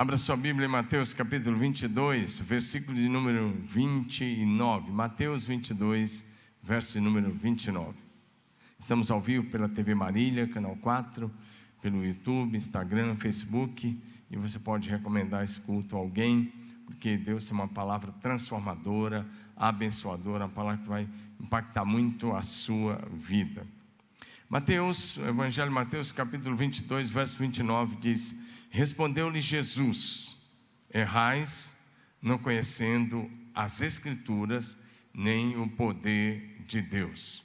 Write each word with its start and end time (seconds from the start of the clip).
Abra 0.00 0.16
sua 0.16 0.34
Bíblia 0.34 0.64
em 0.64 0.70
Mateus 0.70 1.12
capítulo 1.12 1.58
22, 1.58 2.38
versículo 2.38 2.96
de 2.96 3.06
número 3.06 3.54
29. 3.64 4.90
Mateus 4.90 5.44
22, 5.44 6.24
verso 6.62 6.94
de 6.94 7.00
número 7.00 7.30
29. 7.34 7.98
Estamos 8.78 9.10
ao 9.10 9.20
vivo 9.20 9.50
pela 9.50 9.68
TV 9.68 9.94
Marília, 9.94 10.48
canal 10.48 10.74
4, 10.76 11.30
pelo 11.82 12.02
YouTube, 12.02 12.56
Instagram, 12.56 13.14
Facebook, 13.16 14.02
e 14.30 14.36
você 14.38 14.58
pode 14.58 14.88
recomendar 14.88 15.44
esse 15.44 15.60
culto 15.60 15.94
a 15.94 15.98
alguém, 15.98 16.50
porque 16.86 17.18
Deus 17.18 17.44
tem 17.44 17.52
uma 17.52 17.68
palavra 17.68 18.10
transformadora, 18.22 19.28
abençoadora, 19.54 20.46
uma 20.46 20.50
palavra 20.50 20.78
que 20.78 20.88
vai 20.88 21.06
impactar 21.38 21.84
muito 21.84 22.34
a 22.34 22.40
sua 22.40 23.06
vida. 23.12 23.66
Mateus, 24.48 25.18
Evangelho 25.18 25.68
de 25.68 25.74
Mateus, 25.74 26.10
capítulo 26.10 26.56
22, 26.56 27.10
verso 27.10 27.38
29 27.38 27.96
diz: 27.96 28.48
Respondeu-lhe 28.70 29.40
Jesus: 29.40 30.36
Errais, 30.92 31.76
não 32.22 32.38
conhecendo 32.38 33.30
as 33.52 33.82
Escrituras, 33.82 34.78
nem 35.12 35.56
o 35.58 35.68
poder 35.68 36.62
de 36.66 36.80
Deus. 36.80 37.44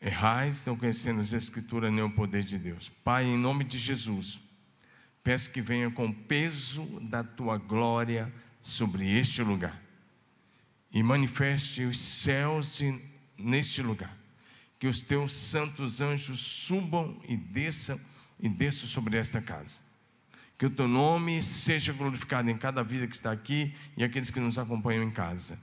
Errais, 0.00 0.66
não 0.66 0.76
conhecendo 0.76 1.20
as 1.20 1.32
Escrituras, 1.32 1.90
nem 1.90 2.04
o 2.04 2.10
poder 2.10 2.44
de 2.44 2.58
Deus. 2.58 2.88
Pai, 2.88 3.24
em 3.24 3.38
nome 3.38 3.64
de 3.64 3.78
Jesus, 3.78 4.40
peço 5.24 5.50
que 5.50 5.62
venha 5.62 5.90
com 5.90 6.06
o 6.06 6.14
peso 6.14 6.84
da 7.00 7.24
tua 7.24 7.56
glória 7.56 8.32
sobre 8.60 9.18
este 9.18 9.42
lugar 9.42 9.80
e 10.92 11.02
manifeste 11.02 11.84
os 11.84 11.98
céus 11.98 12.80
neste 13.38 13.80
lugar. 13.80 14.14
Que 14.78 14.86
os 14.86 15.00
teus 15.00 15.32
santos 15.32 16.00
anjos 16.00 16.40
subam 16.40 17.20
e 17.26 17.36
desçam 17.36 17.98
e 18.42 18.48
desçam 18.48 18.88
sobre 18.88 19.16
esta 19.16 19.40
casa. 19.40 19.80
Que 20.58 20.66
o 20.66 20.70
teu 20.70 20.86
nome 20.86 21.42
seja 21.42 21.92
glorificado 21.92 22.50
em 22.50 22.58
cada 22.58 22.82
vida 22.82 23.06
que 23.06 23.14
está 23.14 23.32
aqui 23.32 23.74
e 23.96 24.04
aqueles 24.04 24.30
que 24.30 24.40
nos 24.40 24.58
acompanham 24.58 25.04
em 25.04 25.10
casa. 25.10 25.58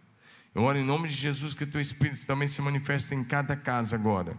Eu 0.56 0.64
oro 0.64 0.80
em 0.80 0.86
nome 0.86 1.08
de 1.08 1.14
Jesus 1.14 1.54
que 1.54 1.66
o 1.66 1.68
teu 1.68 1.80
Espírito 1.80 2.26
também 2.26 2.48
se 2.48 2.62
manifeste 2.62 3.14
em 3.14 3.24
cada 3.24 3.56
casa 3.56 3.96
agora, 3.96 4.36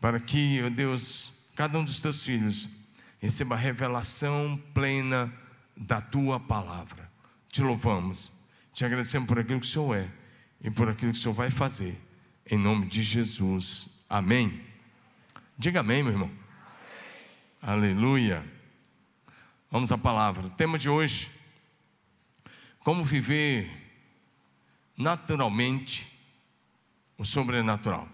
para 0.00 0.20
que, 0.20 0.62
ó 0.62 0.68
Deus, 0.68 1.32
cada 1.56 1.78
um 1.78 1.84
dos 1.84 1.98
teus 1.98 2.22
filhos 2.22 2.68
receba 3.18 3.54
a 3.54 3.58
revelação 3.58 4.60
plena 4.72 5.32
da 5.76 6.00
tua 6.00 6.38
palavra. 6.38 7.10
Te 7.48 7.62
louvamos 7.62 8.30
te 8.72 8.84
agradecemos 8.84 9.28
por 9.28 9.38
aquilo 9.38 9.60
que 9.60 9.66
o 9.66 9.68
Senhor 9.68 9.94
é 9.96 10.08
e 10.60 10.70
por 10.70 10.88
aquilo 10.88 11.12
que 11.12 11.18
o 11.18 11.20
Senhor 11.20 11.34
vai 11.34 11.50
fazer. 11.50 12.00
Em 12.50 12.58
nome 12.58 12.86
de 12.86 13.02
Jesus. 13.02 14.02
Amém. 14.08 14.60
Diga 15.58 15.80
amém, 15.80 16.02
meu 16.02 16.12
irmão. 16.12 16.41
Aleluia. 17.64 18.44
Vamos 19.70 19.92
à 19.92 19.96
palavra. 19.96 20.48
O 20.48 20.50
tema 20.50 20.76
de 20.76 20.90
hoje: 20.90 21.30
Como 22.80 23.04
viver 23.04 23.70
naturalmente 24.98 26.12
o 27.16 27.24
sobrenatural. 27.24 28.08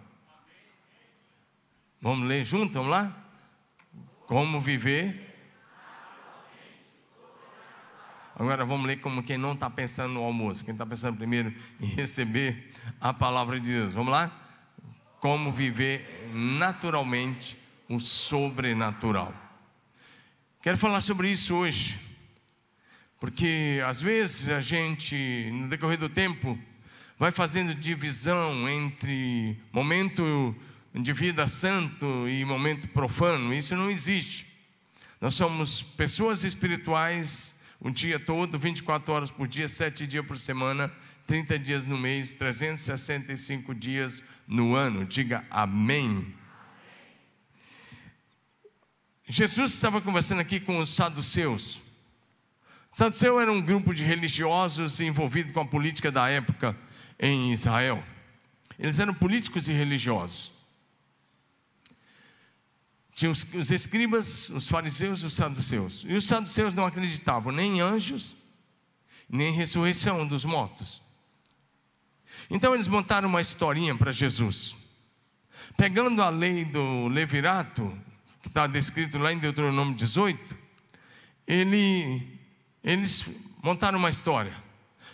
Vamos 1.99 2.29
ler 2.29 2.45
junto? 2.45 2.75
Vamos 2.75 2.91
lá? 2.91 3.25
Como 4.27 4.61
viver 4.61 5.27
Agora 8.39 8.65
vamos 8.67 8.87
ler 8.87 9.01
como 9.01 9.23
quem 9.23 9.37
não 9.37 9.55
está 9.55 9.69
pensando 9.69 10.15
no 10.15 10.23
almoço, 10.23 10.65
quem 10.65 10.73
está 10.73 10.87
pensando 10.87 11.17
primeiro 11.17 11.53
em 11.81 11.87
receber 11.87 12.73
a 13.01 13.15
palavra 13.15 13.59
de 13.59 13.73
Deus. 13.73 13.95
Vamos 13.95 14.13
lá? 14.13 14.31
Como 15.21 15.51
viver 15.51 16.31
naturalmente 16.35 17.59
o 17.89 17.99
sobrenatural. 17.99 19.35
Quero 20.61 20.77
falar 20.77 21.01
sobre 21.01 21.31
isso 21.31 21.55
hoje, 21.55 21.99
porque 23.19 23.81
às 23.87 24.01
vezes 24.01 24.49
a 24.49 24.61
gente, 24.61 25.51
no 25.53 25.69
decorrer 25.69 25.99
do 25.99 26.09
tempo, 26.09 26.59
vai 27.19 27.33
fazendo 27.33 27.75
divisão 27.75 28.69
entre 28.69 29.57
momento 29.73 30.55
de 30.95 31.13
vida 31.13 31.47
santo 31.47 32.29
e 32.29 32.45
momento 32.45 32.89
profano. 32.89 33.55
Isso 33.55 33.77
não 33.77 33.91
existe. 33.91 34.47
Nós 35.21 35.35
somos 35.35 35.83
pessoas 35.83 36.45
espirituais 36.45 37.59
um 37.81 37.91
dia 37.91 38.19
todo, 38.19 38.59
24 38.59 39.13
horas 39.13 39.31
por 39.31 39.47
dia, 39.47 39.69
7 39.69 40.07
dias 40.07 40.27
por 40.27 40.37
semana, 40.37 40.93
30 41.27 41.59
dias 41.59 41.87
no 41.87 41.97
mês, 41.97 42.33
365 42.33 43.75
dias 43.75 44.23
no 44.47 44.75
ano. 44.75 45.05
Diga 45.05 45.45
amém. 45.51 46.35
Jesus 49.29 49.75
estava 49.75 50.01
conversando 50.01 50.41
aqui 50.41 50.59
com 50.59 50.79
os 50.79 50.95
saduceus. 50.95 51.83
Saduceu 52.91 53.39
era 53.39 53.53
um 53.53 53.61
grupo 53.61 53.93
de 53.93 54.03
religiosos 54.03 55.01
envolvido 55.01 55.53
com 55.53 55.61
a 55.61 55.67
política 55.67 56.11
da 56.11 56.29
época 56.31 56.75
em 57.21 57.53
Israel. 57.53 58.03
Eles 58.79 58.99
eram 58.99 59.13
políticos 59.13 59.69
e 59.69 59.73
religiosos. 59.73 60.51
Tinha 63.15 63.31
os, 63.31 63.45
os 63.53 63.71
escribas, 63.71 64.49
os 64.49 64.67
fariseus 64.67 65.23
e 65.23 65.27
os 65.27 65.35
saduceus. 65.35 66.05
E 66.09 66.15
os 66.15 66.25
saduceus 66.25 66.73
não 66.73 66.87
acreditavam 66.87 67.53
nem 67.53 67.77
em 67.77 67.81
anjos, 67.81 68.35
nem 69.29 69.49
em 69.49 69.57
ressurreição 69.57 70.27
dos 70.27 70.45
mortos. 70.45 71.03
Então 72.49 72.73
eles 72.73 72.89
montaram 72.89 73.29
uma 73.29 73.43
historinha 73.43 73.95
para 73.95 74.11
Jesus. 74.11 74.75
Pegando 75.77 76.23
a 76.23 76.31
lei 76.31 76.65
do 76.65 77.09
levirato, 77.09 77.93
que 78.49 78.51
está 78.51 78.67
descrito 78.67 79.19
lá 79.19 79.33
em 79.33 79.39
Deuteronômio 79.39 79.95
18, 79.95 80.57
ele, 81.47 82.27
eles 82.83 83.25
montaram 83.63 83.99
uma 83.99 84.09
história. 84.09 84.53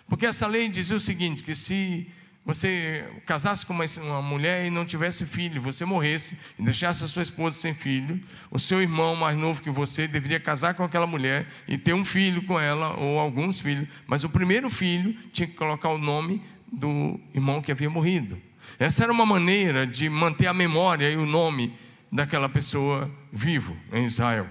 Porque 0.08 0.24
essa 0.24 0.46
lei 0.46 0.68
dizia 0.68 0.96
o 0.96 1.00
seguinte: 1.00 1.42
que 1.42 1.54
se 1.54 2.06
você 2.46 3.04
casasse 3.26 3.66
com 3.66 3.72
uma, 3.72 3.84
uma, 4.02 4.22
mulher 4.22 4.66
e 4.66 4.70
não 4.70 4.84
tivesse 4.84 5.26
filho, 5.26 5.60
você 5.60 5.84
morresse 5.84 6.38
e 6.58 6.62
deixasse 6.62 7.02
a 7.02 7.08
sua 7.08 7.22
esposa 7.22 7.56
sem 7.56 7.74
filho, 7.74 8.22
o 8.50 8.58
seu 8.58 8.80
irmão 8.80 9.16
mais 9.16 9.36
novo 9.36 9.60
que 9.60 9.70
você 9.70 10.06
deveria 10.06 10.38
casar 10.38 10.74
com 10.74 10.84
aquela 10.84 11.06
mulher 11.06 11.46
e 11.66 11.76
ter 11.76 11.94
um 11.94 12.04
filho 12.04 12.42
com 12.44 12.60
ela 12.60 12.94
ou 12.96 13.18
alguns 13.18 13.58
filhos, 13.58 13.88
mas 14.06 14.22
o 14.22 14.28
primeiro 14.28 14.70
filho 14.70 15.12
tinha 15.32 15.48
que 15.48 15.54
colocar 15.54 15.88
o 15.88 15.98
nome 15.98 16.42
do 16.70 17.18
irmão 17.34 17.60
que 17.60 17.72
havia 17.72 17.90
morrido. 17.90 18.40
Essa 18.78 19.04
era 19.04 19.12
uma 19.12 19.26
maneira 19.26 19.86
de 19.86 20.08
manter 20.08 20.46
a 20.46 20.54
memória 20.54 21.10
e 21.10 21.16
o 21.16 21.26
nome 21.26 21.74
daquela 22.14 22.48
pessoa 22.48 23.10
vivo 23.32 23.76
em 23.92 24.04
Israel. 24.04 24.46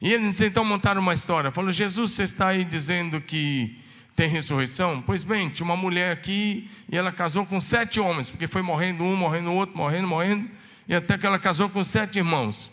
E 0.00 0.12
eles 0.12 0.40
então 0.40 0.64
montaram 0.64 1.00
uma 1.00 1.12
história. 1.12 1.50
Falou: 1.50 1.72
Jesus, 1.72 2.12
você 2.12 2.22
está 2.22 2.46
aí 2.46 2.64
dizendo 2.64 3.20
que 3.20 3.76
tem 4.14 4.28
ressurreição? 4.30 5.02
Pois 5.02 5.24
bem, 5.24 5.50
tinha 5.50 5.64
uma 5.64 5.76
mulher 5.76 6.12
aqui 6.12 6.70
e 6.88 6.96
ela 6.96 7.10
casou 7.10 7.44
com 7.44 7.60
sete 7.60 7.98
homens, 7.98 8.30
porque 8.30 8.46
foi 8.46 8.62
morrendo 8.62 9.02
um, 9.02 9.16
morrendo 9.16 9.52
outro, 9.52 9.76
morrendo, 9.76 10.06
morrendo, 10.06 10.48
e 10.86 10.94
até 10.94 11.18
que 11.18 11.26
ela 11.26 11.40
casou 11.40 11.68
com 11.68 11.82
sete 11.82 12.18
irmãos. 12.18 12.70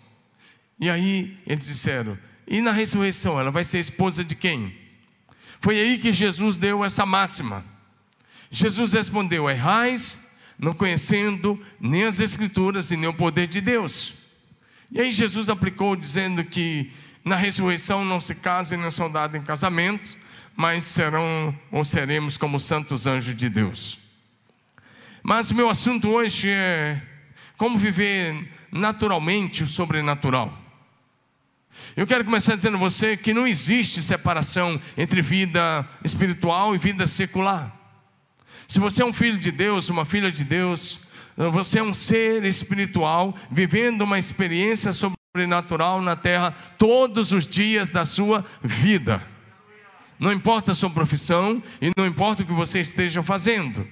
E 0.79 0.87
aí 0.87 1.35
eles 1.47 1.65
disseram: 1.65 2.15
e 2.47 2.61
na 2.61 2.71
ressurreição 2.71 3.39
ela 3.39 3.49
vai 3.49 3.63
ser 3.63 3.79
esposa 3.79 4.23
de 4.23 4.35
quem? 4.35 4.75
Foi 5.59 5.79
aí 5.79 5.97
que 5.97 6.13
Jesus 6.13 6.55
deu 6.55 6.85
essa 6.85 7.03
máxima. 7.03 7.65
Jesus 8.51 8.93
respondeu: 8.93 9.49
errais, 9.49 10.26
não 10.57 10.73
conhecendo 10.73 11.61
nem 11.79 12.03
as 12.03 12.19
Escrituras 12.19 12.91
e 12.91 12.97
nem 12.97 13.09
o 13.09 13.13
poder 13.13 13.47
de 13.47 13.61
Deus. 13.61 14.15
E 14.91 14.99
aí 14.99 15.11
Jesus 15.11 15.49
aplicou 15.49 15.95
dizendo 15.95 16.43
que 16.43 16.91
na 17.23 17.35
ressurreição 17.35 18.05
não 18.05 18.19
se 18.19 18.35
casa 18.35 18.75
e 18.75 18.77
não 18.77 18.89
são 18.89 19.11
dados 19.11 19.39
em 19.39 19.43
casamentos, 19.43 20.17
mas 20.55 20.85
serão 20.85 21.57
ou 21.71 21.83
seremos 21.83 22.37
como 22.37 22.59
santos 22.59 23.05
anjos 23.05 23.35
de 23.35 23.49
Deus. 23.49 23.99
Mas 25.21 25.51
meu 25.51 25.69
assunto 25.69 26.09
hoje 26.09 26.49
é 26.49 27.01
como 27.57 27.77
viver 27.77 28.47
naturalmente 28.71 29.63
o 29.63 29.67
sobrenatural. 29.67 30.57
Eu 31.95 32.07
quero 32.07 32.25
começar 32.25 32.55
dizendo 32.55 32.77
a 32.77 32.79
você 32.79 33.15
que 33.17 33.33
não 33.33 33.45
existe 33.45 34.01
separação 34.01 34.81
entre 34.97 35.21
vida 35.21 35.87
espiritual 36.03 36.73
e 36.73 36.77
vida 36.77 37.05
secular. 37.05 37.76
Se 38.67 38.79
você 38.79 39.01
é 39.01 39.05
um 39.05 39.13
filho 39.13 39.37
de 39.37 39.51
Deus, 39.51 39.89
uma 39.89 40.03
filha 40.03 40.29
de 40.29 40.43
Deus, 40.43 40.99
você 41.53 41.79
é 41.79 41.83
um 41.83 41.93
ser 41.93 42.43
espiritual 42.43 43.33
vivendo 43.49 44.01
uma 44.01 44.19
experiência 44.19 44.91
sobrenatural 44.91 46.01
na 46.01 46.15
terra 46.15 46.51
todos 46.77 47.31
os 47.31 47.47
dias 47.47 47.89
da 47.89 48.03
sua 48.03 48.43
vida. 48.61 49.25
Não 50.19 50.33
importa 50.33 50.71
a 50.71 50.75
sua 50.75 50.89
profissão 50.89 51.61
e 51.79 51.91
não 51.95 52.05
importa 52.05 52.43
o 52.43 52.45
que 52.45 52.51
você 52.51 52.81
esteja 52.81 53.23
fazendo. 53.23 53.87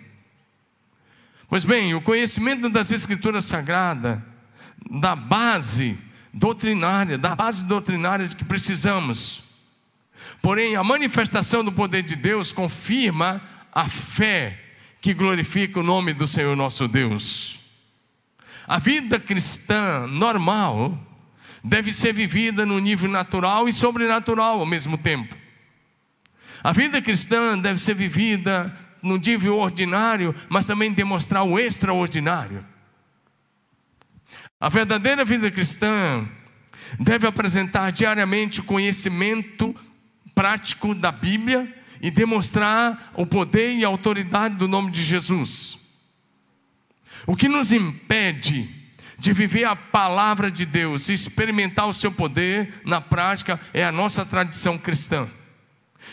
Pois 1.47 1.63
bem, 1.63 1.93
o 1.93 2.01
conhecimento 2.01 2.69
das 2.69 2.91
Escrituras 2.91 3.45
Sagradas, 3.45 4.19
da 4.99 5.15
base 5.15 5.97
doutrinária, 6.33 7.17
da 7.17 7.35
base 7.35 7.63
doutrinária 7.63 8.27
de 8.27 8.35
que 8.35 8.43
precisamos. 8.43 9.43
Porém, 10.41 10.75
a 10.75 10.83
manifestação 10.83 11.63
do 11.63 11.71
poder 11.71 12.01
de 12.01 12.15
Deus 12.15 12.51
confirma 12.51 13.41
a 13.71 13.87
fé 13.87 14.64
que 15.05 15.13
glorifica 15.13 15.79
o 15.79 15.83
nome 15.83 16.15
do 16.15 16.25
Senhor 16.25 16.55
nosso 16.55 16.87
Deus. 16.87 17.59
A 18.65 18.79
vida 18.79 19.19
cristã 19.19 20.07
normal 20.07 20.97
deve 21.63 21.93
ser 21.93 22.11
vivida 22.11 22.65
no 22.65 22.79
nível 22.79 23.07
natural 23.07 23.69
e 23.69 23.73
sobrenatural 23.73 24.61
ao 24.61 24.65
mesmo 24.65 24.97
tempo. 24.97 25.37
A 26.63 26.71
vida 26.71 26.99
cristã 27.03 27.55
deve 27.55 27.79
ser 27.79 27.93
vivida 27.93 28.75
no 28.99 29.17
nível 29.17 29.59
ordinário, 29.59 30.33
mas 30.49 30.65
também 30.65 30.91
demonstrar 30.91 31.43
o 31.43 31.59
extraordinário. 31.59 32.65
A 34.59 34.69
verdadeira 34.69 35.23
vida 35.23 35.51
cristã 35.51 36.27
deve 36.99 37.27
apresentar 37.27 37.91
diariamente 37.91 38.59
conhecimento 38.59 39.75
prático 40.33 40.95
da 40.95 41.11
Bíblia 41.11 41.71
e 42.05 42.11
demonstrar 42.11 43.13
o 43.15 43.25
poder 43.25 43.73
e 43.73 43.83
a 43.83 43.87
autoridade 43.87 44.57
do 44.57 44.67
nome 44.67 44.91
de 44.91 45.03
Jesus. 45.03 45.79
O 47.25 47.35
que 47.35 47.49
nos 47.49 47.71
impede 47.71 48.69
de 49.17 49.33
viver 49.33 49.63
a 49.63 49.75
palavra 49.75 50.51
de 50.51 50.67
Deus 50.67 51.09
experimentar 51.09 51.87
o 51.87 51.93
seu 51.93 52.11
poder 52.11 52.83
na 52.85 53.01
prática 53.01 53.59
é 53.73 53.83
a 53.83 53.91
nossa 53.91 54.23
tradição 54.23 54.77
cristã. 54.77 55.27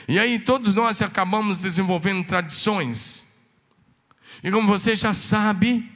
E 0.09 0.19
aí 0.19 0.39
todos 0.39 0.75
nós 0.75 1.03
acabamos 1.03 1.61
desenvolvendo 1.61 2.25
tradições. 2.25 3.31
E 4.43 4.51
como 4.51 4.67
você 4.67 4.97
já 4.97 5.13
sabe, 5.13 5.93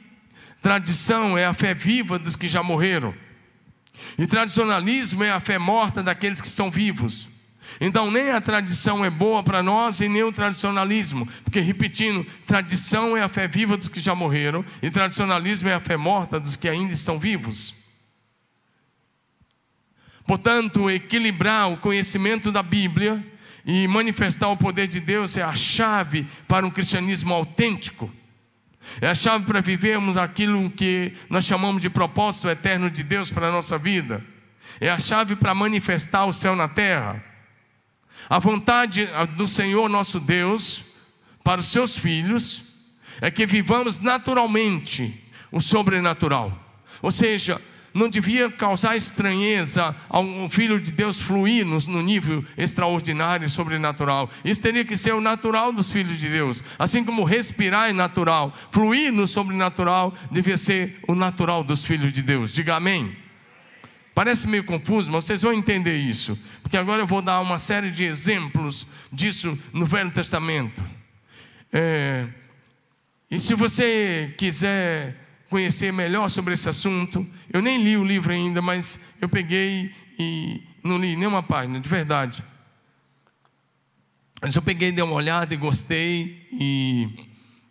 tradição 0.61 1.35
é 1.35 1.47
a 1.47 1.53
fé 1.55 1.73
viva 1.73 2.19
dos 2.19 2.35
que 2.35 2.47
já 2.47 2.61
morreram. 2.61 3.15
E 4.15 4.27
tradicionalismo 4.27 5.23
é 5.23 5.31
a 5.31 5.39
fé 5.39 5.57
morta 5.57 6.03
daqueles 6.03 6.39
que 6.39 6.45
estão 6.45 6.69
vivos. 6.69 7.35
Então, 7.79 8.09
nem 8.09 8.31
a 8.31 8.41
tradição 8.41 9.03
é 9.03 9.09
boa 9.09 9.43
para 9.43 9.61
nós 9.61 10.01
e 10.01 10.07
nem 10.07 10.23
o 10.23 10.31
tradicionalismo, 10.31 11.27
porque, 11.43 11.59
repetindo, 11.59 12.25
tradição 12.45 13.15
é 13.15 13.21
a 13.21 13.29
fé 13.29 13.47
viva 13.47 13.77
dos 13.77 13.87
que 13.87 13.99
já 13.99 14.15
morreram 14.15 14.65
e 14.81 14.89
tradicionalismo 14.89 15.69
é 15.69 15.73
a 15.73 15.79
fé 15.79 15.97
morta 15.97 16.39
dos 16.39 16.55
que 16.55 16.67
ainda 16.67 16.93
estão 16.93 17.19
vivos. 17.19 17.75
Portanto, 20.25 20.89
equilibrar 20.89 21.71
o 21.71 21.77
conhecimento 21.77 22.51
da 22.51 22.61
Bíblia 22.61 23.23
e 23.65 23.87
manifestar 23.87 24.49
o 24.49 24.57
poder 24.57 24.87
de 24.87 24.99
Deus 24.99 25.37
é 25.37 25.43
a 25.43 25.55
chave 25.55 26.27
para 26.47 26.65
um 26.65 26.69
cristianismo 26.69 27.33
autêntico. 27.33 28.11
É 29.01 29.07
a 29.07 29.15
chave 29.15 29.45
para 29.45 29.61
vivermos 29.61 30.17
aquilo 30.17 30.69
que 30.69 31.13
nós 31.29 31.45
chamamos 31.45 31.81
de 31.81 31.89
propósito 31.89 32.49
eterno 32.49 32.89
de 32.89 33.03
Deus 33.03 33.29
para 33.29 33.47
a 33.47 33.51
nossa 33.51 33.77
vida. 33.77 34.23
É 34.79 34.89
a 34.89 34.99
chave 34.99 35.35
para 35.35 35.53
manifestar 35.53 36.25
o 36.25 36.33
céu 36.33 36.55
na 36.55 36.67
terra. 36.67 37.23
A 38.29 38.39
vontade 38.39 39.07
do 39.35 39.47
Senhor 39.47 39.89
nosso 39.89 40.19
Deus 40.19 40.85
para 41.43 41.61
os 41.61 41.67
seus 41.67 41.97
filhos 41.97 42.63
é 43.21 43.31
que 43.31 43.45
vivamos 43.45 43.99
naturalmente 43.99 45.23
o 45.51 45.61
sobrenatural. 45.61 46.51
Ou 47.01 47.11
seja, 47.11 47.61
não 47.93 48.09
devia 48.09 48.49
causar 48.51 48.95
estranheza 48.95 49.95
a 50.09 50.19
um 50.19 50.49
filho 50.49 50.79
de 50.79 50.91
Deus 50.91 51.19
fluir 51.19 51.65
no, 51.65 51.77
no, 51.87 52.01
nível 52.01 52.43
extraordinário 52.57 53.45
e 53.45 53.49
sobrenatural. 53.49 54.29
Isso 54.45 54.61
teria 54.61 54.85
que 54.85 54.95
ser 54.95 55.13
o 55.13 55.21
natural 55.21 55.73
dos 55.73 55.91
filhos 55.91 56.19
de 56.19 56.29
Deus. 56.29 56.63
Assim 56.77 57.03
como 57.03 57.23
respirar 57.23 57.89
é 57.89 57.93
natural, 57.93 58.53
fluir 58.71 59.11
no 59.11 59.25
sobrenatural 59.25 60.13
devia 60.29 60.57
ser 60.57 60.99
o 61.07 61.15
natural 61.15 61.63
dos 61.63 61.83
filhos 61.83 62.11
de 62.11 62.21
Deus. 62.21 62.53
Diga 62.53 62.75
amém. 62.75 63.15
Parece 64.17 64.47
meio 64.47 64.63
confuso, 64.63 65.11
mas 65.11 65.25
vocês 65.25 65.43
vão 65.43 65.53
entender 65.53 65.95
isso, 65.95 66.35
porque 66.63 66.75
agora 66.75 67.03
eu 67.03 67.05
vou 67.05 67.21
dar 67.21 67.39
uma 67.39 67.59
série 67.59 67.91
de 67.91 68.03
exemplos 68.03 68.87
disso 69.13 69.55
no 69.71 69.85
Velho 69.85 70.09
Testamento. 70.09 70.83
É, 71.71 72.25
e 73.29 73.37
se 73.37 73.53
você 73.53 74.33
quiser 74.35 75.27
conhecer 75.49 75.91
melhor 75.91 76.29
sobre 76.29 76.53
esse 76.53 76.67
assunto. 76.67 77.25
Eu 77.51 77.61
nem 77.61 77.81
li 77.81 77.97
o 77.97 78.03
livro 78.03 78.31
ainda, 78.31 78.61
mas 78.61 78.99
eu 79.21 79.29
peguei 79.29 79.93
e 80.17 80.63
não 80.83 80.97
li 80.97 81.15
nenhuma 81.15 81.43
página, 81.43 81.79
de 81.79 81.87
verdade. 81.87 82.43
Mas 84.41 84.55
eu 84.55 84.61
peguei, 84.61 84.91
dei 84.91 85.03
uma 85.03 85.13
olhada 85.13 85.53
e 85.53 85.57
gostei. 85.57 86.47
E 86.51 87.26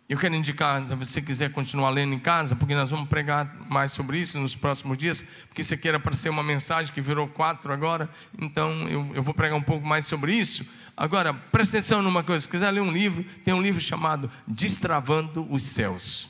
eu 0.09 0.17
quero 0.17 0.33
indicar, 0.35 0.85
se 0.85 0.95
você 0.95 1.21
quiser 1.21 1.51
continuar 1.51 1.89
lendo 1.89 2.13
em 2.13 2.19
casa, 2.19 2.55
porque 2.55 2.73
nós 2.73 2.89
vamos 2.89 3.09
pregar 3.09 3.53
mais 3.69 3.91
sobre 3.91 4.17
isso 4.17 4.39
nos 4.39 4.55
próximos 4.55 4.97
dias, 4.97 5.21
porque 5.47 5.61
isso 5.61 5.73
aqui 5.73 5.85
era 5.85 5.99
para 5.99 6.13
ser 6.13 6.29
uma 6.29 6.41
mensagem 6.41 6.93
que 6.93 7.01
virou 7.01 7.27
quatro 7.27 7.73
agora, 7.73 8.09
então 8.39 8.71
eu, 8.87 9.11
eu 9.13 9.21
vou 9.21 9.33
pregar 9.33 9.57
um 9.57 9.61
pouco 9.61 9.85
mais 9.85 10.05
sobre 10.05 10.33
isso. 10.33 10.65
Agora, 10.95 11.33
presta 11.33 11.77
atenção 11.77 12.01
numa 12.01 12.23
coisa: 12.23 12.43
se 12.43 12.49
quiser 12.49 12.71
ler 12.71 12.79
um 12.79 12.91
livro, 12.91 13.21
tem 13.43 13.53
um 13.53 13.61
livro 13.61 13.81
chamado 13.81 14.31
Destravando 14.47 15.45
os 15.51 15.63
Céus. 15.63 16.29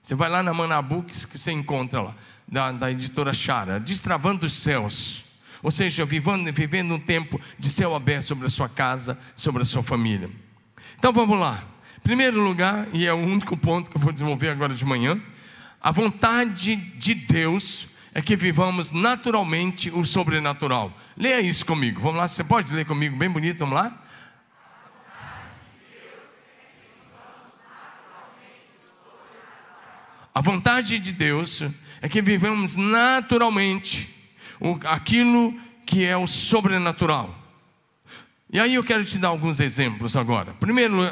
Você 0.00 0.14
vai 0.14 0.28
lá 0.30 0.40
na 0.40 0.54
Manabooks 0.54 1.24
que 1.24 1.36
você 1.36 1.50
encontra 1.50 2.00
lá, 2.00 2.14
da, 2.46 2.70
da 2.70 2.90
editora 2.90 3.32
Chara, 3.32 3.80
Destravando 3.80 4.46
os 4.46 4.52
Céus. 4.52 5.24
Ou 5.60 5.72
seja, 5.72 6.04
vivendo, 6.04 6.52
vivendo 6.52 6.94
um 6.94 7.00
tempo 7.00 7.40
de 7.58 7.68
céu 7.68 7.96
aberto 7.96 8.22
sobre 8.22 8.46
a 8.46 8.48
sua 8.48 8.68
casa, 8.68 9.18
sobre 9.34 9.62
a 9.62 9.64
sua 9.64 9.82
família. 9.82 10.30
Então 10.96 11.12
vamos 11.12 11.36
lá. 11.36 11.64
Primeiro 12.08 12.40
lugar, 12.40 12.88
e 12.94 13.06
é 13.06 13.12
o 13.12 13.18
único 13.18 13.54
ponto 13.54 13.90
que 13.90 13.96
eu 13.98 14.00
vou 14.00 14.10
desenvolver 14.10 14.48
agora 14.48 14.72
de 14.72 14.82
manhã, 14.82 15.20
a 15.78 15.90
vontade 15.90 16.74
de 16.74 17.14
Deus 17.14 17.86
é 18.14 18.22
que 18.22 18.34
vivamos 18.34 18.92
naturalmente 18.92 19.90
o 19.90 20.02
sobrenatural. 20.02 20.90
Leia 21.14 21.42
isso 21.42 21.66
comigo. 21.66 22.00
Vamos 22.00 22.16
lá, 22.16 22.26
você 22.26 22.42
pode 22.42 22.72
ler 22.72 22.86
comigo 22.86 23.14
bem 23.14 23.28
bonito, 23.28 23.58
vamos 23.58 23.74
lá? 23.74 24.02
A 30.34 30.40
vontade 30.40 30.98
de 30.98 31.12
Deus 31.12 31.62
é 32.00 32.08
que 32.08 32.22
vivemos 32.22 32.74
naturalmente 32.74 34.08
aquilo 34.86 35.54
que 35.84 36.06
é 36.06 36.16
o 36.16 36.26
sobrenatural. 36.26 37.37
E 38.50 38.58
aí 38.58 38.74
eu 38.74 38.82
quero 38.82 39.04
te 39.04 39.18
dar 39.18 39.28
alguns 39.28 39.60
exemplos 39.60 40.16
agora. 40.16 40.54
Primeiro 40.54 41.02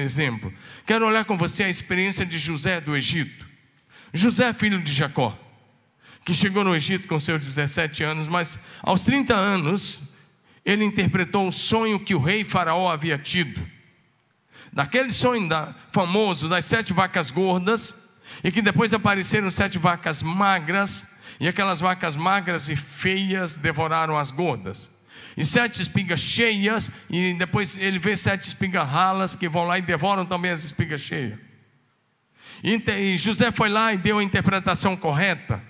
exemplo, 0.00 0.52
quero 0.86 1.06
olhar 1.06 1.24
com 1.24 1.36
você 1.36 1.64
a 1.64 1.68
experiência 1.68 2.24
de 2.24 2.38
José 2.38 2.80
do 2.80 2.96
Egito. 2.96 3.46
José, 4.12 4.52
filho 4.54 4.82
de 4.82 4.92
Jacó, 4.92 5.38
que 6.24 6.32
chegou 6.32 6.64
no 6.64 6.74
Egito 6.74 7.06
com 7.06 7.18
seus 7.18 7.40
17 7.40 8.02
anos, 8.04 8.26
mas 8.26 8.58
aos 8.82 9.02
30 9.02 9.34
anos 9.34 10.14
ele 10.64 10.84
interpretou 10.84 11.46
o 11.46 11.52
sonho 11.52 12.00
que 12.00 12.14
o 12.14 12.20
rei 12.20 12.44
Faraó 12.44 12.88
havia 12.88 13.18
tido. 13.18 13.60
Daquele 14.72 15.10
sonho 15.10 15.48
da, 15.48 15.74
famoso 15.90 16.48
das 16.48 16.64
sete 16.64 16.92
vacas 16.92 17.30
gordas, 17.30 17.94
e 18.42 18.50
que 18.50 18.62
depois 18.62 18.94
apareceram 18.94 19.50
sete 19.50 19.78
vacas 19.78 20.22
magras, 20.22 21.06
e 21.38 21.46
aquelas 21.46 21.80
vacas 21.80 22.16
magras 22.16 22.70
e 22.70 22.76
feias 22.76 23.56
devoraram 23.56 24.16
as 24.16 24.30
gordas. 24.30 24.90
E 25.36 25.44
sete 25.44 25.80
espigas 25.80 26.20
cheias, 26.20 26.90
e 27.08 27.34
depois 27.34 27.78
ele 27.78 27.98
vê 27.98 28.16
sete 28.16 28.48
espigas 28.48 28.88
ralas 28.88 29.34
que 29.34 29.48
vão 29.48 29.64
lá 29.64 29.78
e 29.78 29.82
devoram 29.82 30.26
também 30.26 30.50
as 30.50 30.64
espigas 30.64 31.00
cheias. 31.00 31.38
E 32.62 33.16
José 33.16 33.50
foi 33.50 33.68
lá 33.68 33.92
e 33.92 33.98
deu 33.98 34.18
a 34.18 34.24
interpretação 34.24 34.96
correta. 34.96 35.62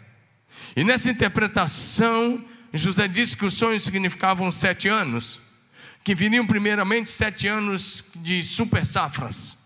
E 0.77 0.85
nessa 0.85 1.11
interpretação, 1.11 2.45
José 2.73 3.09
disse 3.09 3.37
que 3.37 3.47
os 3.47 3.55
sonhos 3.55 3.83
significavam 3.83 4.51
sete 4.51 4.89
anos, 4.89 5.41
que 6.05 6.15
viriam 6.15 6.47
primeiramente 6.47 7.09
sete 7.11 7.49
anos 7.49 8.11
de 8.17 8.43
super 8.43 8.85
safras 8.85 9.63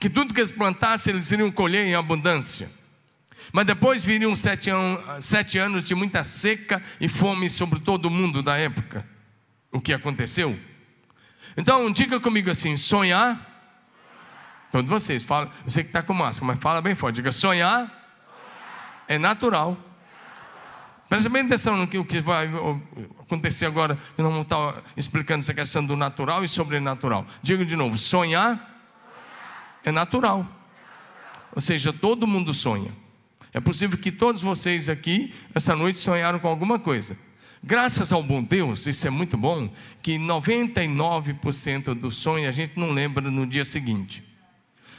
que 0.00 0.08
tudo 0.08 0.32
que 0.32 0.40
eles 0.40 0.50
plantassem 0.50 1.12
eles 1.12 1.30
iriam 1.30 1.52
colher 1.52 1.86
em 1.86 1.94
abundância. 1.94 2.70
Mas 3.52 3.66
depois 3.66 4.04
viriam 4.04 4.34
sete, 4.36 4.70
an 4.70 5.20
sete 5.20 5.58
anos 5.58 5.84
de 5.84 5.94
muita 5.94 6.22
seca 6.22 6.82
e 7.00 7.08
fome 7.08 7.48
sobre 7.50 7.80
todo 7.80 8.06
o 8.06 8.10
mundo 8.10 8.42
da 8.42 8.56
época. 8.56 9.04
O 9.72 9.80
que 9.80 9.92
aconteceu? 9.92 10.58
Então, 11.56 11.90
diga 11.90 12.20
comigo 12.20 12.50
assim: 12.50 12.76
sonhar. 12.76 13.48
Todos 14.70 14.88
vocês, 14.88 15.24
fala, 15.24 15.50
você 15.64 15.82
que 15.82 15.88
está 15.88 16.00
com 16.00 16.14
máscara, 16.14 16.46
mas 16.46 16.62
fala 16.62 16.80
bem 16.80 16.94
forte. 16.94 17.16
Diga: 17.16 17.32
sonhar, 17.32 17.86
sonhar. 17.86 18.00
é 19.08 19.18
natural. 19.18 19.76
Presta 21.08 21.28
bem 21.28 21.42
atenção 21.42 21.76
no 21.76 21.88
que, 21.88 21.98
o 21.98 22.04
que 22.04 22.20
vai 22.20 22.48
acontecer 23.18 23.66
agora, 23.66 23.96
que 24.14 24.22
nós 24.22 24.30
vamos 24.30 24.46
estar 24.46 24.80
explicando 24.96 25.40
essa 25.40 25.52
questão 25.52 25.84
do 25.84 25.96
natural 25.96 26.44
e 26.44 26.48
sobrenatural. 26.48 27.26
Diga 27.42 27.64
de 27.64 27.74
novo: 27.74 27.98
sonhar 27.98 28.80
é 29.82 29.90
natural. 29.90 30.46
Ou 31.52 31.60
seja, 31.60 31.92
todo 31.92 32.28
mundo 32.28 32.54
sonha. 32.54 32.92
É 33.52 33.60
possível 33.60 33.98
que 33.98 34.12
todos 34.12 34.40
vocês 34.40 34.88
aqui, 34.88 35.34
essa 35.54 35.74
noite, 35.74 35.98
sonharam 35.98 36.38
com 36.38 36.48
alguma 36.48 36.78
coisa. 36.78 37.16
Graças 37.62 38.12
ao 38.12 38.22
bom 38.22 38.42
Deus, 38.42 38.86
isso 38.86 39.06
é 39.06 39.10
muito 39.10 39.36
bom, 39.36 39.70
que 40.02 40.18
99% 40.18 41.94
do 41.94 42.10
sonho 42.10 42.48
a 42.48 42.52
gente 42.52 42.78
não 42.78 42.90
lembra 42.90 43.30
no 43.30 43.46
dia 43.46 43.64
seguinte. 43.64 44.24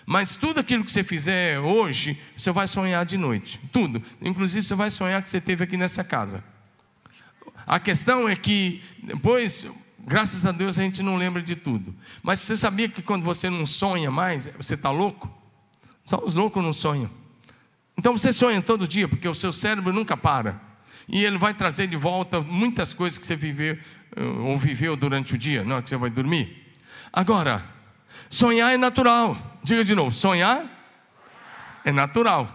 Mas 0.05 0.35
tudo 0.35 0.59
aquilo 0.59 0.83
que 0.83 0.91
você 0.91 1.03
fizer 1.03 1.59
hoje, 1.59 2.19
você 2.35 2.51
vai 2.51 2.67
sonhar 2.67 3.05
de 3.05 3.17
noite. 3.17 3.59
Tudo. 3.71 4.01
Inclusive, 4.21 4.61
você 4.65 4.75
vai 4.75 4.91
sonhar 4.91 5.21
que 5.21 5.29
você 5.29 5.39
teve 5.39 5.63
aqui 5.63 5.77
nessa 5.77 6.03
casa. 6.03 6.43
A 7.65 7.79
questão 7.79 8.27
é 8.27 8.35
que 8.35 8.81
depois 9.01 9.65
Graças 10.05 10.45
a 10.45 10.51
Deus 10.51 10.79
a 10.79 10.83
gente 10.83 11.03
não 11.03 11.15
lembra 11.15 11.41
de 11.41 11.55
tudo. 11.55 11.93
Mas 12.23 12.39
você 12.39 12.57
sabia 12.57 12.89
que 12.89 13.01
quando 13.01 13.23
você 13.23 13.49
não 13.49 13.65
sonha 13.65 14.09
mais, 14.09 14.47
você 14.57 14.73
está 14.73 14.89
louco? 14.89 15.31
Só 16.03 16.23
os 16.23 16.35
loucos 16.35 16.63
não 16.63 16.73
sonham. 16.73 17.09
Então 18.01 18.17
você 18.17 18.33
sonha 18.33 18.59
todo 18.63 18.87
dia, 18.87 19.07
porque 19.07 19.27
o 19.27 19.35
seu 19.35 19.53
cérebro 19.53 19.93
nunca 19.93 20.17
para. 20.17 20.59
E 21.07 21.23
ele 21.23 21.37
vai 21.37 21.53
trazer 21.53 21.85
de 21.85 21.95
volta 21.95 22.41
muitas 22.41 22.95
coisas 22.95 23.19
que 23.19 23.27
você 23.27 23.35
viveu 23.35 23.77
eh, 24.15 24.23
ou 24.23 24.57
viveu 24.57 24.95
durante 24.95 25.35
o 25.35 25.37
dia, 25.37 25.63
na 25.63 25.75
hora 25.75 25.83
que 25.83 25.89
você 25.89 25.97
vai 25.97 26.09
dormir. 26.09 26.65
Agora, 27.13 27.63
sonhar 28.27 28.73
é 28.73 28.77
natural. 28.77 29.37
Diga 29.63 29.83
de 29.83 29.93
novo: 29.93 30.09
sonhar 30.09 30.65
é 31.85 31.91
natural. 31.91 32.49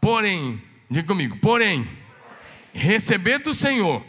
Porém, 0.00 0.60
diga 0.90 1.06
comigo, 1.06 1.36
porém, 1.36 1.88
receber 2.72 3.38
do 3.38 3.54
Senhor, 3.54 4.04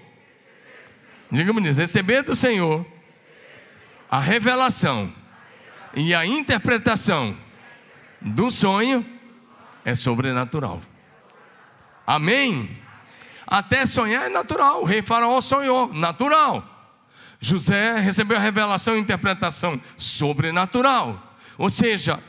diga 1.32 1.54
me 1.54 1.62
receber 1.72 2.24
do 2.24 2.36
Senhor 2.36 2.84
a 4.10 4.20
revelação 4.20 5.14
e 5.94 6.16
a 6.16 6.26
interpretação 6.26 7.38
do 8.20 8.50
sonho 8.50 9.06
é 9.86 9.94
sobrenatural. 9.94 10.82
Amém? 12.06 12.70
Até 13.46 13.86
sonhar 13.86 14.26
é 14.26 14.30
natural. 14.30 14.82
O 14.82 14.86
rei 14.86 15.04
Faraó 15.04 15.40
sonhou, 15.40 15.94
natural. 15.94 16.64
José 17.40 18.00
recebeu 18.00 18.38
a 18.38 18.40
revelação 18.40 18.98
e 18.98 19.00
interpretação 19.00 19.80
sobrenatural. 19.96 21.38
Ou 21.58 21.70
seja, 21.70 22.20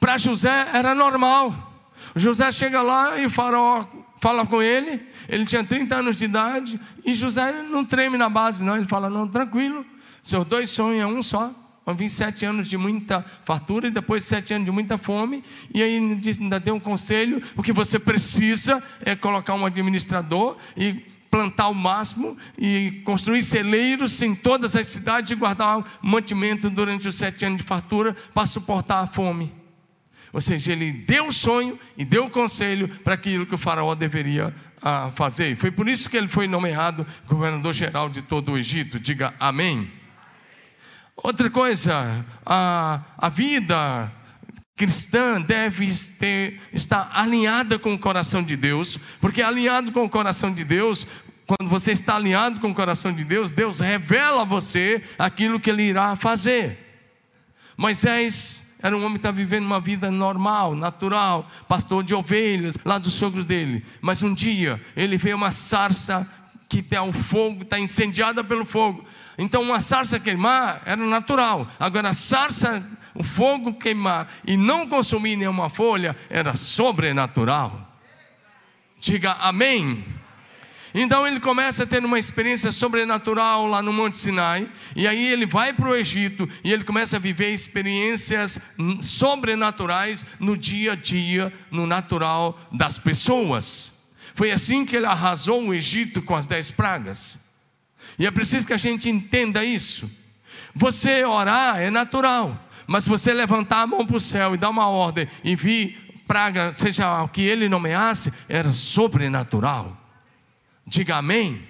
para 0.00 0.16
José 0.16 0.68
era 0.72 0.94
normal. 0.94 1.70
José 2.16 2.50
chega 2.50 2.80
lá 2.80 3.18
e 3.18 3.26
o 3.26 3.30
Faraó 3.30 3.86
fala 4.20 4.46
com 4.46 4.62
ele. 4.62 5.06
Ele 5.28 5.44
tinha 5.44 5.62
30 5.62 5.96
anos 5.96 6.18
de 6.18 6.24
idade. 6.24 6.80
E 7.04 7.12
José 7.12 7.52
não 7.52 7.84
treme 7.84 8.16
na 8.16 8.28
base, 8.28 8.64
não. 8.64 8.76
Ele 8.76 8.86
fala: 8.86 9.10
Não, 9.10 9.28
tranquilo. 9.28 9.84
Seus 10.22 10.46
dois 10.46 10.70
sonhos 10.70 11.02
é 11.02 11.06
um 11.06 11.22
só. 11.22 11.52
Vão 11.84 11.96
vir 11.96 12.08
sete 12.08 12.46
anos 12.46 12.68
de 12.68 12.76
muita 12.76 13.24
fartura 13.44 13.88
e 13.88 13.90
depois 13.90 14.24
sete 14.24 14.54
anos 14.54 14.64
de 14.64 14.70
muita 14.70 14.96
fome. 14.96 15.42
E 15.74 15.82
aí 15.82 15.96
ainda 15.96 16.60
deu 16.60 16.76
um 16.76 16.80
conselho: 16.80 17.42
o 17.56 17.62
que 17.62 17.72
você 17.72 17.98
precisa 17.98 18.82
é 19.00 19.16
colocar 19.16 19.54
um 19.54 19.66
administrador 19.66 20.56
e 20.76 21.04
plantar 21.28 21.68
o 21.68 21.74
máximo 21.74 22.36
e 22.58 23.02
construir 23.04 23.42
celeiros 23.42 24.20
em 24.20 24.34
todas 24.34 24.76
as 24.76 24.86
cidades 24.86 25.30
e 25.30 25.34
guardar 25.34 25.82
mantimento 26.02 26.68
durante 26.68 27.08
os 27.08 27.16
sete 27.16 27.46
anos 27.46 27.58
de 27.58 27.64
fartura 27.64 28.14
para 28.34 28.46
suportar 28.46 29.00
a 29.00 29.06
fome. 29.06 29.52
Ou 30.32 30.40
seja, 30.40 30.72
ele 30.72 30.92
deu 30.92 31.26
o 31.26 31.32
sonho 31.32 31.78
e 31.96 32.04
deu 32.04 32.26
o 32.26 32.30
conselho 32.30 32.88
para 33.00 33.14
aquilo 33.14 33.44
que 33.44 33.54
o 33.54 33.58
faraó 33.58 33.94
deveria 33.94 34.54
ah, 34.80 35.10
fazer. 35.14 35.56
Foi 35.56 35.70
por 35.70 35.88
isso 35.88 36.08
que 36.08 36.16
ele 36.16 36.28
foi 36.28 36.46
nomeado 36.46 37.06
governador 37.26 37.72
geral 37.72 38.08
de 38.08 38.22
todo 38.22 38.52
o 38.52 38.58
Egito. 38.58 39.00
Diga 39.00 39.34
amém. 39.40 40.01
Outra 41.16 41.50
coisa, 41.50 42.24
a, 42.44 43.02
a 43.16 43.28
vida 43.28 44.10
cristã 44.74 45.40
deve 45.40 45.88
ter, 46.18 46.60
estar 46.72 47.10
alinhada 47.12 47.78
com 47.78 47.94
o 47.94 47.98
coração 47.98 48.42
de 48.42 48.56
Deus, 48.56 48.98
porque 49.20 49.42
alinhado 49.42 49.92
com 49.92 50.04
o 50.04 50.08
coração 50.08 50.52
de 50.52 50.64
Deus, 50.64 51.06
quando 51.46 51.68
você 51.68 51.92
está 51.92 52.16
alinhado 52.16 52.60
com 52.60 52.70
o 52.70 52.74
coração 52.74 53.12
de 53.12 53.24
Deus, 53.24 53.50
Deus 53.50 53.80
revela 53.80 54.42
a 54.42 54.46
você 54.46 55.02
aquilo 55.18 55.60
que 55.60 55.70
ele 55.70 55.82
irá 55.82 56.16
fazer. 56.16 56.78
Moisés 57.76 58.74
era 58.82 58.96
um 58.96 59.00
homem 59.00 59.12
que 59.12 59.18
estava 59.18 59.36
vivendo 59.36 59.64
uma 59.64 59.80
vida 59.80 60.10
normal, 60.10 60.74
natural, 60.74 61.48
pastor 61.68 62.02
de 62.02 62.14
ovelhas, 62.14 62.76
lá 62.84 62.98
do 62.98 63.10
sogro 63.10 63.44
dele. 63.44 63.84
Mas 64.00 64.22
um 64.22 64.34
dia 64.34 64.80
ele 64.96 65.16
vê 65.16 65.32
uma 65.32 65.52
sarça 65.52 66.28
que 66.72 66.78
está 66.78 67.02
o 67.02 67.12
fogo, 67.12 67.64
está 67.64 67.78
incendiada 67.78 68.42
pelo 68.42 68.64
fogo. 68.64 69.04
Então 69.36 69.60
uma 69.60 69.78
sarça 69.78 70.18
queimar 70.18 70.80
era 70.86 71.04
natural. 71.04 71.68
Agora 71.78 72.08
a 72.08 72.12
sarça, 72.14 72.82
o 73.14 73.22
fogo 73.22 73.74
queimar 73.74 74.26
e 74.46 74.56
não 74.56 74.88
consumir 74.88 75.36
nenhuma 75.36 75.68
folha 75.68 76.16
era 76.30 76.54
sobrenatural. 76.54 77.94
Diga 78.98 79.32
amém. 79.32 80.02
Então 80.94 81.26
ele 81.26 81.40
começa 81.40 81.82
a 81.82 81.86
ter 81.86 82.02
uma 82.02 82.18
experiência 82.18 82.72
sobrenatural 82.72 83.66
lá 83.66 83.82
no 83.82 83.92
Monte 83.92 84.16
Sinai, 84.16 84.66
e 84.96 85.06
aí 85.06 85.26
ele 85.26 85.44
vai 85.44 85.74
para 85.74 85.90
o 85.90 85.94
Egito 85.94 86.48
e 86.64 86.72
ele 86.72 86.84
começa 86.84 87.16
a 87.16 87.20
viver 87.20 87.52
experiências 87.52 88.58
sobrenaturais 89.02 90.24
no 90.40 90.56
dia 90.56 90.92
a 90.92 90.94
dia, 90.94 91.52
no 91.70 91.86
natural 91.86 92.58
das 92.72 92.98
pessoas. 92.98 94.01
Foi 94.34 94.50
assim 94.50 94.84
que 94.84 94.96
ele 94.96 95.06
arrasou 95.06 95.62
o 95.62 95.74
Egito 95.74 96.22
com 96.22 96.34
as 96.34 96.46
dez 96.46 96.70
pragas. 96.70 97.40
E 98.18 98.26
é 98.26 98.30
preciso 98.30 98.66
que 98.66 98.72
a 98.72 98.78
gente 98.78 99.08
entenda 99.08 99.64
isso. 99.64 100.10
Você 100.74 101.24
orar 101.24 101.80
é 101.80 101.90
natural, 101.90 102.58
mas 102.86 103.06
você 103.06 103.32
levantar 103.32 103.82
a 103.82 103.86
mão 103.86 104.06
para 104.06 104.16
o 104.16 104.20
céu 104.20 104.54
e 104.54 104.58
dar 104.58 104.70
uma 104.70 104.88
ordem 104.88 105.28
e 105.44 105.54
vir 105.54 105.98
praga, 106.26 106.72
seja 106.72 107.22
o 107.22 107.28
que 107.28 107.42
ele 107.42 107.68
nomeasse, 107.68 108.32
era 108.48 108.72
sobrenatural. 108.72 109.96
Diga 110.86 111.16
amém. 111.16 111.62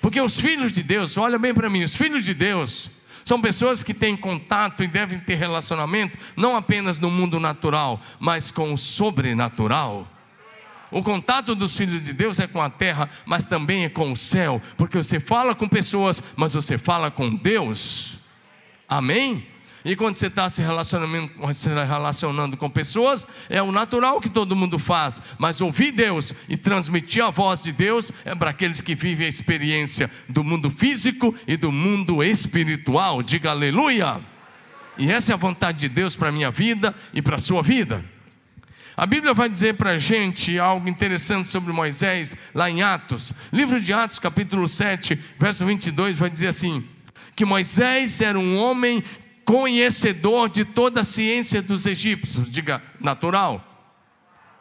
Porque 0.00 0.20
os 0.20 0.40
filhos 0.40 0.72
de 0.72 0.82
Deus, 0.82 1.16
olha 1.16 1.38
bem 1.38 1.54
para 1.54 1.70
mim, 1.70 1.84
os 1.84 1.94
filhos 1.94 2.24
de 2.24 2.34
Deus 2.34 2.90
são 3.24 3.40
pessoas 3.40 3.84
que 3.84 3.94
têm 3.94 4.16
contato 4.16 4.82
e 4.82 4.88
devem 4.88 5.18
ter 5.18 5.36
relacionamento 5.36 6.18
não 6.36 6.56
apenas 6.56 6.98
no 6.98 7.10
mundo 7.10 7.38
natural, 7.38 8.00
mas 8.18 8.50
com 8.50 8.72
o 8.72 8.78
sobrenatural. 8.78 10.08
O 10.90 11.02
contato 11.02 11.54
dos 11.54 11.76
filhos 11.76 12.02
de 12.02 12.12
Deus 12.12 12.40
é 12.40 12.46
com 12.46 12.60
a 12.60 12.68
terra, 12.68 13.08
mas 13.24 13.46
também 13.46 13.84
é 13.84 13.88
com 13.88 14.10
o 14.10 14.16
céu, 14.16 14.60
porque 14.76 14.96
você 14.96 15.20
fala 15.20 15.54
com 15.54 15.68
pessoas, 15.68 16.22
mas 16.36 16.54
você 16.54 16.76
fala 16.76 17.10
com 17.10 17.34
Deus. 17.34 18.18
Amém? 18.88 19.46
E 19.84 19.96
quando 19.96 20.14
você 20.14 20.26
está 20.26 20.50
se 20.50 20.60
relacionando, 20.60 21.54
se 21.54 21.68
relacionando 21.68 22.56
com 22.56 22.68
pessoas, 22.68 23.26
é 23.48 23.62
o 23.62 23.72
natural 23.72 24.20
que 24.20 24.28
todo 24.28 24.56
mundo 24.56 24.78
faz. 24.78 25.22
Mas 25.38 25.60
ouvir 25.60 25.92
Deus 25.92 26.34
e 26.48 26.56
transmitir 26.56 27.24
a 27.24 27.30
voz 27.30 27.62
de 27.62 27.72
Deus 27.72 28.12
é 28.24 28.34
para 28.34 28.50
aqueles 28.50 28.80
que 28.80 28.94
vivem 28.94 29.26
a 29.26 29.28
experiência 29.28 30.10
do 30.28 30.44
mundo 30.44 30.68
físico 30.68 31.34
e 31.46 31.56
do 31.56 31.72
mundo 31.72 32.22
espiritual. 32.22 33.22
Diga 33.22 33.50
aleluia! 33.50 34.20
E 34.98 35.10
essa 35.10 35.32
é 35.32 35.34
a 35.34 35.38
vontade 35.38 35.78
de 35.78 35.88
Deus 35.88 36.14
para 36.14 36.28
a 36.28 36.32
minha 36.32 36.50
vida 36.50 36.94
e 37.14 37.22
para 37.22 37.36
a 37.36 37.38
sua 37.38 37.62
vida. 37.62 38.04
A 39.00 39.06
Bíblia 39.06 39.32
vai 39.32 39.48
dizer 39.48 39.76
para 39.76 39.92
a 39.92 39.98
gente 39.98 40.58
algo 40.58 40.86
interessante 40.86 41.48
sobre 41.48 41.72
Moisés, 41.72 42.36
lá 42.52 42.68
em 42.68 42.82
Atos. 42.82 43.32
Livro 43.50 43.80
de 43.80 43.94
Atos, 43.94 44.18
capítulo 44.18 44.68
7, 44.68 45.14
verso 45.38 45.64
22, 45.64 46.18
vai 46.18 46.28
dizer 46.28 46.48
assim: 46.48 46.86
que 47.34 47.46
Moisés 47.46 48.20
era 48.20 48.38
um 48.38 48.58
homem 48.58 49.02
conhecedor 49.42 50.50
de 50.50 50.66
toda 50.66 51.00
a 51.00 51.04
ciência 51.04 51.62
dos 51.62 51.86
egípcios. 51.86 52.52
Diga, 52.52 52.82
natural. 53.00 53.64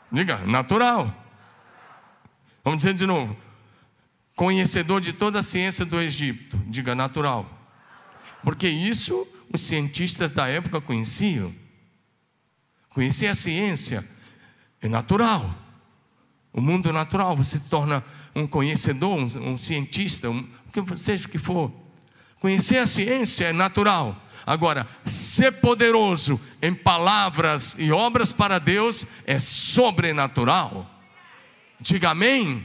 Diga, 0.10 0.38
natural. 0.46 1.14
Vamos 2.64 2.78
dizer 2.78 2.94
de 2.94 3.06
novo. 3.06 3.36
Conhecedor 4.38 5.02
de 5.02 5.12
toda 5.12 5.40
a 5.40 5.44
ciência 5.44 5.84
do 5.86 6.00
Egito. 6.00 6.58
Diga, 6.66 6.96
natural. 6.96 7.46
Porque 8.42 8.70
isso 8.70 9.28
os 9.52 9.60
cientistas 9.60 10.32
da 10.32 10.48
época 10.48 10.80
conheciam. 10.80 11.54
Conhecer 12.90 13.28
a 13.28 13.36
ciência 13.36 14.02
é 14.82 14.88
natural. 14.88 15.54
O 16.52 16.62
mundo 16.62 16.92
natural, 16.92 17.38
você 17.38 17.58
se 17.58 17.70
torna 17.70 18.04
um 18.36 18.48
conhecedor, 18.48 19.18
um, 19.18 19.52
um 19.52 19.58
cientista, 19.58 20.30
um, 20.30 20.48
seja 20.96 21.28
o 21.28 21.30
que 21.30 21.38
for. 21.38 21.72
Conhecer 22.40 22.78
a 22.78 22.88
ciência 22.88 23.46
é 23.46 23.54
natural. 23.54 24.16
Agora, 24.46 24.88
ser 25.04 25.52
poderoso 25.54 26.40
em 26.62 26.74
palavras 26.74 27.76
e 27.78 27.92
obras 27.92 28.32
para 28.32 28.60
Deus 28.60 29.06
é 29.26 29.38
sobrenatural. 29.38 30.90
Diga 31.80 32.12
amém. 32.12 32.62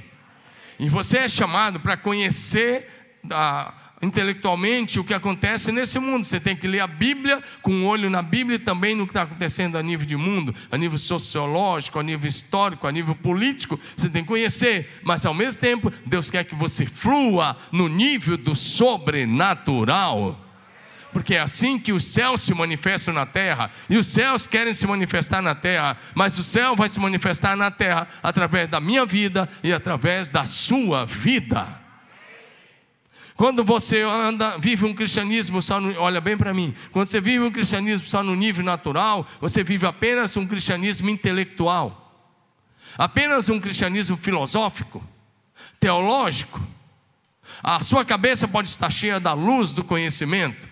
E 0.78 0.88
você 0.88 1.18
é 1.18 1.28
chamado 1.28 1.80
para 1.80 1.96
conhecer 1.96 3.18
a, 3.30 3.74
intelectualmente 4.02 5.00
o 5.00 5.04
que 5.04 5.14
acontece 5.14 5.72
nesse 5.72 5.98
mundo. 5.98 6.24
Você 6.24 6.38
tem 6.38 6.54
que 6.54 6.66
ler 6.66 6.80
a 6.80 6.86
Bíblia 6.86 7.42
com 7.62 7.72
um 7.72 7.86
olho 7.86 8.10
na 8.10 8.22
Bíblia 8.22 8.56
e 8.56 8.58
também 8.58 8.94
no 8.94 9.06
que 9.06 9.10
está 9.10 9.22
acontecendo 9.22 9.76
a 9.76 9.82
nível 9.82 10.06
de 10.06 10.16
mundo, 10.16 10.54
a 10.70 10.76
nível 10.76 10.98
sociológico, 10.98 11.98
a 11.98 12.02
nível 12.02 12.28
histórico, 12.28 12.86
a 12.86 12.92
nível 12.92 13.14
político. 13.14 13.80
Você 13.96 14.08
tem 14.08 14.22
que 14.22 14.28
conhecer, 14.28 15.00
mas 15.02 15.24
ao 15.24 15.34
mesmo 15.34 15.60
tempo, 15.60 15.92
Deus 16.04 16.30
quer 16.30 16.44
que 16.44 16.54
você 16.54 16.86
flua 16.86 17.56
no 17.72 17.88
nível 17.88 18.36
do 18.36 18.54
sobrenatural. 18.54 20.40
Porque 21.12 21.36
é 21.36 21.40
assim 21.40 21.78
que 21.78 21.92
os 21.92 22.04
céus 22.04 22.40
se 22.40 22.52
manifestam 22.52 23.14
na 23.14 23.24
terra, 23.24 23.70
e 23.88 23.96
os 23.96 24.08
céus 24.08 24.48
querem 24.48 24.74
se 24.74 24.84
manifestar 24.84 25.40
na 25.40 25.54
terra, 25.54 25.96
mas 26.12 26.36
o 26.40 26.42
céu 26.42 26.74
vai 26.74 26.88
se 26.88 26.98
manifestar 26.98 27.56
na 27.56 27.70
terra 27.70 28.08
através 28.20 28.68
da 28.68 28.80
minha 28.80 29.06
vida 29.06 29.48
e 29.62 29.72
através 29.72 30.28
da 30.28 30.44
sua 30.44 31.06
vida. 31.06 31.83
Quando 33.36 33.64
você 33.64 34.02
anda, 34.02 34.56
vive 34.58 34.84
um 34.84 34.94
cristianismo 34.94 35.60
só 35.60 35.80
no, 35.80 35.98
olha 36.00 36.20
bem 36.20 36.36
para 36.36 36.54
mim, 36.54 36.72
quando 36.92 37.06
você 37.06 37.20
vive 37.20 37.40
um 37.40 37.50
cristianismo 37.50 38.06
só 38.06 38.22
no 38.22 38.34
nível 38.34 38.64
natural, 38.64 39.26
você 39.40 39.64
vive 39.64 39.86
apenas 39.86 40.36
um 40.36 40.46
cristianismo 40.46 41.10
intelectual. 41.10 42.00
Apenas 42.96 43.48
um 43.48 43.58
cristianismo 43.58 44.16
filosófico, 44.16 45.02
teológico. 45.80 46.60
A 47.60 47.80
sua 47.80 48.04
cabeça 48.04 48.46
pode 48.46 48.68
estar 48.68 48.90
cheia 48.90 49.18
da 49.18 49.32
luz 49.32 49.72
do 49.72 49.82
conhecimento, 49.82 50.68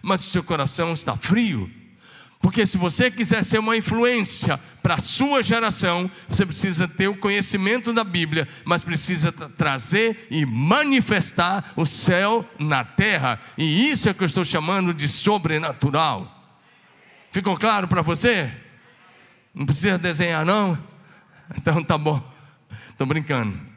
mas 0.00 0.24
o 0.24 0.30
seu 0.30 0.42
coração 0.42 0.94
está 0.94 1.16
frio. 1.16 1.70
Porque 2.40 2.66
se 2.66 2.78
você 2.78 3.10
quiser 3.10 3.44
ser 3.44 3.58
uma 3.58 3.76
influência 3.76 4.60
para 4.82 4.94
a 4.94 4.98
sua 4.98 5.42
geração, 5.42 6.10
você 6.28 6.46
precisa 6.46 6.86
ter 6.86 7.08
o 7.08 7.16
conhecimento 7.16 7.92
da 7.92 8.04
Bíblia, 8.04 8.46
mas 8.64 8.84
precisa 8.84 9.32
trazer 9.32 10.28
e 10.30 10.46
manifestar 10.46 11.72
o 11.74 11.84
céu 11.84 12.48
na 12.58 12.84
terra. 12.84 13.40
E 13.58 13.90
isso 13.90 14.08
é 14.08 14.14
que 14.14 14.22
eu 14.22 14.26
estou 14.26 14.44
chamando 14.44 14.94
de 14.94 15.08
sobrenatural. 15.08 16.32
Ficou 17.30 17.56
claro 17.56 17.88
para 17.88 18.02
você? 18.02 18.50
Não 19.54 19.66
precisa 19.66 19.98
desenhar, 19.98 20.44
não? 20.44 20.78
Então 21.56 21.82
tá 21.82 21.96
bom. 21.98 22.22
Estou 22.90 23.06
brincando. 23.06 23.75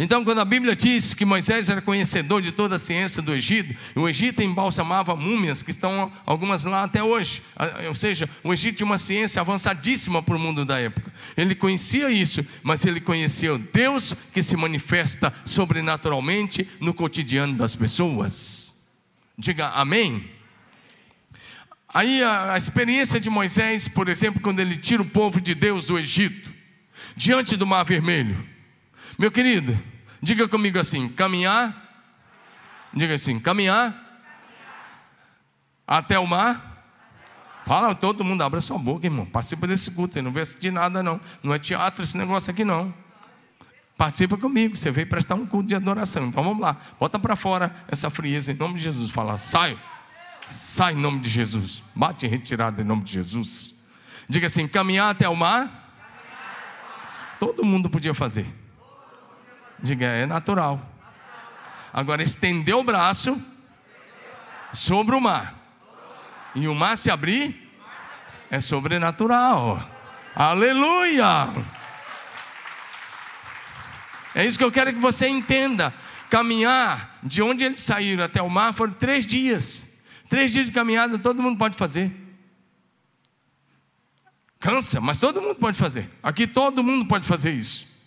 Então, 0.00 0.24
quando 0.24 0.40
a 0.40 0.44
Bíblia 0.44 0.76
diz 0.76 1.12
que 1.12 1.24
Moisés 1.24 1.68
era 1.68 1.82
conhecedor 1.82 2.40
de 2.40 2.52
toda 2.52 2.76
a 2.76 2.78
ciência 2.78 3.20
do 3.20 3.34
Egito, 3.34 3.74
o 3.96 4.08
Egito 4.08 4.40
embalsamava 4.40 5.16
múmias 5.16 5.60
que 5.60 5.72
estão 5.72 6.12
algumas 6.24 6.64
lá 6.64 6.84
até 6.84 7.02
hoje. 7.02 7.42
Ou 7.88 7.94
seja, 7.94 8.30
o 8.44 8.54
Egito 8.54 8.76
tinha 8.76 8.86
uma 8.86 8.96
ciência 8.96 9.40
avançadíssima 9.40 10.22
para 10.22 10.36
o 10.36 10.38
mundo 10.38 10.64
da 10.64 10.78
época. 10.78 11.12
Ele 11.36 11.52
conhecia 11.52 12.08
isso, 12.10 12.46
mas 12.62 12.86
ele 12.86 13.00
conhecia 13.00 13.52
o 13.52 13.58
Deus 13.58 14.14
que 14.32 14.40
se 14.40 14.56
manifesta 14.56 15.34
sobrenaturalmente 15.44 16.68
no 16.78 16.94
cotidiano 16.94 17.54
das 17.54 17.74
pessoas. 17.74 18.86
Diga 19.36 19.70
amém. 19.70 20.30
Aí 21.92 22.22
a, 22.22 22.52
a 22.52 22.56
experiência 22.56 23.18
de 23.18 23.28
Moisés, 23.28 23.88
por 23.88 24.08
exemplo, 24.08 24.40
quando 24.40 24.60
ele 24.60 24.76
tira 24.76 25.02
o 25.02 25.10
povo 25.10 25.40
de 25.40 25.56
Deus 25.56 25.84
do 25.84 25.98
Egito, 25.98 26.54
diante 27.16 27.56
do 27.56 27.66
Mar 27.66 27.82
Vermelho. 27.82 28.57
Meu 29.18 29.32
querido, 29.32 29.76
diga 30.22 30.46
comigo 30.46 30.78
assim: 30.78 31.08
caminhar. 31.08 31.74
Diga 32.94 33.16
assim: 33.16 33.40
caminhar. 33.40 34.06
Até 35.84 36.18
o 36.18 36.26
mar. 36.26 36.66
Fala, 37.66 37.94
todo 37.94 38.24
mundo, 38.24 38.42
abra 38.42 38.60
sua 38.60 38.78
boca, 38.78 39.06
irmão. 39.06 39.26
Participa 39.26 39.66
desse 39.66 39.90
culto. 39.90 40.14
Você 40.14 40.22
não 40.22 40.32
vê 40.32 40.42
de 40.42 40.70
nada, 40.70 41.02
não. 41.02 41.20
Não 41.42 41.52
é 41.52 41.58
teatro 41.58 42.02
esse 42.02 42.16
negócio 42.16 42.50
aqui, 42.50 42.64
não. 42.64 42.94
Participa 43.96 44.38
comigo. 44.38 44.76
Você 44.76 44.90
veio 44.90 45.06
prestar 45.06 45.34
um 45.34 45.44
culto 45.44 45.68
de 45.68 45.74
adoração. 45.74 46.28
Então 46.28 46.42
vamos 46.42 46.60
lá. 46.60 46.76
Bota 46.98 47.18
para 47.18 47.34
fora 47.36 47.74
essa 47.88 48.08
frieza 48.08 48.52
em 48.52 48.54
nome 48.54 48.74
de 48.74 48.80
Jesus. 48.80 49.10
Fala, 49.10 49.36
sai. 49.36 49.78
Sai 50.48 50.94
em 50.94 50.96
nome 50.96 51.18
de 51.18 51.28
Jesus. 51.28 51.82
Bate 51.94 52.24
em 52.24 52.28
retirada 52.28 52.80
em 52.80 52.84
nome 52.84 53.02
de 53.02 53.12
Jesus. 53.12 53.74
Diga 54.28 54.46
assim: 54.46 54.68
caminhar 54.68 55.10
até 55.10 55.28
o 55.28 55.34
mar. 55.34 55.92
Todo 57.40 57.64
mundo 57.64 57.90
podia 57.90 58.14
fazer. 58.14 58.46
Diga, 59.80 60.06
é 60.06 60.26
natural. 60.26 60.80
Agora, 61.92 62.22
estender 62.22 62.74
o 62.74 62.84
braço 62.84 63.40
sobre 64.72 65.14
o 65.14 65.20
mar. 65.20 65.54
E 66.54 66.66
o 66.66 66.74
mar 66.74 66.96
se 66.96 67.10
abrir 67.10 67.70
é 68.50 68.58
sobrenatural. 68.60 69.88
Aleluia! 70.34 71.52
É 74.34 74.44
isso 74.44 74.58
que 74.58 74.64
eu 74.64 74.70
quero 74.70 74.92
que 74.92 74.98
você 74.98 75.28
entenda. 75.28 75.92
Caminhar 76.30 77.18
de 77.22 77.42
onde 77.42 77.64
eles 77.64 77.80
saíram 77.80 78.24
até 78.24 78.42
o 78.42 78.48
mar 78.48 78.74
foram 78.74 78.92
três 78.92 79.26
dias. 79.26 79.86
Três 80.28 80.52
dias 80.52 80.66
de 80.66 80.72
caminhada 80.72 81.18
todo 81.18 81.42
mundo 81.42 81.58
pode 81.58 81.76
fazer. 81.76 82.12
Cansa, 84.60 85.00
mas 85.00 85.18
todo 85.18 85.40
mundo 85.40 85.56
pode 85.56 85.78
fazer. 85.78 86.08
Aqui 86.22 86.46
todo 86.46 86.84
mundo 86.84 87.06
pode 87.06 87.26
fazer 87.26 87.52
isso. 87.52 87.97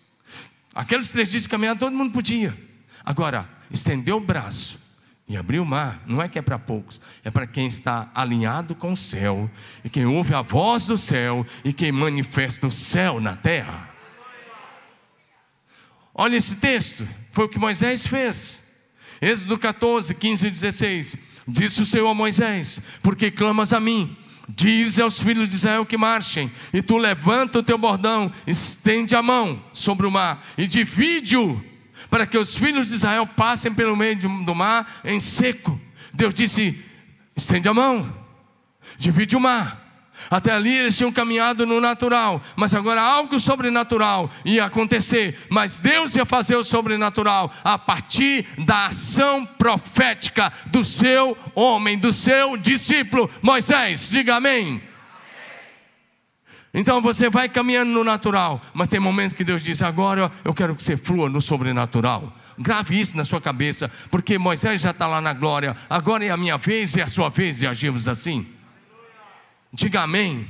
Aqueles 0.74 1.10
três 1.10 1.30
dias 1.30 1.44
de 1.44 1.50
caminhada 1.50 1.80
todo 1.80 1.96
mundo 1.96 2.14
podia. 2.14 2.58
Agora, 3.04 3.50
estender 3.70 4.14
o 4.14 4.20
braço 4.20 4.80
e 5.28 5.38
abrir 5.38 5.60
o 5.60 5.66
mar, 5.66 6.04
não 6.06 6.22
é 6.22 6.28
que 6.28 6.38
é 6.38 6.42
para 6.42 6.60
poucos, 6.60 7.00
é 7.24 7.32
para 7.32 7.48
quem 7.48 7.68
está 7.68 8.12
alinhado 8.14 8.76
com 8.76 8.92
o 8.92 8.98
céu, 8.98 9.50
e 9.84 9.90
quem 9.90 10.06
ouve 10.06 10.34
a 10.34 10.42
voz 10.42 10.86
do 10.86 10.98
céu, 10.98 11.46
e 11.64 11.72
quem 11.72 11.92
manifesta 11.92 12.68
o 12.68 12.72
céu 12.72 13.22
na 13.22 13.36
terra. 13.36 13.90
Olha 16.14 16.36
esse 16.36 16.58
texto, 16.58 17.08
foi 17.32 17.46
o 17.46 17.50
que 17.50 17.58
Moisés 17.58 18.06
fez. 18.06 18.70
Êxodo 19.22 19.58
14, 19.58 20.14
15 20.16 20.48
e 20.48 20.52
16. 20.52 21.18
Disse 21.48 21.82
o 21.82 21.86
Senhor 21.86 22.10
a 22.10 22.14
Moisés: 22.14 22.82
Porque 23.02 23.32
clamas 23.32 23.72
a 23.72 23.80
mim? 23.80 24.18
Diz 24.56 25.00
aos 25.00 25.20
filhos 25.20 25.48
de 25.48 25.56
Israel 25.56 25.86
que 25.86 25.98
marchem, 25.98 26.52
e 26.74 26.82
tu 26.82 26.98
levanta 26.98 27.60
o 27.60 27.64
teu 27.64 27.78
bordão, 27.78 28.32
estende 28.46 29.16
a 29.16 29.22
mão 29.22 29.64
sobre 29.74 30.06
o 30.06 30.12
mar 30.12 30.44
e 30.58 30.68
divide-o, 30.68 31.64
para 32.10 32.28
que 32.28 32.38
os 32.38 32.56
filhos 32.56 32.90
de 32.90 32.96
Israel 32.96 33.26
passem 33.26 33.74
pelo 33.74 33.96
meio 33.96 34.18
do 34.18 34.56
mar 34.56 35.02
em 35.06 35.20
seco. 35.20 35.80
Deus 36.14 36.34
disse: 36.34 36.84
estende 37.36 37.70
a 37.70 37.74
mão, 37.74 38.14
divide 38.98 39.36
o 39.36 39.40
mar. 39.40 39.81
Até 40.30 40.52
ali 40.52 40.78
eles 40.78 40.98
tinham 40.98 41.12
caminhado 41.12 41.66
no 41.66 41.82
natural, 41.82 42.42
mas 42.56 42.74
agora 42.76 43.02
algo 43.02 43.40
sobrenatural 43.40 44.30
ia 44.46 44.66
acontecer. 44.66 45.38
Mas 45.50 45.80
Deus 45.80 46.16
ia 46.16 46.26
fazer 46.26 46.56
o 46.56 46.64
sobrenatural 46.64 47.52
a 47.64 47.78
partir 47.78 48.46
da 48.60 48.88
ação 48.88 49.46
profética 49.46 50.52
do 50.68 50.84
seu 50.84 51.38
homem, 51.56 51.98
do 51.98 52.12
seu 52.12 52.58
discípulo 52.58 53.30
Moisés. 53.42 54.10
Diga 54.10 54.36
amém. 54.36 54.82
Então 56.74 57.02
você 57.02 57.30
vai 57.30 57.50
caminhando 57.50 57.92
no 57.92 58.04
natural, 58.04 58.62
mas 58.74 58.88
tem 58.88 59.00
momentos 59.00 59.36
que 59.36 59.44
Deus 59.44 59.62
diz: 59.62 59.82
agora 59.82 60.32
eu 60.46 60.54
quero 60.54 60.76
que 60.76 60.84
você 60.84 60.96
flua 60.96 61.30
no 61.30 61.42
sobrenatural. 61.42 62.34
Grave 62.58 63.00
isso 63.00 63.18
na 63.18 63.26
sua 63.26 63.42
cabeça, 63.42 63.92
porque 64.10 64.38
Moisés 64.38 64.82
já 64.82 64.92
está 64.92 65.08
lá 65.08 65.20
na 65.20 65.34
glória, 65.34 65.76
agora 65.90 66.24
é 66.24 66.30
a 66.30 66.38
minha 66.38 66.58
vez 66.58 66.96
e 66.96 67.02
a 67.02 67.08
sua 67.08 67.30
vez 67.30 67.60
de 67.60 67.68
agirmos 67.68 68.08
assim. 68.08 68.61
Diga 69.74 70.02
amém. 70.02 70.50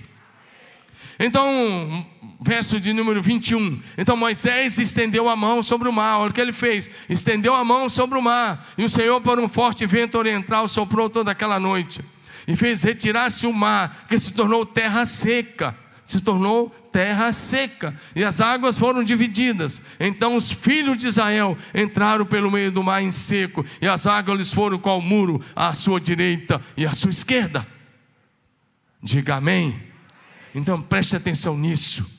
Então, 1.19 2.03
verso 2.41 2.79
de 2.79 2.91
número 2.91 3.21
21. 3.21 3.79
Então 3.95 4.17
Moisés 4.17 4.79
estendeu 4.79 5.29
a 5.29 5.36
mão 5.36 5.62
sobre 5.62 5.88
o 5.88 5.93
mar. 5.93 6.19
Olha 6.19 6.31
o 6.31 6.34
que 6.34 6.41
ele 6.41 6.51
fez: 6.51 6.89
estendeu 7.07 7.53
a 7.53 7.63
mão 7.63 7.88
sobre 7.88 8.17
o 8.17 8.21
mar. 8.21 8.65
E 8.75 8.84
o 8.84 8.89
Senhor, 8.89 9.21
por 9.21 9.39
um 9.39 9.47
forte 9.47 9.86
vento 9.86 10.17
oriental, 10.17 10.67
soprou 10.67 11.07
toda 11.10 11.29
aquela 11.31 11.60
noite. 11.60 12.01
E 12.47 12.55
fez 12.55 12.81
retirar-se 12.81 13.45
o 13.45 13.53
mar, 13.53 14.07
que 14.10 14.17
se 14.17 14.34
tornou 14.34 14.65
terra 14.65 15.05
seca. 15.05 15.77
Se 16.03 16.19
tornou 16.19 16.69
terra 16.91 17.31
seca. 17.31 17.95
E 18.15 18.23
as 18.23 18.41
águas 18.41 18.75
foram 18.75 19.03
divididas. 19.03 19.84
Então 19.99 20.36
os 20.36 20.51
filhos 20.51 20.97
de 20.97 21.07
Israel 21.07 21.55
entraram 21.75 22.25
pelo 22.25 22.49
meio 22.49 22.71
do 22.71 22.81
mar 22.81 23.03
em 23.03 23.12
seco. 23.12 23.63
E 23.79 23.88
as 23.88 24.07
águas 24.07 24.39
lhes 24.39 24.51
foram 24.51 24.79
qual 24.79 24.99
muro 24.99 25.39
à 25.55 25.71
sua 25.75 26.01
direita 26.01 26.60
e 26.75 26.88
à 26.88 26.93
sua 26.95 27.12
esquerda. 27.12 27.67
Diga 29.02 29.36
amém. 29.36 29.82
Então 30.54 30.82
preste 30.82 31.16
atenção 31.16 31.58
nisso. 31.58 32.10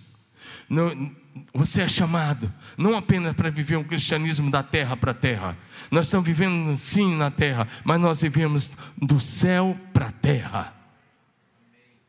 Você 1.54 1.82
é 1.82 1.88
chamado 1.88 2.52
não 2.76 2.96
apenas 2.96 3.34
para 3.34 3.50
viver 3.50 3.76
um 3.76 3.84
cristianismo 3.84 4.50
da 4.50 4.62
terra 4.62 4.96
para 4.96 5.12
a 5.12 5.14
terra. 5.14 5.56
Nós 5.90 6.06
estamos 6.06 6.26
vivendo 6.26 6.76
sim 6.76 7.16
na 7.16 7.30
terra, 7.30 7.68
mas 7.84 8.00
nós 8.00 8.22
vivemos 8.22 8.72
do 8.96 9.20
céu 9.20 9.78
para 9.92 10.08
a 10.08 10.12
terra. 10.12 10.74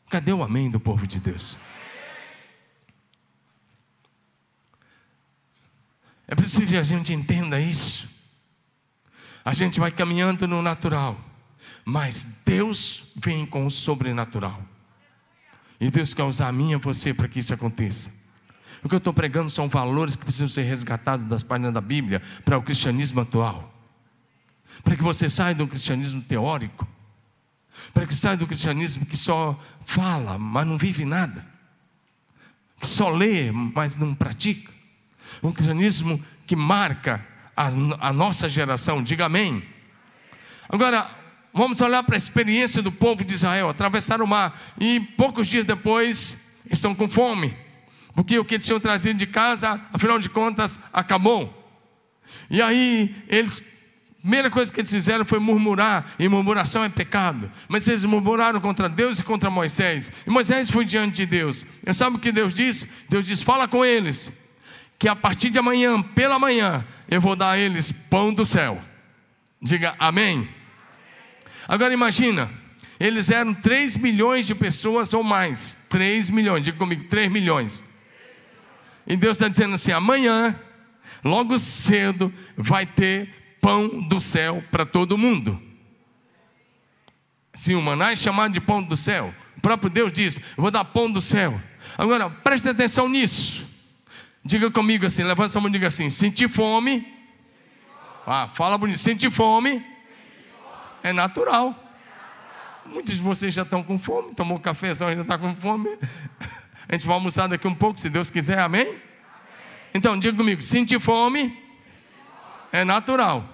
Cadê 0.09 0.31
o 0.31 0.43
amém 0.43 0.69
do 0.69 0.79
povo 0.79 1.05
de 1.05 1.19
Deus? 1.19 1.57
É 6.27 6.35
preciso 6.35 6.67
que 6.67 6.77
a 6.77 6.83
gente 6.83 7.13
entenda 7.13 7.59
isso. 7.59 8.09
A 9.43 9.53
gente 9.53 9.79
vai 9.79 9.91
caminhando 9.91 10.47
no 10.47 10.61
natural 10.61 11.19
mas 11.85 12.25
Deus 12.45 13.13
vem 13.15 13.45
com 13.45 13.65
o 13.65 13.71
sobrenatural. 13.71 14.61
E 15.79 15.91
Deus 15.91 16.13
quer 16.13 16.23
usar 16.23 16.47
a 16.47 16.51
mim 16.51 16.71
e 16.71 16.75
você 16.77 17.13
para 17.13 17.27
que 17.27 17.39
isso 17.39 17.53
aconteça. 17.53 18.11
O 18.83 18.89
que 18.89 18.95
eu 18.95 18.99
estou 18.99 19.13
pregando 19.13 19.49
são 19.49 19.67
valores 19.67 20.15
que 20.15 20.23
precisam 20.23 20.47
ser 20.47 20.63
resgatados 20.63 21.25
das 21.25 21.43
páginas 21.43 21.73
da 21.73 21.81
Bíblia 21.81 22.21
para 22.43 22.57
o 22.57 22.63
cristianismo 22.63 23.21
atual. 23.21 23.73
Para 24.83 24.95
que 24.95 25.03
você 25.03 25.29
saia 25.29 25.55
do 25.55 25.67
cristianismo 25.67 26.21
teórico. 26.21 26.87
Para 27.93 28.05
que 28.05 28.13
saia 28.13 28.37
do 28.37 28.47
cristianismo 28.47 29.05
que 29.05 29.17
só 29.17 29.59
fala, 29.85 30.37
mas 30.37 30.67
não 30.67 30.77
vive 30.77 31.05
nada. 31.05 31.45
Que 32.79 32.87
só 32.87 33.09
lê, 33.09 33.51
mas 33.51 33.95
não 33.95 34.13
pratica. 34.13 34.71
Um 35.41 35.51
cristianismo 35.51 36.23
que 36.45 36.55
marca 36.55 37.25
a, 37.55 37.67
a 38.07 38.13
nossa 38.13 38.49
geração. 38.49 39.01
Diga 39.01 39.25
amém. 39.25 39.63
Agora, 40.67 41.09
Vamos 41.53 41.79
olhar 41.81 42.01
para 42.01 42.15
a 42.15 42.17
experiência 42.17 42.81
do 42.81 42.91
povo 42.91 43.23
de 43.23 43.33
Israel, 43.33 43.69
atravessar 43.69 44.21
o 44.21 44.27
mar 44.27 44.59
e 44.79 44.99
poucos 44.99 45.47
dias 45.47 45.63
depois 45.63 46.43
estão 46.71 46.95
com 46.95 47.07
fome, 47.07 47.55
porque 48.15 48.39
o 48.39 48.45
que 48.45 48.55
eles 48.55 48.65
tinham 48.65 48.79
trazido 48.79 49.19
de 49.19 49.27
casa, 49.27 49.79
afinal 49.93 50.17
de 50.17 50.29
contas, 50.29 50.79
acabou. 50.91 51.63
E 52.49 52.59
aí 52.59 53.15
eles, 53.27 53.63
a 54.17 54.21
primeira 54.21 54.49
coisa 54.49 54.73
que 54.73 54.79
eles 54.79 54.89
fizeram 54.89 55.23
foi 55.25 55.37
murmurar, 55.37 56.13
e 56.17 56.27
murmuração 56.27 56.83
é 56.83 56.89
pecado. 56.89 57.51
Mas 57.67 57.87
eles 57.87 58.03
murmuraram 58.03 58.59
contra 58.59 58.89
Deus 58.89 59.19
e 59.19 59.23
contra 59.23 59.51
Moisés. 59.51 60.11
E 60.25 60.31
Moisés 60.31 60.71
foi 60.71 60.85
diante 60.85 61.17
de 61.17 61.25
Deus. 61.27 61.67
E 61.85 61.93
sabe 61.93 62.15
o 62.15 62.19
que 62.19 62.31
Deus 62.31 62.51
disse? 62.51 62.89
Deus 63.07 63.27
disse: 63.27 63.43
fala 63.43 63.67
com 63.67 63.85
eles, 63.85 64.31
que 64.97 65.07
a 65.07 65.15
partir 65.15 65.51
de 65.51 65.59
amanhã, 65.59 66.01
pela 66.01 66.39
manhã, 66.39 66.83
eu 67.07 67.21
vou 67.21 67.35
dar 67.35 67.51
a 67.51 67.59
eles 67.59 67.91
pão 67.91 68.33
do 68.33 68.43
céu. 68.43 68.81
Diga 69.61 69.93
amém. 69.99 70.49
Agora 71.67 71.93
imagina, 71.93 72.49
eles 72.99 73.29
eram 73.29 73.53
3 73.53 73.97
milhões 73.97 74.45
de 74.45 74.55
pessoas 74.55 75.13
ou 75.13 75.23
mais. 75.23 75.77
3 75.89 76.29
milhões, 76.29 76.63
diga 76.63 76.77
comigo, 76.77 77.05
3 77.05 77.31
milhões. 77.31 77.85
E 79.07 79.15
Deus 79.15 79.37
está 79.37 79.47
dizendo 79.47 79.75
assim: 79.75 79.91
amanhã, 79.91 80.59
logo 81.23 81.57
cedo, 81.57 82.33
vai 82.55 82.85
ter 82.85 83.57
pão 83.61 83.87
do 83.87 84.19
céu 84.19 84.63
para 84.71 84.85
todo 84.85 85.17
mundo. 85.17 85.61
Sim, 87.53 87.75
o 87.75 87.81
maná 87.81 88.11
é 88.11 88.15
chamado 88.15 88.53
de 88.53 88.61
pão 88.61 88.81
do 88.81 88.97
céu. 88.97 89.33
O 89.57 89.61
próprio 89.61 89.89
Deus 89.89 90.11
diz: 90.11 90.39
vou 90.57 90.71
dar 90.71 90.85
pão 90.85 91.11
do 91.11 91.21
céu. 91.21 91.59
Agora, 91.97 92.29
preste 92.29 92.67
atenção 92.67 93.07
nisso. 93.09 93.69
Diga 94.45 94.69
comigo 94.69 95.05
assim, 95.05 95.23
levanta 95.23 95.45
essa 95.49 95.59
mão 95.59 95.69
e 95.69 95.73
diga 95.73 95.87
assim: 95.87 96.09
sentir 96.09 96.49
fome. 96.49 97.07
Ah, 98.25 98.47
fala 98.47 98.77
bonito, 98.77 98.99
sentir 98.99 99.29
fome 99.29 99.92
é 101.03 101.11
natural. 101.13 101.75
Muitos 102.85 103.15
de 103.15 103.21
vocês 103.21 103.53
já 103.53 103.61
estão 103.61 103.83
com 103.83 103.99
fome, 103.99 104.33
tomou 104.33 104.59
cafezão 104.59 105.11
e 105.11 105.15
já 105.15 105.21
está 105.21 105.37
com 105.37 105.55
fome. 105.55 105.89
A 106.87 106.95
gente 106.95 107.05
vai 107.05 107.15
almoçar 107.15 107.47
daqui 107.47 107.67
um 107.67 107.75
pouco, 107.75 107.99
se 107.99 108.09
Deus 108.09 108.29
quiser, 108.29 108.59
amém? 108.59 108.97
Então, 109.93 110.17
diga 110.17 110.35
comigo: 110.35 110.61
sentir 110.61 110.99
fome 110.99 111.57
é 112.71 112.83
natural. 112.83 113.47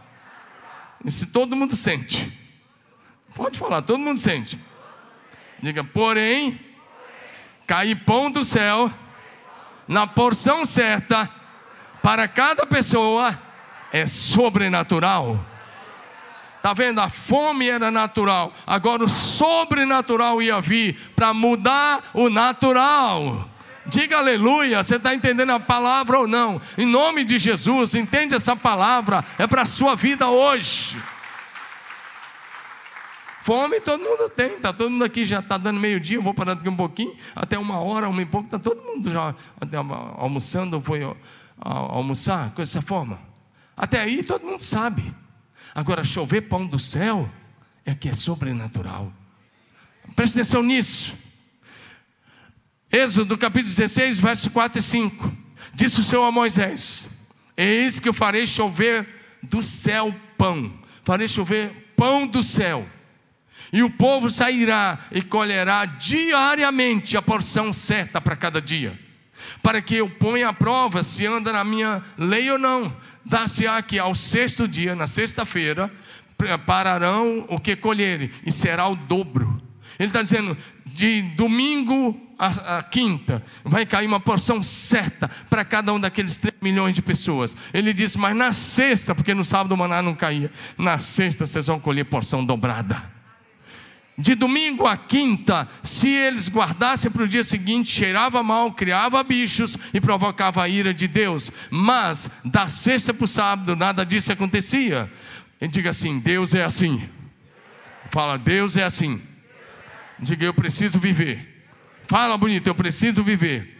Isso 1.03 1.31
todo 1.31 1.55
mundo 1.55 1.75
sente. 1.75 2.31
Pode 3.35 3.57
falar, 3.57 3.81
todo 3.81 3.99
mundo 3.99 4.17
sente. 4.17 4.59
Diga, 5.61 5.83
porém, 5.83 6.59
cair 7.67 7.95
pão 8.03 8.31
do 8.31 8.43
céu 8.43 8.91
na 9.87 10.07
porção 10.07 10.65
certa 10.65 11.29
para 12.01 12.27
cada 12.27 12.65
pessoa 12.65 13.37
é 13.91 14.05
sobrenatural. 14.05 15.45
Está 16.59 16.73
vendo? 16.73 16.99
A 16.99 17.07
fome 17.07 17.69
era 17.69 17.89
natural, 17.89 18.53
agora 18.67 19.05
o 19.05 19.07
sobrenatural 19.07 20.41
ia 20.41 20.59
vir 20.59 20.99
para 21.15 21.33
mudar 21.33 22.11
o 22.13 22.29
natural. 22.29 23.49
Diga 23.85 24.17
aleluia, 24.17 24.83
você 24.83 24.97
está 24.97 25.15
entendendo 25.15 25.51
a 25.51 25.59
palavra 25.59 26.19
ou 26.19 26.27
não? 26.27 26.61
Em 26.77 26.85
nome 26.85 27.23
de 27.23 27.39
Jesus, 27.39 27.95
entende 27.95 28.35
essa 28.35 28.57
palavra, 28.57 29.23
é 29.37 29.47
para 29.47 29.61
a 29.61 29.65
sua 29.65 29.95
vida 29.95 30.29
hoje. 30.29 31.01
Fome 33.41 33.79
todo 33.79 34.03
mundo 34.03 34.29
tem, 34.29 34.55
está 34.55 34.73
todo 34.73 34.91
mundo 34.91 35.05
aqui 35.05 35.23
já 35.23 35.39
está 35.39 35.57
dando 35.57 35.79
meio-dia, 35.79 36.17
eu 36.17 36.21
vou 36.21 36.33
parar 36.33 36.55
daqui 36.55 36.67
um 36.67 36.75
pouquinho, 36.75 37.15
até 37.33 37.57
uma 37.57 37.79
hora, 37.79 38.09
uma 38.09 38.21
e 38.21 38.25
pouco, 38.25 38.47
está 38.47 38.59
todo 38.59 38.83
mundo 38.83 39.09
já 39.09 39.33
almoçando, 40.17 40.81
foi 40.81 41.09
almoçar, 41.57 42.51
coisa 42.51 42.69
dessa 42.69 42.85
forma. 42.85 43.17
Até 43.77 44.01
aí 44.01 44.23
todo 44.23 44.45
mundo 44.45 44.59
sabe. 44.59 45.15
Agora, 45.73 46.03
chover 46.03 46.41
pão 46.41 46.65
do 46.65 46.79
céu 46.79 47.29
é 47.85 47.93
que 47.93 48.09
é 48.09 48.13
sobrenatural. 48.13 49.11
Presta 50.15 50.39
atenção 50.39 50.63
nisso. 50.63 51.13
Êxodo 52.91 53.37
capítulo 53.37 53.73
16, 53.73 54.19
verso 54.19 54.49
4 54.49 54.79
e 54.79 54.81
5. 54.81 55.37
Disse 55.73 55.99
o 55.99 56.03
Senhor 56.03 56.23
a 56.23 56.31
Moisés: 56.31 57.09
Eis 57.55 57.99
que 57.99 58.09
eu 58.09 58.13
farei 58.13 58.47
chover 58.47 59.07
do 59.43 59.61
céu 59.61 60.13
pão, 60.37 60.73
farei 61.03 61.27
chover 61.27 61.93
pão 61.95 62.25
do 62.25 62.41
céu. 62.41 62.87
E 63.71 63.83
o 63.83 63.89
povo 63.91 64.29
sairá 64.29 64.97
e 65.11 65.21
colherá 65.21 65.85
diariamente 65.85 67.15
a 67.15 67.21
porção 67.21 67.71
certa 67.71 68.19
para 68.19 68.35
cada 68.35 68.59
dia, 68.59 68.99
para 69.61 69.81
que 69.81 69.95
eu 69.95 70.09
ponha 70.09 70.49
à 70.49 70.53
prova 70.53 71.03
se 71.03 71.25
anda 71.25 71.51
na 71.51 71.63
minha 71.63 72.01
lei 72.17 72.49
ou 72.51 72.57
não 72.57 72.93
dar-se-á 73.25 73.81
que 73.81 73.99
ao 73.99 74.15
sexto 74.15 74.67
dia, 74.67 74.95
na 74.95 75.05
sexta-feira, 75.05 75.91
prepararão 76.37 77.45
o 77.49 77.59
que 77.59 77.75
colherem, 77.75 78.31
e 78.45 78.51
será 78.51 78.87
o 78.87 78.95
dobro. 78.95 79.61
Ele 79.99 80.07
está 80.07 80.21
dizendo, 80.21 80.57
de 80.85 81.21
domingo 81.35 82.19
a, 82.39 82.81
quinta, 82.81 83.43
vai 83.63 83.85
cair 83.85 84.07
uma 84.07 84.19
porção 84.19 84.63
certa 84.63 85.29
para 85.49 85.65
cada 85.65 85.93
um 85.93 85.99
daqueles 85.99 86.37
3 86.37 86.55
milhões 86.61 86.95
de 86.95 87.01
pessoas. 87.01 87.55
Ele 87.73 87.93
disse, 87.93 88.17
mas 88.17 88.35
na 88.35 88.53
sexta, 88.53 89.13
porque 89.13 89.33
no 89.33 89.43
sábado 89.43 89.73
o 89.73 89.77
maná 89.77 90.01
não 90.01 90.15
caía, 90.15 90.49
na 90.77 90.99
sexta 90.99 91.45
vocês 91.45 91.67
vão 91.67 91.79
colher 91.79 92.05
porção 92.05 92.45
dobrada 92.45 93.18
de 94.19 94.35
domingo 94.35 94.85
a 94.85 94.97
quinta, 94.97 95.65
se 95.81 96.09
eles 96.09 96.49
guardassem 96.49 97.09
para 97.09 97.23
o 97.23 97.27
dia 97.27 97.41
seguinte, 97.41 97.89
cheirava 97.89 98.43
mal, 98.43 98.73
criava 98.73 99.23
bichos 99.23 99.77
e 99.93 100.01
provocava 100.01 100.61
a 100.61 100.67
ira 100.67 100.93
de 100.93 101.07
Deus. 101.07 101.49
Mas 101.69 102.29
da 102.43 102.67
sexta 102.67 103.13
para 103.13 103.23
o 103.23 103.27
sábado, 103.27 103.77
nada 103.77 104.05
disso 104.05 104.33
acontecia. 104.33 105.09
E 105.61 105.69
diga 105.69 105.91
assim: 105.91 106.19
Deus 106.19 106.53
é 106.53 106.65
assim. 106.65 107.07
Fala, 108.11 108.37
Deus 108.37 108.75
é 108.75 108.83
assim. 108.83 109.21
Diga, 110.19 110.45
eu 110.45 110.53
preciso 110.53 110.99
viver. 110.99 111.65
Fala 112.05 112.37
bonito, 112.37 112.67
eu 112.67 112.75
preciso 112.75 113.23
viver. 113.23 113.77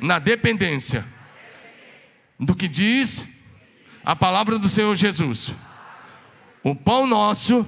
Na 0.00 0.18
dependência 0.18 1.04
do 2.40 2.54
que 2.54 2.66
diz 2.66 3.28
a 4.02 4.16
palavra 4.16 4.58
do 4.58 4.70
Senhor 4.70 4.94
Jesus. 4.94 5.52
O 6.62 6.74
pão 6.74 7.06
nosso 7.06 7.66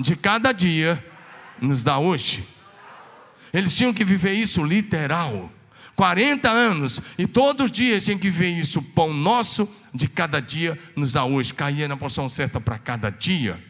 de 0.00 0.16
cada 0.16 0.52
dia 0.52 1.04
nos 1.60 1.82
dá 1.82 1.98
hoje. 1.98 2.46
Eles 3.52 3.74
tinham 3.74 3.92
que 3.92 4.04
viver 4.04 4.32
isso 4.32 4.64
literal. 4.64 5.52
40 5.96 6.48
anos, 6.48 7.02
e 7.18 7.26
todos 7.26 7.66
os 7.66 7.72
dias 7.72 8.04
tinham 8.04 8.18
que 8.18 8.30
viver 8.30 8.50
isso. 8.50 8.80
Pão 8.80 9.12
nosso 9.12 9.68
de 9.92 10.08
cada 10.08 10.40
dia 10.40 10.78
nos 10.96 11.12
dá 11.12 11.24
hoje. 11.24 11.52
Caía 11.52 11.86
na 11.86 11.96
porção 11.96 12.28
certa 12.28 12.60
para 12.60 12.78
cada 12.78 13.10
dia. 13.10 13.62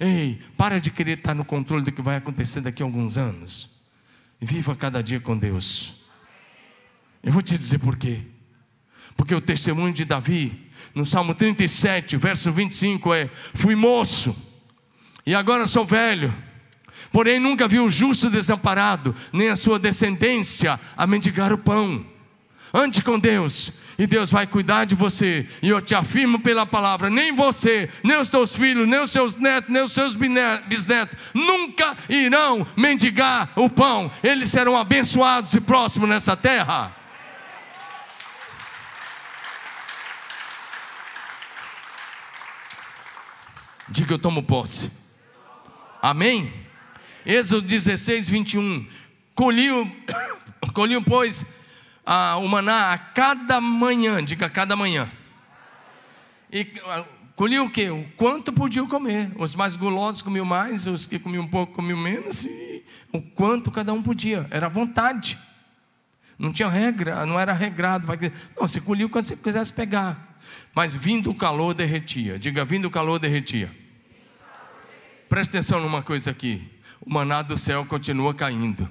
Ei, 0.00 0.40
para 0.56 0.80
de 0.80 0.90
querer 0.90 1.18
estar 1.18 1.34
no 1.34 1.44
controle 1.44 1.84
do 1.84 1.92
que 1.92 2.00
vai 2.00 2.16
acontecer 2.16 2.60
daqui 2.60 2.82
a 2.82 2.86
alguns 2.86 3.18
anos. 3.18 3.78
Viva 4.40 4.74
cada 4.74 5.02
dia 5.02 5.20
com 5.20 5.36
Deus. 5.36 6.06
Eu 7.22 7.32
vou 7.32 7.42
te 7.42 7.58
dizer 7.58 7.78
por 7.78 7.96
quê. 7.96 8.20
Porque 9.16 9.34
o 9.34 9.40
testemunho 9.40 9.92
de 9.92 10.04
Davi, 10.04 10.70
no 10.94 11.04
Salmo 11.04 11.34
37, 11.34 12.16
verso 12.16 12.50
25 12.50 13.12
é: 13.12 13.28
Fui 13.54 13.74
moço 13.74 14.34
e 15.26 15.34
agora 15.34 15.66
sou 15.66 15.84
velho. 15.84 16.34
Porém, 17.12 17.38
nunca 17.38 17.68
vi 17.68 17.78
o 17.78 17.88
justo 17.88 18.28
desamparado, 18.28 19.14
nem 19.32 19.48
a 19.48 19.56
sua 19.56 19.78
descendência 19.78 20.80
a 20.96 21.06
mendigar 21.06 21.52
o 21.52 21.58
pão. 21.58 22.04
Ande 22.72 23.02
com 23.02 23.18
Deus, 23.18 23.72
e 23.96 24.04
Deus 24.04 24.32
vai 24.32 24.48
cuidar 24.48 24.84
de 24.84 24.96
você. 24.96 25.46
E 25.62 25.68
eu 25.68 25.80
te 25.80 25.94
afirmo 25.94 26.40
pela 26.40 26.66
palavra: 26.66 27.08
nem 27.08 27.32
você, 27.32 27.88
nem 28.02 28.16
os 28.16 28.30
teus 28.30 28.56
filhos, 28.56 28.88
nem 28.88 28.98
os 29.00 29.12
seus 29.12 29.36
netos, 29.36 29.70
nem 29.70 29.82
os 29.82 29.92
seus 29.92 30.16
bisnetos 30.16 31.16
nunca 31.32 31.96
irão 32.08 32.66
mendigar 32.76 33.50
o 33.54 33.70
pão. 33.70 34.10
Eles 34.22 34.50
serão 34.50 34.76
abençoados 34.76 35.54
e 35.54 35.60
próximos 35.60 36.08
nessa 36.08 36.36
terra. 36.36 36.94
Diga 43.88 44.14
eu 44.14 44.18
tomo 44.18 44.42
posse. 44.42 45.03
Amém? 46.04 46.52
Êxodo 47.24 47.66
16, 47.66 48.28
21. 48.28 48.86
Colhiam, 49.34 49.90
colhiam 50.74 51.02
pois, 51.02 51.46
a, 52.04 52.36
o 52.36 52.46
maná 52.46 52.92
a 52.92 52.98
cada 52.98 53.58
manhã, 53.58 54.22
diga 54.22 54.50
cada 54.50 54.76
manhã. 54.76 55.10
E 56.52 56.66
colhiam 57.34 57.64
o 57.64 57.70
quê? 57.70 57.88
O 57.88 58.04
quanto 58.18 58.52
podiam 58.52 58.86
comer. 58.86 59.32
Os 59.38 59.54
mais 59.54 59.76
gulosos 59.76 60.20
comiam 60.20 60.44
mais, 60.44 60.86
os 60.86 61.06
que 61.06 61.18
comiam 61.18 61.44
um 61.44 61.48
pouco 61.48 61.72
comiam 61.72 61.98
menos, 61.98 62.44
e 62.44 62.84
o 63.10 63.22
quanto 63.22 63.70
cada 63.70 63.90
um 63.94 64.02
podia. 64.02 64.46
Era 64.50 64.68
vontade. 64.68 65.38
Não 66.38 66.52
tinha 66.52 66.68
regra, 66.68 67.24
não 67.24 67.40
era 67.40 67.54
regrado. 67.54 68.06
Não, 68.06 68.68
você 68.68 68.78
colhia 68.78 69.08
quando 69.08 69.24
você 69.24 69.36
quisesse 69.36 69.72
pegar. 69.72 70.36
Mas 70.74 70.94
vindo 70.94 71.30
o 71.30 71.34
calor 71.34 71.72
derretia. 71.72 72.38
Diga, 72.38 72.62
vindo 72.62 72.88
o 72.88 72.90
calor 72.90 73.18
derretia. 73.18 73.83
Presta 75.28 75.58
atenção 75.58 75.80
numa 75.80 76.02
coisa 76.02 76.30
aqui: 76.30 76.62
o 77.00 77.12
maná 77.12 77.42
do 77.42 77.56
céu 77.56 77.84
continua 77.84 78.34
caindo. 78.34 78.88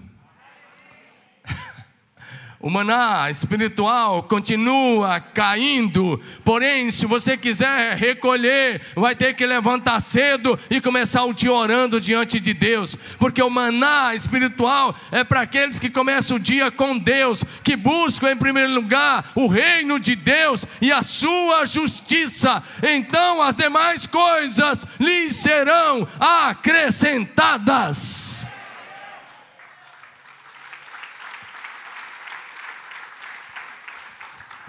O 2.63 2.69
maná 2.69 3.29
espiritual 3.29 4.23
continua 4.23 5.19
caindo, 5.19 6.17
porém, 6.45 6.89
se 6.91 7.05
você 7.05 7.35
quiser 7.35 7.97
recolher, 7.97 8.79
vai 8.95 9.13
ter 9.13 9.33
que 9.33 9.45
levantar 9.45 9.99
cedo 9.99 10.57
e 10.69 10.79
começar 10.79 11.25
o 11.25 11.33
dia 11.33 11.51
orando 11.51 11.99
diante 11.99 12.39
de 12.39 12.53
Deus, 12.53 12.95
porque 13.19 13.43
o 13.43 13.49
maná 13.49 14.15
espiritual 14.15 14.95
é 15.11 15.25
para 15.25 15.41
aqueles 15.41 15.77
que 15.77 15.89
começam 15.89 16.37
o 16.37 16.39
dia 16.39 16.71
com 16.71 16.97
Deus, 16.97 17.43
que 17.65 17.75
buscam 17.75 18.31
em 18.31 18.37
primeiro 18.37 18.71
lugar 18.71 19.29
o 19.35 19.47
reino 19.47 19.99
de 19.99 20.15
Deus 20.15 20.65
e 20.79 20.89
a 20.89 21.01
sua 21.01 21.65
justiça, 21.65 22.63
então 22.81 23.41
as 23.41 23.57
demais 23.57 24.07
coisas 24.07 24.87
lhes 25.01 25.35
serão 25.35 26.07
acrescentadas. 26.17 28.42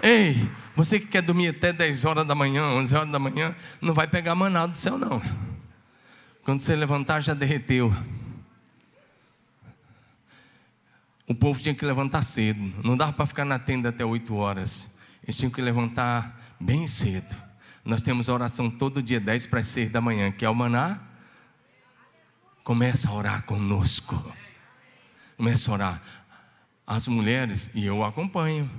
Ei, 0.05 0.47
você 0.75 0.99
que 0.99 1.07
quer 1.07 1.23
dormir 1.23 1.47
até 1.47 1.73
10 1.73 2.05
horas 2.05 2.27
da 2.27 2.35
manhã, 2.35 2.63
11 2.75 2.95
horas 2.95 3.11
da 3.11 3.17
manhã, 3.17 3.55
não 3.81 3.91
vai 3.91 4.07
pegar 4.07 4.35
maná 4.35 4.67
do 4.67 4.77
céu, 4.77 4.99
não. 4.99 5.19
Quando 6.43 6.59
você 6.61 6.75
levantar, 6.75 7.21
já 7.21 7.33
derreteu. 7.33 7.91
O 11.27 11.33
povo 11.33 11.59
tinha 11.59 11.73
que 11.73 11.83
levantar 11.83 12.21
cedo. 12.21 12.71
Não 12.83 12.95
dava 12.95 13.13
para 13.13 13.25
ficar 13.25 13.45
na 13.45 13.57
tenda 13.57 13.89
até 13.89 14.05
8 14.05 14.35
horas. 14.35 14.95
Eles 15.23 15.37
tinham 15.37 15.49
que 15.49 15.59
levantar 15.59 16.39
bem 16.61 16.85
cedo. 16.85 17.35
Nós 17.83 18.03
temos 18.03 18.29
oração 18.29 18.69
todo 18.69 19.01
dia, 19.01 19.19
10 19.19 19.47
para 19.47 19.61
as 19.61 19.67
6 19.69 19.89
da 19.89 19.99
manhã, 19.99 20.31
que 20.31 20.45
é 20.45 20.49
o 20.51 20.53
maná. 20.53 20.99
Começa 22.63 23.09
a 23.09 23.11
orar 23.11 23.41
conosco. 23.41 24.31
Começa 25.35 25.71
a 25.71 25.73
orar. 25.73 26.01
As 26.85 27.07
mulheres, 27.07 27.71
e 27.73 27.87
eu 27.87 28.05
acompanho. 28.05 28.69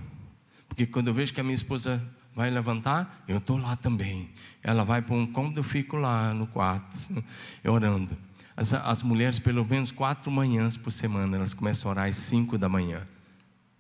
Porque 0.68 0.86
quando 0.86 1.08
eu 1.08 1.14
vejo 1.14 1.32
que 1.32 1.40
a 1.40 1.44
minha 1.44 1.54
esposa 1.54 2.02
vai 2.34 2.50
levantar, 2.50 3.24
eu 3.26 3.38
estou 3.38 3.56
lá 3.56 3.76
também. 3.76 4.30
Ela 4.62 4.84
vai 4.84 5.00
para 5.00 5.14
um 5.14 5.26
cômodo, 5.26 5.60
eu 5.60 5.64
fico 5.64 5.96
lá 5.96 6.34
no 6.34 6.46
quarto, 6.46 6.96
orando. 7.64 8.16
As, 8.56 8.72
as 8.72 9.02
mulheres, 9.02 9.38
pelo 9.38 9.64
menos 9.64 9.90
quatro 9.90 10.30
manhãs 10.30 10.76
por 10.76 10.90
semana, 10.90 11.36
elas 11.36 11.54
começam 11.54 11.90
a 11.90 11.94
orar 11.94 12.08
às 12.08 12.16
cinco 12.16 12.58
da 12.58 12.68
manhã. 12.68 13.06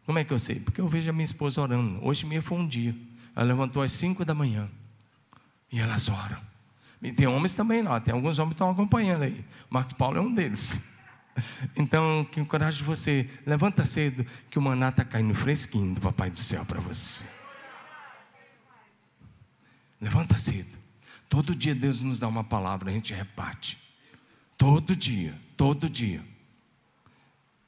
Como 0.04 0.18
é 0.18 0.24
que 0.24 0.32
eu 0.32 0.38
sei? 0.38 0.60
Porque 0.60 0.80
eu 0.80 0.88
vejo 0.88 1.10
a 1.10 1.12
minha 1.12 1.24
esposa 1.24 1.60
orando. 1.60 1.98
Hoje 2.02 2.24
mesmo 2.24 2.44
foi 2.44 2.58
um 2.58 2.66
dia. 2.66 2.94
Ela 3.34 3.46
levantou 3.46 3.82
às 3.82 3.92
cinco 3.92 4.24
da 4.24 4.34
manhã. 4.34 4.68
E 5.72 5.80
elas 5.80 6.08
oram. 6.08 6.38
E 7.02 7.12
tem 7.12 7.26
homens 7.26 7.54
também 7.54 7.82
lá, 7.82 8.00
tem 8.00 8.14
alguns 8.14 8.38
homens 8.38 8.50
que 8.50 8.54
estão 8.54 8.70
acompanhando 8.70 9.22
aí. 9.22 9.44
Marcos 9.68 9.94
Paulo 9.94 10.16
é 10.16 10.20
um 10.20 10.32
deles. 10.32 10.80
Então, 11.76 12.24
que 12.30 12.40
encoraje 12.40 12.82
você, 12.82 13.28
levanta 13.44 13.84
cedo, 13.84 14.26
que 14.50 14.58
o 14.58 14.62
maná 14.62 14.88
está 14.88 15.04
caindo 15.04 15.34
fresquinho 15.34 15.94
do 15.94 16.00
Papai 16.00 16.30
do 16.30 16.38
Céu 16.38 16.64
para 16.64 16.80
você. 16.80 17.24
Levanta 20.00 20.38
cedo. 20.38 20.78
Todo 21.28 21.54
dia 21.54 21.74
Deus 21.74 22.02
nos 22.02 22.20
dá 22.20 22.28
uma 22.28 22.44
palavra, 22.44 22.90
a 22.90 22.92
gente 22.92 23.12
reparte. 23.12 23.78
Todo 24.56 24.94
dia, 24.94 25.34
todo 25.56 25.88
dia. 25.88 26.24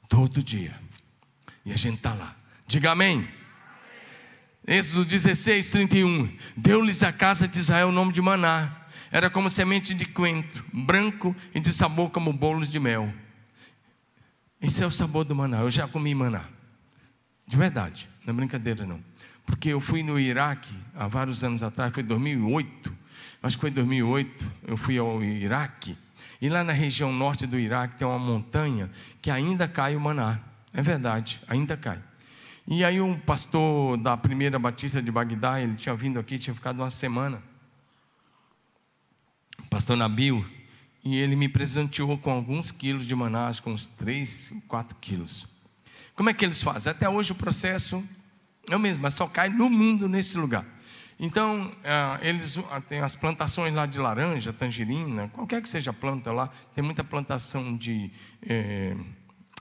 Todo 0.07 0.41
dia. 0.41 0.79
E 1.65 1.71
a 1.71 1.75
gente 1.75 1.97
está 1.97 2.13
lá. 2.13 2.35
Diga 2.65 2.91
amém. 2.91 3.27
Êxodo 4.65 5.05
16, 5.05 5.69
31. 5.69 6.35
Deu-lhes 6.55 7.03
a 7.03 7.11
casa 7.11 7.47
de 7.47 7.59
Israel 7.59 7.89
o 7.89 7.91
nome 7.91 8.11
de 8.11 8.21
Maná. 8.21 8.75
Era 9.11 9.29
como 9.29 9.49
semente 9.49 9.93
de 9.93 10.05
coentro, 10.05 10.63
branco 10.71 11.35
e 11.53 11.59
de 11.59 11.73
sabor 11.73 12.11
como 12.11 12.31
bolos 12.31 12.69
de 12.69 12.79
mel. 12.79 13.11
Esse 14.61 14.83
é 14.83 14.87
o 14.87 14.91
sabor 14.91 15.23
do 15.23 15.35
maná. 15.35 15.59
Eu 15.59 15.69
já 15.69 15.87
comi 15.87 16.13
maná. 16.13 16.45
De 17.47 17.57
verdade, 17.57 18.09
não 18.25 18.33
é 18.33 18.37
brincadeira 18.37 18.85
não. 18.85 19.03
Porque 19.45 19.69
eu 19.69 19.79
fui 19.79 20.03
no 20.03 20.19
Iraque 20.19 20.73
há 20.93 21.07
vários 21.07 21.43
anos 21.43 21.63
atrás, 21.63 21.93
foi 21.93 22.03
2008. 22.03 22.93
Acho 23.41 23.57
que 23.57 23.61
foi 23.61 23.71
2008. 23.71 24.51
Eu 24.67 24.77
fui 24.77 24.97
ao 24.97 25.23
Iraque 25.23 25.97
e 26.41 26.47
lá 26.47 26.63
na 26.63 26.71
região 26.71 27.11
norte 27.11 27.45
do 27.45 27.59
Iraque 27.59 27.97
tem 27.97 28.07
uma 28.07 28.19
montanha 28.19 28.89
que 29.21 29.29
ainda 29.29 29.67
cai 29.67 29.95
o 29.95 29.99
maná. 29.99 30.39
É 30.73 30.81
verdade, 30.81 31.41
ainda 31.47 31.75
cai. 31.75 32.01
E 32.65 32.85
aí 32.85 33.01
um 33.01 33.17
pastor 33.17 33.97
da 33.97 34.15
primeira 34.15 34.57
batista 34.57 35.01
de 35.01 35.11
Bagdá, 35.11 35.59
ele 35.61 35.75
tinha 35.75 35.95
vindo 35.95 36.19
aqui, 36.19 36.37
tinha 36.37 36.53
ficado 36.53 36.79
uma 36.79 36.89
semana. 36.89 37.41
O 39.57 39.67
pastor 39.67 39.97
Nabil, 39.97 40.45
e 41.03 41.17
ele 41.17 41.35
me 41.35 41.47
presenteou 41.47 42.17
com 42.17 42.31
alguns 42.31 42.71
quilos 42.71 43.05
de 43.05 43.15
maná, 43.15 43.51
que 43.51 43.69
uns 43.69 43.87
3, 43.87 44.53
4 44.67 44.97
quilos. 44.99 45.47
Como 46.15 46.29
é 46.29 46.33
que 46.33 46.43
eles 46.43 46.61
fazem? 46.61 46.91
Até 46.91 47.07
hoje 47.07 47.31
o 47.31 47.35
processo 47.35 48.03
é 48.69 48.75
o 48.75 48.79
mesmo, 48.79 49.01
mas 49.03 49.13
só 49.13 49.27
cai 49.27 49.49
no 49.49 49.69
mundo 49.69 50.09
nesse 50.09 50.37
lugar. 50.37 50.65
Então, 51.19 51.73
é, 51.83 52.29
eles 52.29 52.57
ah, 52.71 52.79
têm 52.79 53.01
as 53.01 53.15
plantações 53.15 53.73
lá 53.73 53.85
de 53.85 53.99
laranja, 53.99 54.53
tangerina, 54.53 55.27
qualquer 55.29 55.61
que 55.61 55.67
seja 55.67 55.91
a 55.91 55.93
planta 55.93 56.31
lá, 56.31 56.49
tem 56.73 56.83
muita 56.83 57.03
plantação 57.03 57.75
de 57.75 58.09
é, 58.41 58.95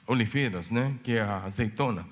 oliveiras, 0.07 0.71
né, 0.71 0.95
que 1.03 1.15
é 1.15 1.21
a 1.21 1.45
azeitona. 1.45 2.07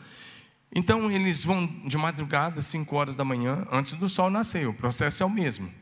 Então, 0.75 1.11
eles 1.11 1.45
vão 1.45 1.67
de 1.87 1.97
madrugada, 1.97 2.61
5 2.61 2.97
horas 2.97 3.15
da 3.15 3.25
manhã, 3.25 3.65
antes 3.71 3.95
do 3.95 4.09
sol 4.09 4.31
nascer, 4.31 4.67
o 4.67 4.75
processo 4.75 5.23
é 5.23 5.27
o 5.27 5.31
mesmo. 5.31 5.73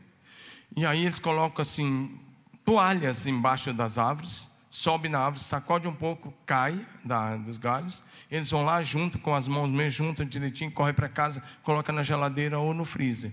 E 0.77 0.85
aí 0.85 1.03
eles 1.03 1.17
colocam 1.17 1.61
assim, 1.61 2.19
toalhas 2.65 3.27
embaixo 3.27 3.71
das 3.71 3.97
árvores, 3.97 4.53
sobe 4.69 5.07
na 5.07 5.19
árvore, 5.19 5.41
sacode 5.41 5.87
um 5.87 5.93
pouco, 5.93 6.33
cai 6.45 6.85
da, 7.03 7.37
dos 7.37 7.57
galhos. 7.57 8.03
Eles 8.29 8.49
vão 8.49 8.65
lá 8.65 8.83
junto 8.83 9.17
com 9.19 9.33
as 9.33 9.47
mãos 9.47 9.69
meio 9.69 9.89
juntam 9.89 10.25
direitinho, 10.25 10.71
corre 10.71 10.91
para 10.91 11.07
casa, 11.07 11.41
coloca 11.63 11.93
na 11.93 12.03
geladeira 12.03 12.59
ou 12.59 12.73
no 12.73 12.83
freezer. 12.83 13.31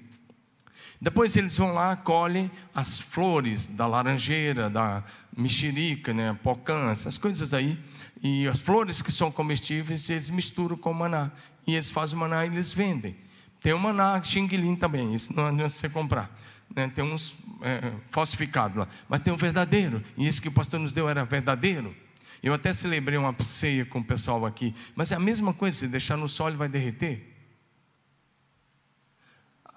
Depois 1.00 1.36
eles 1.36 1.58
vão 1.58 1.72
lá, 1.72 1.96
colhem 1.96 2.48
as 2.72 3.00
flores 3.00 3.66
da 3.66 3.88
laranjeira, 3.88 4.70
da 4.70 5.02
mexerica, 5.36 6.14
né, 6.14 6.38
pocã, 6.44 6.90
essas 6.92 7.18
coisas 7.18 7.52
aí. 7.52 7.76
E 8.22 8.46
as 8.46 8.60
flores 8.60 9.02
que 9.02 9.10
são 9.10 9.32
comestíveis, 9.32 10.08
eles 10.08 10.30
misturam 10.30 10.76
com 10.76 10.92
o 10.92 10.94
maná. 10.94 11.32
E 11.66 11.74
eles 11.74 11.90
fazem 11.90 12.16
o 12.16 12.20
maná 12.20 12.46
e 12.46 12.50
eles 12.50 12.72
vendem. 12.72 13.16
Tem 13.60 13.72
o 13.72 13.80
maná 13.80 14.22
xinguilim 14.22 14.76
também, 14.76 15.12
isso 15.12 15.34
não 15.34 15.46
adianta 15.46 15.70
você 15.70 15.88
comprar. 15.88 16.30
Né? 16.74 16.88
Tem 16.88 17.04
uns 17.04 17.34
é, 17.62 17.92
falsificados 18.10 18.78
lá. 18.78 18.88
Mas 19.08 19.20
tem 19.20 19.32
o 19.32 19.36
verdadeiro. 19.36 20.02
E 20.16 20.26
esse 20.26 20.40
que 20.40 20.48
o 20.48 20.52
pastor 20.52 20.80
nos 20.80 20.92
deu 20.92 21.08
era 21.08 21.24
verdadeiro. 21.24 21.94
Eu 22.42 22.52
até 22.52 22.72
celebrei 22.72 23.18
uma 23.18 23.34
ceia 23.44 23.84
com 23.84 24.00
o 24.00 24.04
pessoal 24.04 24.44
aqui. 24.44 24.74
Mas 24.94 25.12
é 25.12 25.14
a 25.14 25.20
mesma 25.20 25.54
coisa, 25.54 25.78
se 25.78 25.88
deixar 25.88 26.16
no 26.16 26.28
sol 26.28 26.48
ele 26.48 26.56
vai 26.56 26.68
derreter. 26.68 27.28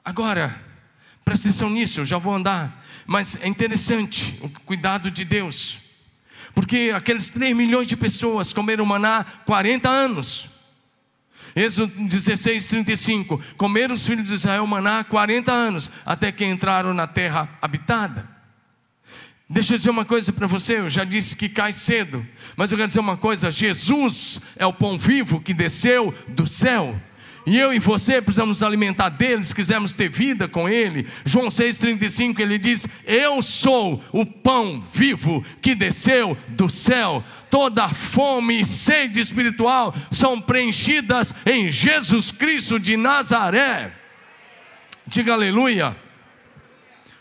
Agora, 0.04 0.62
Presta 1.26 1.50
atenção 1.50 1.72
nisso, 1.72 2.02
eu 2.02 2.06
já 2.06 2.20
vou 2.20 2.36
andar. 2.36 2.86
Mas 3.08 3.36
é 3.42 3.48
interessante 3.48 4.38
o 4.44 4.50
cuidado 4.62 5.10
de 5.10 5.26
Deus. 5.26 5.82
Porque 6.54 6.92
aqueles 6.96 7.30
3 7.30 7.58
milhões 7.58 7.88
de 7.88 7.98
pessoas 7.98 8.54
comeram 8.54 8.86
maná 8.86 9.26
40 9.44 9.90
anos. 9.90 10.52
Êxodo 11.56 11.94
16, 12.06 12.68
35. 12.68 13.42
Comeram 13.56 13.96
os 13.96 14.06
filhos 14.06 14.28
de 14.28 14.34
Israel 14.34 14.68
maná 14.68 15.04
40 15.06 15.52
anos, 15.52 15.90
até 16.06 16.32
que 16.32 16.46
entraram 16.46 16.94
na 16.94 17.08
terra 17.08 17.48
habitada. 17.62 18.28
Deixa 19.50 19.74
eu 19.74 19.78
dizer 19.78 19.90
uma 19.92 20.06
coisa 20.06 20.34
para 20.34 20.48
você, 20.48 20.80
eu 20.80 20.90
já 20.90 21.04
disse 21.04 21.36
que 21.38 21.48
cai 21.48 21.72
cedo, 21.72 22.26
mas 22.58 22.72
eu 22.72 22.78
quero 22.78 22.88
dizer 22.88 23.00
uma 23.00 23.16
coisa: 23.16 23.52
Jesus 23.52 24.42
é 24.56 24.66
o 24.66 24.74
pão 24.74 24.98
vivo 24.98 25.40
que 25.40 25.54
desceu 25.54 26.14
do 26.28 26.48
céu. 26.48 27.00
E 27.46 27.60
eu 27.60 27.72
e 27.72 27.80
você 27.80 28.22
precisamos 28.22 28.64
alimentar 28.64 29.10
dele, 29.10 29.44
se 29.44 29.54
quisermos 29.54 29.94
ter 29.94 30.10
vida 30.10 30.48
com 30.48 30.68
ele. 30.68 31.08
João 31.24 31.48
6,35 31.48 32.40
ele 32.40 32.58
diz: 32.58 32.88
Eu 33.06 33.42
sou 33.42 34.02
o 34.12 34.26
pão 34.26 34.82
vivo 34.94 35.46
que 35.62 35.76
desceu 35.76 36.36
do 36.50 36.68
céu. 36.70 37.24
Toda 37.52 37.90
fome 37.90 38.60
e 38.60 38.66
sede 38.66 39.20
espiritual 39.20 39.94
são 40.10 40.42
preenchidas 40.42 41.34
em 41.46 41.70
Jesus 41.70 42.32
Cristo 42.32 42.80
de 42.80 42.98
Nazaré. 42.98 43.92
Diga 45.08 45.34
aleluia. 45.34 46.05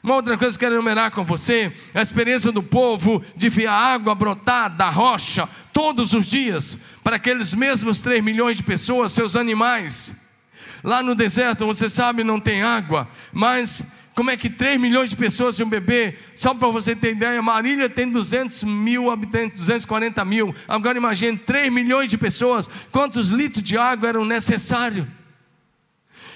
Uma 0.04 0.16
outra 0.16 0.36
coisa 0.36 0.58
que 0.58 0.62
eu 0.62 0.68
quero 0.68 0.74
enumerar 0.74 1.10
com 1.10 1.24
você 1.24 1.72
é 1.94 1.98
a 1.98 2.02
experiência 2.02 2.52
do 2.52 2.62
povo 2.62 3.24
de 3.34 3.48
ver 3.48 3.68
a 3.68 3.72
água 3.72 4.14
brotar 4.14 4.68
da 4.68 4.90
rocha 4.90 5.48
todos 5.72 6.12
os 6.12 6.26
dias 6.26 6.76
para 7.02 7.16
aqueles 7.16 7.54
mesmos 7.54 8.02
3 8.02 8.22
milhões 8.22 8.58
de 8.58 8.62
pessoas, 8.62 9.12
seus 9.12 9.34
animais. 9.34 10.14
Lá 10.82 11.02
no 11.02 11.14
deserto, 11.14 11.64
você 11.64 11.88
sabe, 11.88 12.22
não 12.22 12.38
tem 12.38 12.62
água, 12.62 13.08
mas 13.32 13.82
como 14.14 14.30
é 14.30 14.36
que 14.36 14.50
3 14.50 14.78
milhões 14.78 15.08
de 15.08 15.16
pessoas 15.16 15.58
iam 15.58 15.70
beber? 15.70 16.18
Só 16.34 16.52
para 16.52 16.68
você 16.68 16.94
ter 16.94 17.12
ideia, 17.12 17.40
Marília 17.40 17.88
tem 17.88 18.10
200 18.10 18.62
mil 18.64 19.10
habitantes, 19.10 19.56
240 19.56 20.22
mil. 20.22 20.54
Agora 20.68 20.98
imagine 20.98 21.38
3 21.38 21.72
milhões 21.72 22.10
de 22.10 22.18
pessoas, 22.18 22.68
quantos 22.92 23.30
litros 23.30 23.62
de 23.62 23.78
água 23.78 24.10
eram 24.10 24.24
necessários? 24.26 25.06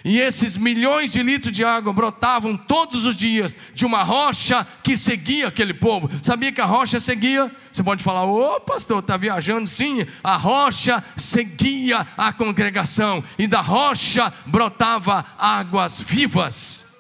E 0.04 0.18
esses 0.18 0.56
milhões 0.56 1.12
de 1.12 1.22
litros 1.22 1.54
de 1.54 1.64
água 1.64 1.92
brotavam 1.92 2.56
todos 2.56 3.04
os 3.04 3.16
dias 3.16 3.56
de 3.74 3.84
uma 3.84 4.02
rocha 4.02 4.66
que 4.82 4.96
seguia 4.96 5.48
aquele 5.48 5.74
povo. 5.74 6.08
Sabia 6.22 6.52
que 6.52 6.60
a 6.60 6.64
rocha 6.64 7.00
seguia? 7.00 7.50
Você 7.72 7.82
pode 7.82 8.02
falar, 8.02 8.24
ô 8.24 8.60
pastor, 8.60 9.00
está 9.00 9.16
viajando? 9.16 9.66
Sim, 9.66 10.06
a 10.22 10.36
rocha 10.36 11.02
seguia 11.16 12.06
a 12.16 12.32
congregação, 12.32 13.22
e 13.38 13.46
da 13.46 13.60
rocha 13.60 14.32
brotava 14.46 15.24
águas 15.36 16.00
vivas. 16.00 16.96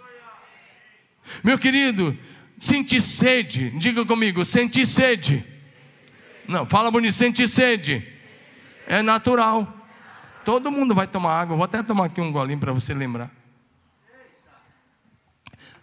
Meu 1.44 1.58
querido, 1.58 2.16
senti 2.58 3.00
sede, 3.00 3.70
diga 3.78 4.04
comigo, 4.04 4.44
senti 4.44 4.84
sede. 4.84 5.44
Não, 6.46 6.66
fala 6.66 6.90
bonito, 6.90 7.12
senti 7.12 7.46
sede. 7.46 8.02
É 8.86 9.02
natural. 9.02 9.77
Todo 10.48 10.72
mundo 10.72 10.94
vai 10.94 11.06
tomar 11.06 11.38
água. 11.38 11.56
Vou 11.56 11.64
até 11.66 11.82
tomar 11.82 12.06
aqui 12.06 12.22
um 12.22 12.32
golinho 12.32 12.58
para 12.58 12.72
você 12.72 12.94
lembrar. 12.94 13.30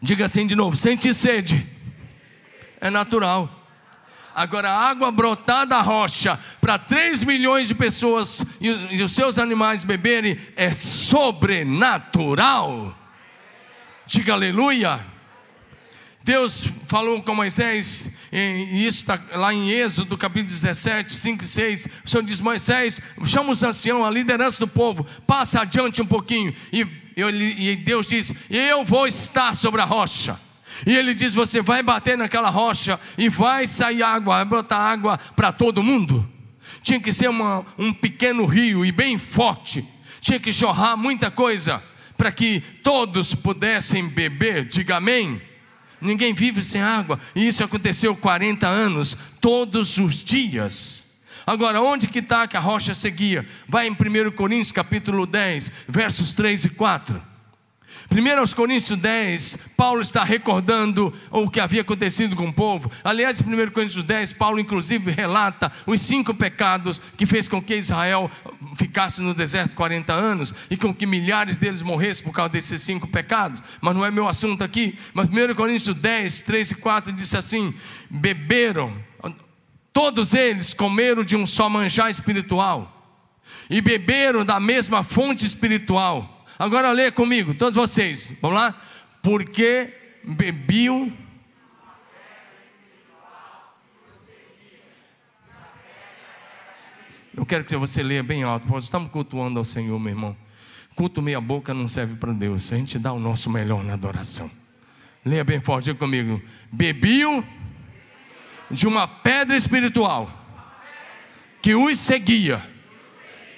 Diga 0.02 0.26
assim 0.26 0.48
de 0.48 0.56
novo: 0.56 0.76
sente 0.76 1.14
sede. 1.14 1.64
É 2.82 2.90
natural. 2.90 3.48
Agora, 4.34 4.72
a 4.72 4.90
água 4.90 5.12
brotar 5.12 5.68
da 5.68 5.82
rocha 5.82 6.40
para 6.60 6.80
3 6.80 7.24
milhões 7.26 7.68
de 7.68 7.76
pessoas 7.76 8.44
e, 8.60 8.98
e 8.98 9.04
os 9.04 9.12
seus 9.12 9.38
animais 9.38 9.84
beberem 9.84 10.36
é 10.56 10.72
sobrenatural. 10.72 12.98
Diga 14.08 14.34
aleluia. 14.34 15.06
Deus 16.26 16.68
falou 16.88 17.22
com 17.22 17.36
Moisés, 17.36 18.12
e 18.32 18.84
isso 18.88 19.02
está 19.02 19.22
lá 19.34 19.54
em 19.54 19.70
Êxodo, 19.70 20.18
capítulo 20.18 20.48
17, 20.48 21.14
5 21.14 21.44
e 21.44 21.48
6. 21.48 21.88
O 22.04 22.10
Senhor 22.10 22.24
diz: 22.24 22.42
Moisés, 22.42 23.00
chama 23.26 23.52
os 23.52 23.62
anciãos, 23.62 24.04
a 24.04 24.10
liderança 24.10 24.58
do 24.58 24.68
povo, 24.68 25.06
passa 25.28 25.62
adiante 25.62 26.02
um 26.02 26.06
pouquinho. 26.06 26.52
E, 26.74 26.84
e 27.16 27.76
Deus 27.76 28.08
diz: 28.08 28.34
Eu 28.50 28.84
vou 28.84 29.06
estar 29.06 29.56
sobre 29.56 29.82
a 29.82 29.86
rocha. 29.86 30.40
E 30.88 30.98
ele 30.98 31.14
diz: 31.14 31.32
Você 31.32 31.62
vai 31.62 31.84
bater 31.84 32.18
naquela 32.18 32.50
rocha 32.50 33.00
e 33.20 33.30
vai 33.30 33.68
sair 33.68 34.02
água, 34.02 34.38
vai 34.38 34.46
brotar 34.46 34.80
água 34.80 35.20
para 35.36 35.52
todo 35.52 35.84
mundo. 35.84 36.28
Tinha 36.82 37.00
que 37.00 37.14
ser 37.14 37.30
uma, 37.30 37.64
um 37.78 37.94
pequeno 37.94 38.48
rio 38.48 38.84
e 38.84 38.92
bem 38.92 39.20
forte, 39.20 39.88
tinha 40.22 40.40
que 40.40 40.52
jorrar 40.52 40.98
muita 40.98 41.30
coisa 41.30 41.84
para 42.18 42.32
que 42.32 42.62
todos 42.82 43.36
pudessem 43.36 44.08
beber. 44.08 44.66
Diga 44.66 44.96
amém. 44.96 45.40
Ninguém 46.06 46.34
vive 46.34 46.64
sem 46.64 46.82
água. 46.82 47.20
E 47.36 47.48
isso 47.48 47.64
aconteceu 47.64 48.16
40 48.16 48.68
anos, 48.68 49.18
todos 49.42 49.98
os 49.98 50.24
dias. 50.24 51.06
Agora, 51.46 51.82
onde 51.82 52.08
que 52.08 52.20
está 52.20 52.48
que 52.48 52.58
a 52.58 52.60
rocha 52.60 52.96
seguia? 52.96 53.46
Vai 53.68 53.88
em 53.88 53.92
1 53.92 54.32
Coríntios 54.32 54.72
capítulo 54.72 55.26
10, 55.28 55.72
versos 55.88 56.34
3 56.34 56.66
e 56.66 56.70
4. 56.70 57.35
1 58.12 58.56
Coríntios 58.56 58.98
10, 58.98 59.58
Paulo 59.76 60.02
está 60.02 60.24
recordando 60.24 61.14
o 61.32 61.50
que 61.50 61.60
havia 61.60 61.82
acontecido 61.82 62.36
com 62.36 62.48
o 62.48 62.54
povo. 62.54 62.92
Aliás, 63.04 63.42
em 63.42 63.44
1 63.44 63.72
Coríntios 63.72 64.04
10, 64.04 64.34
Paulo 64.34 64.60
inclusive 64.60 65.12
relata 65.12 65.72
os 65.86 66.02
cinco 66.02 66.34
pecados 66.34 67.02
que 67.18 67.26
fez 67.26 67.50
com 67.50 67.62
que 67.62 67.76
Israel 67.76 68.30
ficasse 68.76 69.22
no 69.22 69.34
deserto 69.34 69.76
40 69.76 70.14
anos 70.14 70.54
e 70.70 70.78
com 70.78 70.94
que 70.94 71.06
milhares 71.06 71.58
deles 71.58 71.82
morressem 71.82 72.24
por 72.24 72.34
causa 72.34 72.50
desses 72.50 72.82
cinco 72.82 73.08
pecados. 73.08 73.62
Mas 73.82 73.96
não 73.96 74.06
é 74.06 74.12
meu 74.12 74.28
assunto 74.28 74.64
aqui. 74.64 74.98
Mas 75.14 75.28
1 75.28 75.56
Coríntios 75.56 75.96
10, 75.96 76.42
3 76.42 76.72
e 76.72 76.76
4 76.76 77.12
diz 77.12 77.34
assim: 77.34 77.74
beberam, 78.10 78.94
todos 79.92 80.34
eles 80.34 80.74
comeram 80.74 81.24
de 81.24 81.36
um 81.36 81.46
só 81.46 81.70
manjar 81.70 82.10
espiritual 82.10 82.92
e 83.70 83.82
beberam 83.82 84.44
da 84.46 84.60
mesma 84.60 85.04
fonte 85.04 85.46
espiritual 85.46 86.35
Agora 86.58 86.92
lê 86.92 87.12
comigo, 87.12 87.54
todos 87.54 87.76
vocês. 87.76 88.34
Vamos 88.42 88.58
lá? 88.58 88.76
Porque 89.22 89.94
bebiam. 90.24 91.12
Eu 97.36 97.46
quero 97.46 97.66
que 97.66 97.76
você 97.76 98.02
leia 98.02 98.24
bem 98.24 98.44
alto. 98.44 98.70
Nós 98.70 98.86
estamos 98.86 99.10
cultuando 99.10 99.60
ao 99.60 99.66
Senhor, 99.66 100.00
meu 100.00 100.12
irmão. 100.12 100.38
Culto 100.96 101.22
meia 101.22 101.42
boca 101.42 101.74
não 101.74 101.88
serve 101.88 102.16
para 102.16 102.32
Deus. 102.32 102.72
A 102.72 102.78
gente 102.78 102.98
dá 102.98 103.12
o 103.12 103.20
nosso 103.20 103.50
melhor 103.50 103.84
na 103.84 103.94
adoração. 103.94 104.50
Leia 105.26 105.44
bem 105.44 105.60
forte 105.60 105.86
diga 105.86 106.00
comigo. 106.00 106.42
Bebiam 106.72 107.44
de 108.72 108.88
uma 108.88 109.08
pedra 109.08 109.58
espiritual 109.58 110.32
que 111.62 111.76
os 111.76 112.00
seguia. 112.00 112.64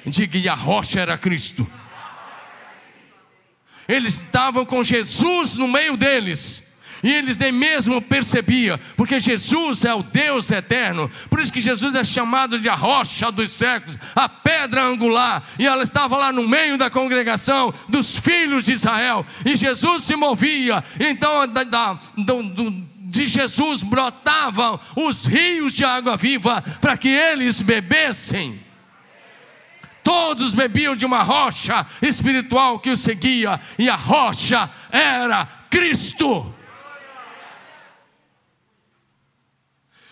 Diga, 0.05 0.37
e 0.37 0.49
a 0.49 0.55
rocha 0.55 0.99
era 0.99 1.17
Cristo. 1.17 1.67
Eles 3.87 4.15
estavam 4.15 4.65
com 4.65 4.83
Jesus 4.83 5.55
no 5.55 5.67
meio 5.67 5.95
deles. 5.95 6.67
E 7.03 7.13
eles 7.13 7.37
nem 7.37 7.51
mesmo 7.51 8.01
percebiam, 8.01 8.79
porque 8.95 9.19
Jesus 9.19 9.85
é 9.85 9.93
o 9.93 10.01
Deus 10.01 10.49
eterno. 10.49 11.09
Por 11.29 11.39
isso 11.39 11.53
que 11.53 11.61
Jesus 11.61 11.93
é 11.95 12.03
chamado 12.03 12.59
de 12.59 12.67
a 12.67 12.75
rocha 12.75 13.31
dos 13.31 13.51
séculos, 13.51 13.97
a 14.15 14.27
pedra 14.27 14.83
angular. 14.83 15.43
E 15.59 15.67
ela 15.67 15.83
estava 15.83 16.17
lá 16.17 16.31
no 16.31 16.47
meio 16.47 16.77
da 16.77 16.89
congregação 16.89 17.73
dos 17.87 18.17
filhos 18.17 18.63
de 18.63 18.73
Israel. 18.73 19.25
E 19.45 19.55
Jesus 19.55 20.03
se 20.03 20.15
movia. 20.15 20.83
Então, 20.99 21.47
da, 21.47 21.63
da, 21.63 21.99
do, 22.17 22.43
do, 22.43 22.71
de 22.97 23.27
Jesus 23.27 23.83
brotavam 23.83 24.79
os 24.95 25.25
rios 25.25 25.73
de 25.73 25.85
água 25.85 26.17
viva 26.17 26.63
para 26.81 26.97
que 26.97 27.09
eles 27.09 27.61
bebessem. 27.61 28.66
Todos 30.07 30.53
bebiam 30.53 30.95
de 30.95 31.05
uma 31.05 31.21
rocha 31.21 31.85
espiritual 32.01 32.79
que 32.79 32.89
os 32.89 33.01
seguia, 33.01 33.59
e 33.77 33.89
a 33.89 33.95
rocha 33.97 34.69
era 34.89 35.45
Cristo. 35.69 36.55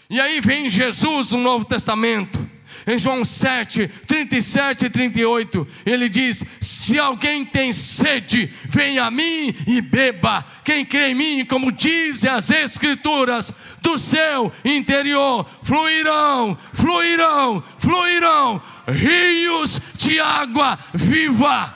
E 0.10 0.20
aí 0.20 0.42
vem 0.42 0.68
Jesus 0.68 1.32
no 1.32 1.38
Novo 1.38 1.64
Testamento. 1.64 2.45
Em 2.88 2.98
João 2.98 3.26
7, 3.26 3.88
37 4.08 4.86
e 4.86 4.90
38, 4.90 5.68
ele 5.86 6.10
diz: 6.10 6.44
Se 6.62 7.00
alguém 7.00 7.46
tem 7.46 7.72
sede, 7.72 8.52
venha 8.70 9.06
a 9.06 9.12
mim 9.12 9.56
e 9.68 9.82
beba. 9.82 10.46
Quem 10.64 10.86
crê 10.86 11.10
em 11.10 11.16
mim, 11.16 11.46
como 11.46 11.72
dizem 11.72 12.30
as 12.32 12.50
Escrituras, 12.50 13.54
do 13.82 13.98
seu 13.98 14.52
interior 14.64 15.48
fluirão, 15.64 16.58
fluirão, 16.74 17.64
fluirão 17.78 18.62
rios 18.88 19.82
de 19.96 20.20
água 20.20 20.78
viva. 20.94 21.76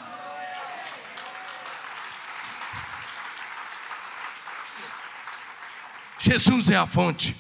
Jesus 6.20 6.70
é 6.70 6.76
a 6.76 6.86
fonte. 6.86 7.36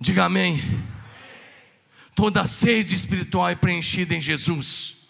Diga 0.00 0.24
amém. 0.24 0.62
Toda 2.18 2.44
sede 2.46 2.96
espiritual 2.96 3.48
é 3.48 3.54
preenchida 3.54 4.12
em 4.12 4.20
Jesus. 4.20 5.06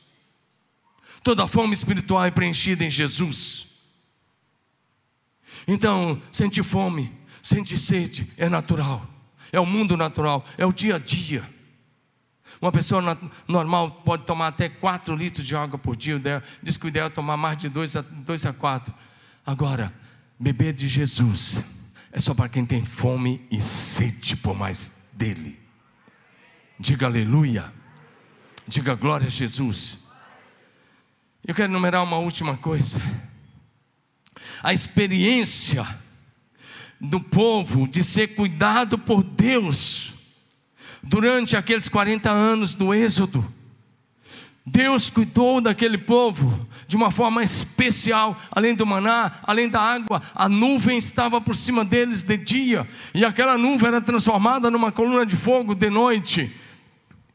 Toda 1.25 1.49
fome 1.49 1.73
espiritual 1.73 2.23
é 2.23 2.31
preenchida 2.31 2.85
em 2.85 2.91
Jesus. 2.91 3.67
Então, 5.67 6.21
sente 6.31 6.63
fome, 6.63 7.11
sente 7.43 7.79
sede, 7.79 8.31
é 8.37 8.47
natural. 8.51 9.09
É 9.51 9.59
o 9.59 9.65
mundo 9.65 9.97
natural, 9.97 10.45
é 10.59 10.67
o 10.67 10.73
dia 10.73 10.97
a 10.97 10.99
dia. 10.99 11.49
Uma 12.61 12.71
pessoa 12.71 13.01
normal 13.49 14.03
pode 14.05 14.27
tomar 14.27 14.49
até 14.49 14.69
4 14.69 15.17
litros 15.17 15.47
de 15.47 15.57
água 15.57 15.79
por 15.79 15.97
dia. 15.97 16.21
Diz 16.63 16.77
que 16.77 16.85
o 16.85 16.89
ideal 16.89 17.07
é 17.07 17.11
tomar 17.11 17.39
mais 17.39 17.57
de 17.57 17.71
2 17.71 17.97
a, 17.97 18.03
2 18.03 18.45
a 18.45 18.53
4. 18.53 18.93
Agora, 19.47 19.95
beber 20.39 20.75
de 20.75 20.87
Jesus 20.87 21.59
é 22.13 22.21
só 22.21 22.35
para 22.35 22.51
quem 22.51 22.67
tem 22.67 22.85
fome 22.85 23.47
e 23.51 23.59
sede 23.59 24.37
por 24.37 24.55
mais 24.55 24.93
dele. 25.15 25.68
Diga 26.81 27.07
aleluia. 27.07 27.73
Diga 28.67 28.95
glória 28.95 29.27
a 29.27 29.31
Jesus. 29.31 29.99
Eu 31.45 31.53
quero 31.53 31.73
enumerar 31.73 32.05
uma 32.05 32.19
última 32.19 32.57
coisa. 32.57 33.03
A 34.63 34.73
experiência 34.73 35.85
do 37.01 37.21
povo 37.21 37.89
de 37.89 38.05
ser 38.05 38.29
cuidado 38.37 38.97
por 38.97 39.25
Deus 39.25 40.15
durante 41.03 41.57
aqueles 41.57 41.89
40 41.89 42.31
anos 42.31 42.75
do 42.75 42.95
Êxodo. 42.95 43.45
Deus 44.65 45.11
cuidou 45.11 45.61
daquele 45.61 45.99
povo 45.99 46.69
de 46.87 46.95
uma 46.95 47.11
forma 47.11 47.43
especial, 47.43 48.37
além 48.51 48.75
do 48.75 48.87
maná, 48.87 49.33
além 49.43 49.69
da 49.69 49.81
água, 49.81 50.23
a 50.35 50.49
nuvem 50.49 50.99
estava 50.99 51.41
por 51.41 51.57
cima 51.57 51.85
deles 51.85 52.23
de 52.23 52.37
dia, 52.37 52.87
e 53.15 53.25
aquela 53.25 53.57
nuvem 53.57 53.89
era 53.89 54.01
transformada 54.01 54.71
numa 54.71 54.93
coluna 54.93 55.25
de 55.25 55.37
fogo 55.37 55.75
de 55.75 55.89
noite. 55.91 56.55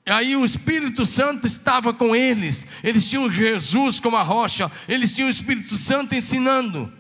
Aí 0.06 0.36
o 0.36 0.44
Espírito 0.44 1.06
Santo 1.06 1.48
estava 1.48 1.94
com 1.94 2.16
eles, 2.16 2.68
eles 2.84 3.10
tinham 3.10 3.32
Jesus 3.32 4.00
como 4.00 4.18
a 4.18 4.24
rocha, 4.24 4.70
eles 4.88 5.13
tinham 5.13 5.28
o 5.28 5.32
Espírito 5.32 5.78
Santo 5.78 6.13
ensinando. 6.13 6.92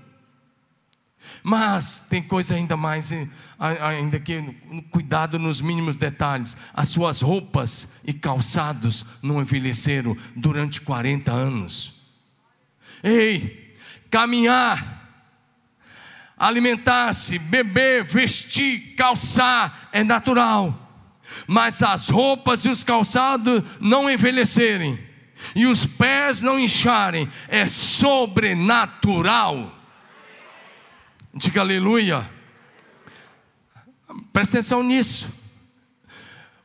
Mas 1.43 1.99
tem 1.99 2.23
coisa 2.23 2.55
ainda 2.55 2.77
mais 2.77 3.11
ainda 3.59 4.19
que 4.19 4.41
cuidado 4.91 5.39
nos 5.39 5.61
mínimos 5.61 5.95
detalhes, 5.95 6.57
as 6.73 6.89
suas 6.89 7.21
roupas 7.21 7.93
e 8.03 8.11
calçados 8.13 9.05
não 9.21 9.41
envelheceram 9.41 10.17
durante 10.35 10.81
40 10.81 11.31
anos. 11.31 12.01
Ei, 13.01 13.75
caminhar, 14.09 15.01
alimentar-se, 16.37 17.39
beber, 17.39 18.03
vestir, 18.03 18.95
calçar 18.95 19.89
é 19.93 20.03
natural, 20.03 20.82
mas 21.47 21.81
as 21.81 22.09
roupas 22.09 22.65
e 22.65 22.69
os 22.69 22.83
calçados 22.83 23.63
não 23.79 24.09
envelhecerem 24.09 24.99
e 25.55 25.65
os 25.65 25.85
pés 25.85 26.41
não 26.41 26.59
incharem 26.59 27.29
é 27.47 27.67
sobrenatural. 27.67 29.73
Diga 31.33 31.61
aleluia. 31.61 32.29
Presta 34.31 34.59
atenção 34.59 34.83
nisso. 34.83 35.27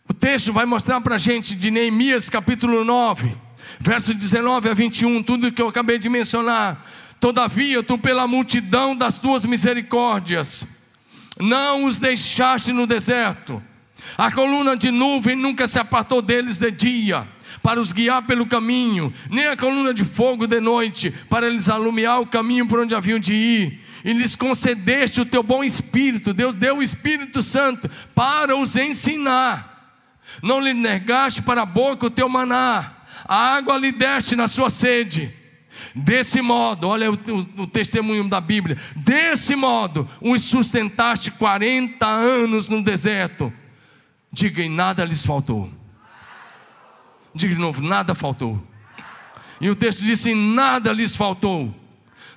O 0.09 0.15
texto 0.15 0.53
vai 0.53 0.65
mostrar 0.65 1.01
para 1.01 1.17
a 1.17 1.19
gente 1.19 1.55
de 1.55 1.71
Neemias 1.71 2.31
capítulo 2.31 2.85
9, 2.85 3.37
verso 3.79 4.15
19 4.15 4.71
a 4.71 4.75
21, 4.75 5.23
tudo 5.23 5.53
que 5.53 5.61
eu 5.61 5.69
acabei 5.69 5.99
de 5.99 6.09
mencionar. 6.09 6.85
Todavia, 7.21 7.83
tu, 7.83 7.99
pela 7.99 8.27
multidão 8.27 8.97
das 8.97 9.19
tuas 9.19 9.45
misericórdias, 9.45 10.67
não 11.39 11.85
os 11.85 11.99
deixaste 11.99 12.73
no 12.73 12.87
deserto. 12.87 13.63
A 14.17 14.33
coluna 14.33 14.77
de 14.77 14.91
nuvem 14.91 15.37
nunca 15.37 15.69
se 15.69 15.79
apartou 15.79 16.23
deles 16.23 16.59
de 16.59 16.71
dia, 16.71 17.27
para 17.63 17.81
os 17.81 17.93
guiar 17.93 18.27
pelo 18.27 18.47
caminho, 18.47 19.13
nem 19.31 19.47
a 19.47 19.57
coluna 19.57 19.93
de 19.93 20.05
fogo 20.05 20.47
de 20.47 20.61
noite, 20.61 21.11
para 21.29 21.47
eles 21.47 21.69
alumiar 21.69 22.19
o 22.21 22.27
caminho 22.27 22.67
por 22.67 22.81
onde 22.81 22.95
haviam 22.95 23.19
de 23.19 23.35
ir 23.35 23.89
e 24.05 24.13
lhes 24.13 24.37
concedeste 24.37 25.21
o 25.21 25.27
teu 25.27 25.43
bom 25.43 25.63
espírito. 25.63 26.33
Deus 26.33 26.55
deu 26.55 26.79
o 26.79 26.83
Espírito 26.83 27.43
Santo 27.43 27.91
para 28.15 28.57
os 28.57 28.77
ensinar. 28.77 29.77
Não 30.43 30.61
lhe 30.61 30.75
negaste 30.75 31.43
para 31.43 31.63
a 31.63 31.67
boca 31.67 32.07
o 32.07 32.11
teu 32.11 32.29
maná, 32.29 32.93
a 33.25 33.55
água 33.57 33.77
lhe 33.77 33.91
deste 33.91 34.37
na 34.37 34.47
sua 34.47 34.71
sede. 34.71 35.35
Desse 35.95 36.41
modo, 36.41 36.89
olha 36.89 37.11
o, 37.11 37.15
o, 37.15 37.63
o, 37.63 37.67
testemunho 37.67 38.29
da 38.29 38.41
Bíblia. 38.41 38.77
Desse 38.95 39.57
modo, 39.57 40.09
os 40.21 40.43
sustentaste 40.43 41.31
40 41.31 42.07
anos 42.07 42.69
no 42.69 42.83
deserto. 42.83 43.53
Diga, 44.39 44.63
e 44.63 44.69
nada 44.69 45.05
lhes 45.05 45.27
faltou. 45.27 45.69
Diga 47.35 47.55
de 47.55 47.61
novo: 47.61 47.83
nada 47.83 48.15
faltou. 48.15 48.65
E 49.61 49.69
o 49.69 49.75
texto 49.75 50.05
diz 50.05 50.21
assim: 50.21 50.55
nada 50.55 50.93
lhes 50.93 51.17
faltou. 51.17 51.75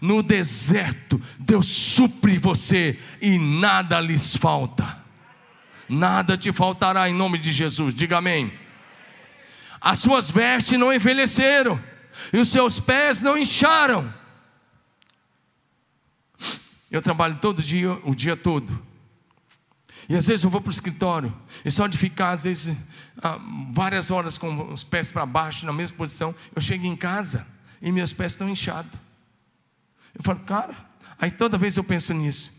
No 0.02 0.24
deserto, 0.24 1.22
Deus 1.38 1.68
supre 1.68 2.39
você 2.39 2.99
e 3.22 3.38
nada 3.38 3.99
lhes 3.99 4.36
falta. 4.36 4.99
Nada 5.88 6.36
te 6.36 6.52
faltará 6.52 7.08
em 7.08 7.14
nome 7.14 7.38
de 7.38 7.52
Jesus. 7.52 7.93
Diga 7.93 8.18
amém. 8.18 8.52
As 9.80 9.99
suas 9.99 10.32
vestes 10.32 10.80
não 10.80 10.91
envelheceram 10.91 11.80
e 12.34 12.39
os 12.39 12.49
seus 12.49 12.80
pés 12.80 13.22
não 13.22 13.38
incharam. 13.38 14.12
Eu 16.89 16.99
trabalho 16.99 17.36
todo 17.36 17.62
dia, 17.62 17.91
o 18.04 18.16
dia 18.16 18.36
todo. 18.36 18.91
E 20.10 20.16
às 20.16 20.28
vezes 20.28 20.43
eu 20.43 20.49
vou 20.49 20.62
para 20.62 20.70
o 20.70 20.72
escritório, 20.72 21.34
e 21.64 21.72
só 21.72 21.88
de 21.88 21.97
ficar, 21.97 22.32
às 22.32 22.43
vezes, 22.43 22.76
ah, 23.22 23.39
várias 23.72 24.12
horas 24.12 24.38
com 24.38 24.72
os 24.72 24.84
pés 24.84 25.12
para 25.12 25.26
baixo, 25.26 25.66
na 25.66 25.74
mesma 25.74 25.97
posição, 25.97 26.36
eu 26.56 26.62
chego 26.62 26.86
em 26.86 26.95
casa 26.95 27.45
e 27.82 27.91
meus 27.91 28.14
pés 28.14 28.34
estão 28.34 28.49
inchados. 28.49 28.91
Eu 30.14 30.24
falo, 30.24 30.39
cara, 30.39 30.76
aí 31.20 31.32
toda 31.32 31.58
vez 31.58 31.78
eu 31.78 31.84
penso 31.84 32.14
nisso. 32.14 32.52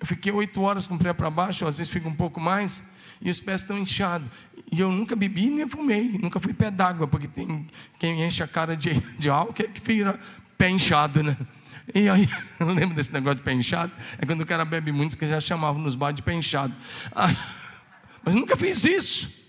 Eu 0.00 0.06
fiquei 0.06 0.32
oito 0.32 0.60
horas 0.60 0.86
com 0.86 0.94
o 0.94 0.98
pé 0.98 1.12
para 1.12 1.30
baixo, 1.30 1.66
às 1.66 1.78
vezes 1.78 1.92
fico 1.92 2.08
um 2.08 2.14
pouco 2.14 2.40
mais, 2.40 2.84
e 3.20 3.30
os 3.30 3.40
pés 3.40 3.62
estão 3.62 3.78
inchados. 3.78 4.28
E 4.70 4.80
eu 4.80 4.90
nunca 4.90 5.16
bebi 5.16 5.48
nem 5.48 5.68
fumei, 5.68 6.18
nunca 6.18 6.40
fui 6.40 6.52
pé 6.52 6.70
d'água, 6.70 7.06
porque 7.06 7.28
tem 7.28 7.66
quem 7.98 8.22
enche 8.22 8.42
a 8.42 8.48
cara 8.48 8.76
de, 8.76 8.94
de 9.18 9.30
álcool 9.30 9.62
é 9.62 9.68
que 9.68 9.80
vira 9.80 10.18
pé 10.58 10.68
inchado, 10.68 11.22
né? 11.22 11.36
E 11.94 12.08
aí, 12.08 12.28
eu 12.58 12.68
lembro 12.68 12.94
desse 12.94 13.12
negócio 13.12 13.36
de 13.36 13.42
pé 13.42 13.52
inchado, 13.52 13.92
é 14.18 14.26
quando 14.26 14.40
o 14.40 14.46
cara 14.46 14.64
bebe 14.64 14.92
muito, 14.92 15.16
que 15.16 15.26
já 15.26 15.40
chamavam 15.40 15.80
nos 15.80 15.94
bares 15.94 16.16
de 16.16 16.22
pé 16.22 16.32
inchado. 16.32 16.74
Ah, 17.14 17.34
mas 18.24 18.34
nunca 18.34 18.56
fiz 18.56 18.84
isso. 18.84 19.46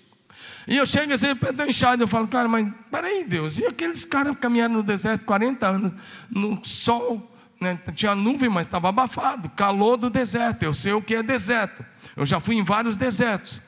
E 0.68 0.76
eu 0.76 0.86
chego 0.86 1.14
assim, 1.14 1.34
pé 1.36 1.68
inchado, 1.68 2.04
eu 2.04 2.08
falo, 2.08 2.28
cara, 2.28 2.48
mas 2.48 2.72
peraí, 2.92 3.26
Deus, 3.26 3.58
e 3.58 3.66
aqueles 3.66 4.04
caras 4.04 4.38
caminharam 4.38 4.76
no 4.76 4.84
deserto 4.84 5.26
40 5.26 5.66
anos, 5.66 5.94
no 6.30 6.64
sol, 6.64 7.34
né, 7.60 7.80
tinha 7.96 8.14
nuvem, 8.14 8.50
mas 8.50 8.68
estava 8.68 8.90
abafado, 8.90 9.50
calor 9.50 9.98
do 9.98 10.10
deserto, 10.10 10.64
eu 10.64 10.74
sei 10.74 10.94
o 10.94 11.02
que 11.02 11.16
é 11.16 11.24
deserto. 11.24 11.86
Eu 12.16 12.26
já 12.26 12.40
fui 12.40 12.56
em 12.56 12.64
vários 12.64 12.98
desertos. 12.98 13.62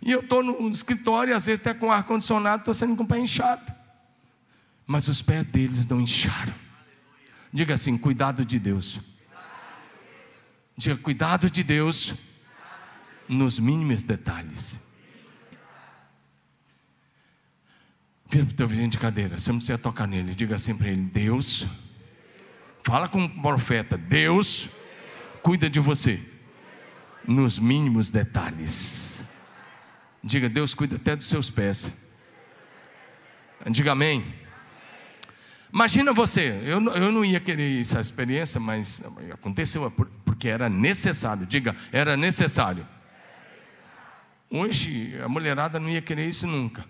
E 0.00 0.10
eu 0.10 0.20
estou 0.20 0.42
no 0.42 0.68
escritório, 0.70 1.34
às 1.34 1.46
vezes 1.46 1.60
até 1.60 1.74
com 1.74 1.92
ar-condicionado, 1.92 2.60
estou 2.60 2.74
sendo 2.74 2.96
com 2.96 3.02
o 3.02 3.06
pé 3.06 3.18
inchado. 3.18 3.74
Mas 4.86 5.08
os 5.08 5.20
pés 5.20 5.44
deles 5.44 5.86
não 5.86 6.00
incharam. 6.00 6.54
Diga 7.52 7.74
assim: 7.74 7.96
cuidado 7.96 8.44
de 8.44 8.58
Deus. 8.58 9.00
Diga, 10.76 10.96
cuidado 10.96 11.48
de 11.48 11.62
Deus 11.62 12.14
nos 13.28 13.58
mínimos 13.58 14.02
detalhes. 14.02 14.80
Vira 18.28 18.44
para 18.44 18.52
o 18.52 18.56
teu 18.56 18.68
vizinho 18.68 18.90
de 18.90 18.98
cadeira, 18.98 19.38
você 19.38 19.50
não 19.50 19.58
precisa 19.58 19.78
tocar 19.78 20.06
nele. 20.06 20.34
Diga 20.34 20.56
assim 20.56 20.76
para 20.76 20.88
ele: 20.88 21.02
Deus, 21.02 21.66
fala 22.82 23.08
com 23.08 23.24
o 23.24 23.42
profeta: 23.42 23.96
Deus 23.96 24.68
cuida 25.42 25.70
de 25.70 25.80
você 25.80 26.20
nos 27.26 27.58
mínimos 27.58 28.10
detalhes. 28.10 29.24
Diga, 30.22 30.48
Deus 30.48 30.74
cuida 30.74 30.96
até 30.96 31.14
dos 31.14 31.26
seus 31.26 31.48
pés. 31.48 31.90
Diga 33.70 33.92
amém. 33.92 34.34
Imagina 35.76 36.10
você, 36.14 36.58
eu, 36.64 36.82
eu 36.94 37.12
não 37.12 37.22
ia 37.22 37.38
querer 37.38 37.78
essa 37.78 38.00
experiência, 38.00 38.58
mas 38.58 39.02
aconteceu 39.30 39.92
porque 40.24 40.48
era 40.48 40.70
necessário. 40.70 41.44
Diga, 41.44 41.76
era 41.92 42.16
necessário. 42.16 42.88
Hoje 44.50 45.20
a 45.22 45.28
mulherada 45.28 45.78
não 45.78 45.90
ia 45.90 46.00
querer 46.00 46.26
isso 46.26 46.46
nunca. 46.46 46.82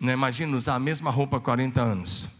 Né? 0.00 0.14
Imagina 0.14 0.56
usar 0.56 0.76
a 0.76 0.78
mesma 0.78 1.10
roupa 1.10 1.36
há 1.36 1.40
40 1.40 1.82
anos. 1.82 2.30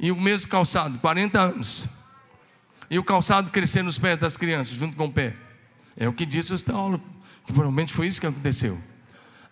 E 0.00 0.10
o 0.10 0.16
mesmo 0.16 0.48
calçado, 0.48 0.98
40 0.98 1.38
anos. 1.38 1.86
E 2.88 2.98
o 2.98 3.04
calçado 3.04 3.50
crescer 3.50 3.82
nos 3.82 3.98
pés 3.98 4.18
das 4.18 4.38
crianças, 4.38 4.76
junto 4.76 4.96
com 4.96 5.04
o 5.04 5.12
pé. 5.12 5.36
É 5.94 6.08
o 6.08 6.12
que 6.14 6.24
disse 6.24 6.54
os 6.54 6.62
teólogos, 6.62 7.06
que 7.44 7.52
provavelmente 7.52 7.92
foi 7.92 8.06
isso 8.06 8.18
que 8.18 8.26
aconteceu. 8.26 8.78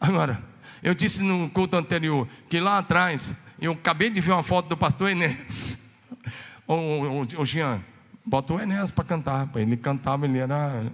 Agora, 0.00 0.42
eu 0.82 0.94
disse 0.94 1.22
no 1.22 1.50
culto 1.50 1.76
anterior 1.76 2.26
que 2.48 2.58
lá 2.58 2.78
atrás, 2.78 3.36
eu 3.60 3.72
acabei 3.72 4.10
de 4.10 4.20
ver 4.20 4.32
uma 4.32 4.42
foto 4.42 4.68
do 4.68 4.76
pastor 4.76 5.10
Enéas. 5.10 5.78
Ô, 6.66 6.74
ô, 6.74 7.26
ô 7.38 7.44
Jean, 7.44 7.80
bota 8.24 8.54
o 8.54 8.60
Enéas 8.60 8.90
para 8.90 9.04
cantar. 9.04 9.48
Ele 9.54 9.76
cantava, 9.76 10.26
ele 10.26 10.38
era. 10.38 10.90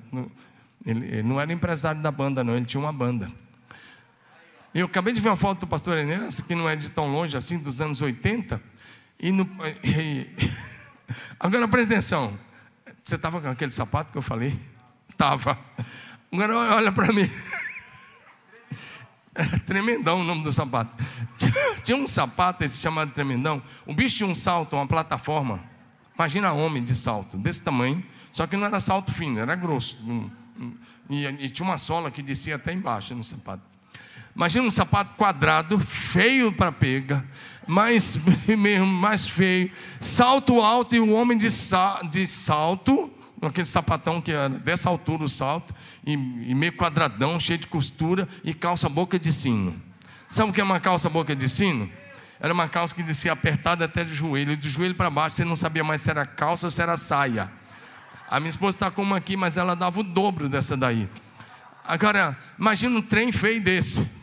Ele, 0.84 1.06
ele 1.06 1.22
não 1.22 1.40
era 1.40 1.50
empresário 1.50 2.02
da 2.02 2.10
banda, 2.10 2.44
não, 2.44 2.54
ele 2.54 2.66
tinha 2.66 2.80
uma 2.80 2.92
banda. 2.92 3.30
Eu 4.74 4.84
acabei 4.86 5.14
de 5.14 5.20
ver 5.20 5.30
uma 5.30 5.36
foto 5.36 5.60
do 5.60 5.66
pastor 5.66 5.96
Enéas, 5.96 6.42
que 6.42 6.54
não 6.54 6.68
é 6.68 6.76
de 6.76 6.90
tão 6.90 7.10
longe 7.10 7.36
assim, 7.36 7.58
dos 7.58 7.80
anos 7.80 8.02
80. 8.02 8.60
E 9.18 9.32
no, 9.32 9.48
e, 9.82 10.26
Agora 11.38 11.68
presta 11.68 11.94
atenção. 11.94 12.38
Você 13.02 13.16
estava 13.16 13.40
com 13.40 13.48
aquele 13.48 13.72
sapato 13.72 14.12
que 14.12 14.18
eu 14.18 14.22
falei? 14.22 14.58
Estava. 15.08 15.58
Agora 16.32 16.56
olha 16.56 16.92
para 16.92 17.12
mim. 17.12 17.28
Era 19.34 19.58
tremendão 19.64 20.20
o 20.20 20.24
nome 20.24 20.42
do 20.42 20.52
sapato. 20.52 21.02
Tinha 21.82 21.96
um 21.96 22.06
sapato 22.06 22.64
esse 22.64 22.78
chamado 22.78 23.12
tremendão. 23.12 23.62
O 23.86 23.94
bicho 23.94 24.16
tinha 24.16 24.28
um 24.28 24.34
salto, 24.34 24.76
uma 24.76 24.86
plataforma. 24.86 25.60
Imagina 26.14 26.52
homem 26.52 26.84
de 26.84 26.94
salto, 26.94 27.36
desse 27.36 27.62
tamanho. 27.62 28.04
Só 28.30 28.46
que 28.46 28.56
não 28.56 28.66
era 28.66 28.78
salto 28.78 29.12
fino, 29.12 29.40
era 29.40 29.54
grosso. 29.54 29.98
E, 31.10 31.26
e 31.26 31.48
tinha 31.48 31.68
uma 31.68 31.78
sola 31.78 32.10
que 32.10 32.22
descia 32.22 32.56
até 32.56 32.72
embaixo 32.72 33.14
no 33.14 33.24
sapato. 33.24 33.62
Imagina 34.34 34.66
um 34.66 34.70
sapato 34.70 35.14
quadrado, 35.14 35.78
feio 35.78 36.52
para 36.52 36.72
pega, 36.72 37.24
mais, 37.66 38.18
mais 38.86 39.26
feio, 39.26 39.70
salto 40.00 40.60
alto 40.60 40.94
e 40.94 41.00
um 41.00 41.14
homem 41.14 41.36
de, 41.36 41.48
de 42.10 42.26
salto, 42.26 43.12
aquele 43.48 43.66
sapatão 43.66 44.20
que 44.20 44.32
é 44.32 44.48
dessa 44.48 44.88
altura 44.88 45.24
o 45.24 45.28
salto, 45.28 45.74
e, 46.06 46.12
e, 46.12 46.54
meio 46.54 46.72
quadradão, 46.72 47.38
cheio 47.40 47.58
de 47.58 47.66
costura, 47.66 48.28
e 48.44 48.54
calça 48.54 48.88
boca 48.88 49.18
de 49.18 49.32
sino. 49.32 49.74
Sabe 50.30 50.50
o 50.50 50.52
que 50.52 50.60
é 50.60 50.64
uma 50.64 50.80
calça 50.80 51.08
boca 51.08 51.34
de 51.34 51.48
sino? 51.48 51.90
Era 52.38 52.52
uma 52.52 52.68
calça 52.68 52.94
que 52.94 53.02
descia 53.02 53.32
apertada 53.32 53.84
até 53.84 54.04
de 54.04 54.14
joelho, 54.14 54.52
e 54.52 54.56
do 54.56 54.68
joelho 54.68 54.94
para 54.94 55.10
baixo 55.10 55.36
você 55.36 55.44
não 55.44 55.56
sabia 55.56 55.84
mais 55.84 56.00
se 56.00 56.10
era 56.10 56.24
calça 56.24 56.66
ou 56.66 56.70
se 56.70 56.80
era 56.80 56.96
saia. 56.96 57.50
A 58.28 58.40
minha 58.40 58.50
esposa 58.50 58.76
está 58.76 58.90
com 58.90 59.02
uma 59.02 59.18
aqui, 59.18 59.36
mas 59.36 59.56
ela 59.56 59.74
dava 59.74 60.00
o 60.00 60.02
dobro 60.02 60.48
dessa 60.48 60.76
daí. 60.76 61.08
Agora, 61.84 62.38
imagina 62.58 62.96
um 62.96 63.02
trem 63.02 63.30
feio 63.32 63.62
desse. 63.62 64.21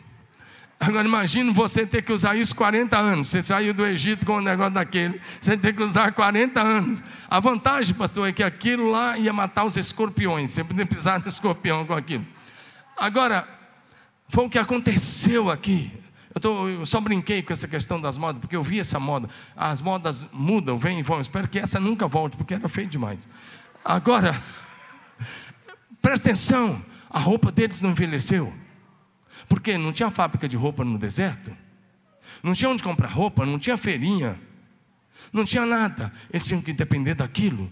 Agora 0.79 1.05
imagine 1.05 1.51
você 1.51 1.85
ter 1.85 2.01
que 2.01 2.13
usar 2.13 2.37
isso 2.37 2.55
40 2.55 2.97
anos. 2.97 3.27
Você 3.27 3.43
saiu 3.43 3.73
do 3.73 3.85
Egito 3.85 4.25
com 4.25 4.37
um 4.37 4.41
negócio 4.41 4.73
daquele. 4.73 5.19
Você 5.39 5.57
tem 5.57 5.73
que 5.73 5.83
usar 5.83 6.13
40 6.13 6.61
anos. 6.61 7.03
A 7.29 7.39
vantagem, 7.41 7.93
pastor, 7.93 8.29
é 8.29 8.31
que 8.31 8.41
aquilo 8.41 8.89
lá 8.89 9.17
ia 9.17 9.33
matar 9.33 9.65
os 9.65 9.75
escorpiões. 9.75 10.51
Você 10.51 10.63
podia 10.63 10.85
pisar 10.85 11.19
no 11.19 11.27
escorpião 11.27 11.85
com 11.85 11.93
aquilo. 11.93 12.25
Agora, 12.95 13.45
foi 14.29 14.45
o 14.45 14.49
que 14.49 14.57
aconteceu 14.57 15.49
aqui. 15.49 15.91
Eu, 16.33 16.39
tô, 16.39 16.67
eu, 16.69 16.85
só 16.85 17.01
brinquei 17.01 17.41
com 17.41 17.51
essa 17.51 17.67
questão 17.67 17.99
das 17.99 18.15
modas, 18.15 18.39
porque 18.39 18.55
eu 18.55 18.63
vi 18.63 18.79
essa 18.79 18.99
moda. 18.99 19.27
As 19.57 19.81
modas 19.81 20.25
mudam, 20.31 20.77
vêm 20.77 20.99
e 20.99 21.01
vão. 21.01 21.19
espero 21.19 21.49
que 21.49 21.59
essa 21.59 21.77
nunca 21.77 22.07
volte, 22.07 22.37
porque 22.37 22.53
era 22.53 22.69
feio 22.69 22.87
demais. 22.87 23.27
Agora, 23.83 24.41
presta 26.01 26.29
atenção: 26.29 26.81
a 27.09 27.19
roupa 27.19 27.51
deles 27.51 27.81
não 27.81 27.89
envelheceu. 27.89 28.53
Porque 29.47 29.77
não 29.77 29.91
tinha 29.91 30.11
fábrica 30.11 30.47
de 30.47 30.57
roupa 30.57 30.83
no 30.83 30.97
deserto, 30.97 31.55
não 32.43 32.53
tinha 32.53 32.69
onde 32.69 32.83
comprar 32.83 33.09
roupa, 33.09 33.45
não 33.45 33.59
tinha 33.59 33.77
feirinha, 33.77 34.39
não 35.31 35.43
tinha 35.43 35.65
nada. 35.65 36.11
Eles 36.31 36.47
tinham 36.47 36.61
que 36.61 36.73
depender 36.73 37.15
daquilo. 37.15 37.71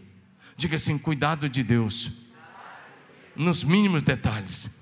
Diga 0.55 0.75
assim: 0.75 0.97
cuidado 0.97 1.47
de 1.47 1.63
Deus, 1.63 2.11
nos 3.35 3.63
mínimos 3.63 4.03
detalhes. 4.03 4.75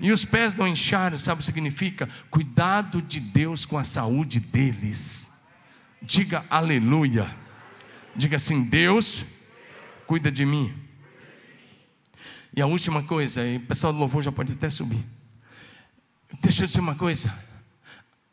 E 0.00 0.10
os 0.10 0.24
pés 0.24 0.54
não 0.54 0.66
incharam, 0.66 1.16
sabe 1.16 1.36
o 1.36 1.38
que 1.38 1.44
significa? 1.44 2.08
Cuidado 2.28 3.00
de 3.00 3.20
Deus 3.20 3.64
com 3.64 3.78
a 3.78 3.84
saúde 3.84 4.40
deles. 4.40 5.32
Diga 6.00 6.44
aleluia. 6.50 7.34
Diga 8.14 8.36
assim: 8.36 8.64
Deus 8.64 9.24
cuida 10.06 10.30
de 10.30 10.44
mim. 10.44 10.74
E 12.54 12.60
a 12.60 12.66
última 12.66 13.02
coisa, 13.02 13.40
o 13.56 13.60
pessoal 13.60 13.92
do 13.92 13.98
louvor 13.98 14.22
já 14.22 14.30
pode 14.30 14.52
até 14.52 14.68
subir. 14.68 15.02
Deixa 16.40 16.62
eu 16.62 16.66
dizer 16.66 16.80
uma 16.80 16.94
coisa. 16.94 17.32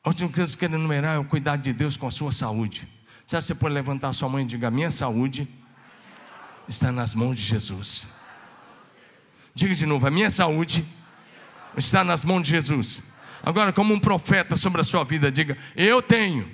A 0.03 0.09
última 0.09 0.29
coisa 0.29 0.51
que 0.51 0.65
eu 0.65 0.69
quero 0.69 0.79
enumerar 0.79 1.15
é 1.15 1.19
o 1.19 1.25
cuidado 1.25 1.61
de 1.61 1.73
Deus 1.73 1.97
com 1.97 2.07
a 2.07 2.11
sua 2.11 2.31
saúde. 2.31 2.87
Se 3.25 3.35
você 3.35 3.53
pode 3.53 3.73
levantar 3.73 4.13
sua 4.13 4.29
mãe 4.29 4.43
e 4.43 4.47
diga: 4.47 4.71
Minha 4.71 4.89
saúde 4.89 5.47
está 6.67 6.91
nas 6.91 7.13
mãos 7.13 7.35
de 7.35 7.43
Jesus. 7.43 8.07
Diga 9.53 9.73
de 9.73 9.85
novo: 9.85 10.07
a 10.07 10.11
minha 10.11 10.29
saúde 10.29 10.85
está 11.75 12.03
nas 12.03 12.23
mãos 12.23 12.43
de 12.43 12.51
Jesus. 12.51 13.01
Agora, 13.43 13.73
como 13.73 13.93
um 13.93 13.99
profeta 13.99 14.55
sobre 14.55 14.81
a 14.81 14.83
sua 14.83 15.03
vida, 15.03 15.31
diga: 15.31 15.57
Eu 15.75 16.01
tenho 16.01 16.49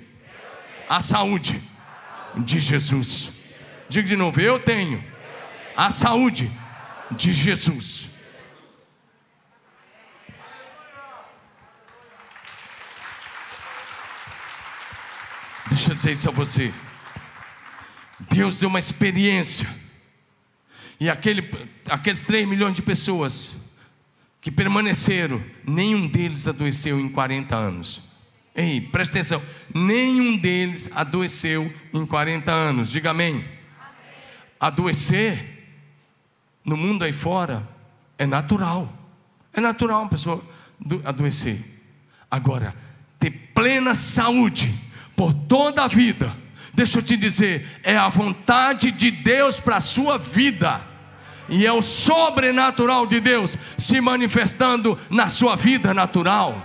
a 0.88 1.00
saúde 1.00 1.62
de 2.36 2.60
Jesus. 2.60 3.32
Diga 3.88 4.08
de 4.08 4.16
novo: 4.16 4.40
Eu 4.40 4.58
tenho 4.58 5.02
a 5.76 5.90
saúde 5.90 6.50
de 7.12 7.32
Jesus. 7.32 8.15
Deixa 15.76 15.90
eu 15.90 15.94
dizer 15.94 16.12
isso 16.12 16.28
a 16.30 16.32
você. 16.32 16.72
Deus 18.30 18.58
deu 18.58 18.66
uma 18.66 18.78
experiência. 18.78 19.68
E 20.98 21.10
aquele, 21.10 21.50
aqueles 21.86 22.24
3 22.24 22.48
milhões 22.48 22.74
de 22.74 22.80
pessoas 22.80 23.58
que 24.40 24.50
permaneceram, 24.50 25.38
nenhum 25.68 26.08
deles 26.08 26.48
adoeceu 26.48 26.98
em 26.98 27.10
40 27.10 27.54
anos. 27.54 28.02
Ei, 28.54 28.80
presta 28.80 29.18
atenção, 29.18 29.42
nenhum 29.74 30.38
deles 30.38 30.88
adoeceu 30.94 31.70
em 31.92 32.06
40 32.06 32.50
anos. 32.50 32.88
Diga 32.88 33.10
amém. 33.10 33.34
amém. 33.34 33.46
Adoecer 34.58 35.62
no 36.64 36.78
mundo 36.78 37.04
aí 37.04 37.12
fora 37.12 37.68
é 38.16 38.24
natural. 38.24 38.90
É 39.52 39.60
natural 39.60 40.00
uma 40.00 40.08
pessoa 40.08 40.42
adoecer. 41.04 41.62
Agora, 42.30 42.74
ter 43.20 43.30
plena 43.54 43.94
saúde 43.94 44.85
por 45.16 45.32
toda 45.32 45.84
a 45.84 45.88
vida 45.88 46.46
Deixa 46.76 46.98
eu 46.98 47.02
te 47.02 47.16
dizer, 47.16 47.66
é 47.82 47.96
a 47.96 48.06
vontade 48.06 48.92
de 48.92 49.10
Deus 49.10 49.58
para 49.58 49.76
a 49.76 49.80
sua 49.80 50.18
vida. 50.18 50.82
E 51.48 51.64
é 51.64 51.72
o 51.72 51.80
sobrenatural 51.80 53.06
de 53.06 53.18
Deus 53.18 53.56
se 53.78 53.98
manifestando 53.98 54.98
na 55.08 55.30
sua 55.30 55.56
vida 55.56 55.94
natural. 55.94 56.62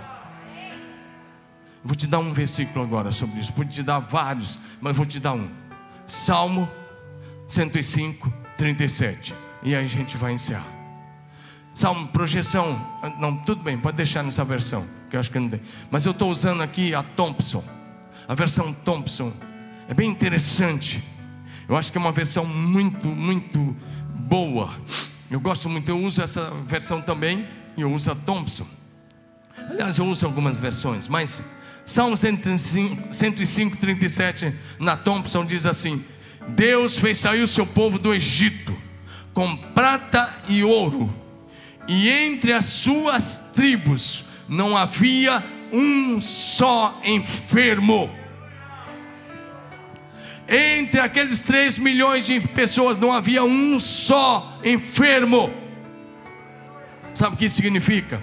Vou 1.82 1.96
te 1.96 2.06
dar 2.06 2.18
um 2.18 2.30
versículo 2.30 2.84
agora 2.84 3.10
sobre 3.10 3.40
isso. 3.40 3.54
Vou 3.56 3.64
te 3.64 3.82
dar 3.82 4.00
vários, 4.00 4.58
mas 4.82 4.94
vou 4.94 5.06
te 5.06 5.18
dar 5.18 5.32
um. 5.32 5.48
Salmo 6.06 6.70
105, 7.46 8.30
37. 8.58 9.34
E 9.62 9.74
aí 9.74 9.82
a 9.82 9.88
gente 9.88 10.18
vai 10.18 10.32
encerrar. 10.32 10.66
Salmo, 11.72 12.08
projeção. 12.08 12.78
Não, 13.18 13.34
tudo 13.34 13.62
bem, 13.62 13.78
pode 13.78 13.96
deixar 13.96 14.22
nessa 14.22 14.44
versão, 14.44 14.86
que 15.08 15.16
eu 15.16 15.20
acho 15.20 15.30
que 15.30 15.38
não 15.38 15.48
tem. 15.48 15.62
Mas 15.90 16.04
eu 16.04 16.12
estou 16.12 16.30
usando 16.30 16.62
aqui 16.62 16.94
a 16.94 17.02
Thompson. 17.02 17.81
A 18.28 18.34
versão 18.34 18.72
Thompson 18.72 19.32
é 19.88 19.94
bem 19.94 20.10
interessante. 20.10 21.02
Eu 21.68 21.76
acho 21.76 21.90
que 21.90 21.98
é 21.98 22.00
uma 22.00 22.12
versão 22.12 22.44
muito, 22.44 23.08
muito 23.08 23.76
boa. 24.14 24.70
Eu 25.30 25.40
gosto 25.40 25.68
muito, 25.68 25.88
eu 25.88 25.98
uso 25.98 26.22
essa 26.22 26.50
versão 26.66 27.00
também 27.00 27.46
e 27.76 27.82
eu 27.82 27.92
uso 27.92 28.10
a 28.10 28.14
Thompson. 28.14 28.66
Aliás, 29.56 29.98
eu 29.98 30.06
uso 30.06 30.26
algumas 30.26 30.56
versões, 30.56 31.08
mas 31.08 31.42
Salmo 31.84 32.16
105, 32.16 33.12
105 33.12 33.76
37 33.76 34.54
na 34.78 34.96
Thompson 34.96 35.44
diz 35.44 35.66
assim: 35.66 36.04
Deus 36.48 36.98
fez 36.98 37.18
sair 37.18 37.42
o 37.42 37.48
seu 37.48 37.66
povo 37.66 37.98
do 37.98 38.12
Egito 38.12 38.76
com 39.32 39.56
prata 39.56 40.34
e 40.48 40.62
ouro, 40.62 41.12
e 41.88 42.08
entre 42.08 42.52
as 42.52 42.66
suas 42.66 43.38
tribos 43.54 44.24
não 44.48 44.76
havia 44.76 45.42
um 45.72 46.20
só 46.20 47.00
enfermo 47.02 48.10
entre 50.54 51.00
aqueles 51.00 51.40
3 51.40 51.78
milhões 51.78 52.26
de 52.26 52.38
pessoas 52.40 52.98
não 52.98 53.12
havia 53.12 53.42
um 53.42 53.80
só 53.80 54.58
enfermo. 54.62 55.50
Sabe 57.14 57.34
o 57.34 57.38
que 57.38 57.46
isso 57.46 57.56
significa? 57.56 58.20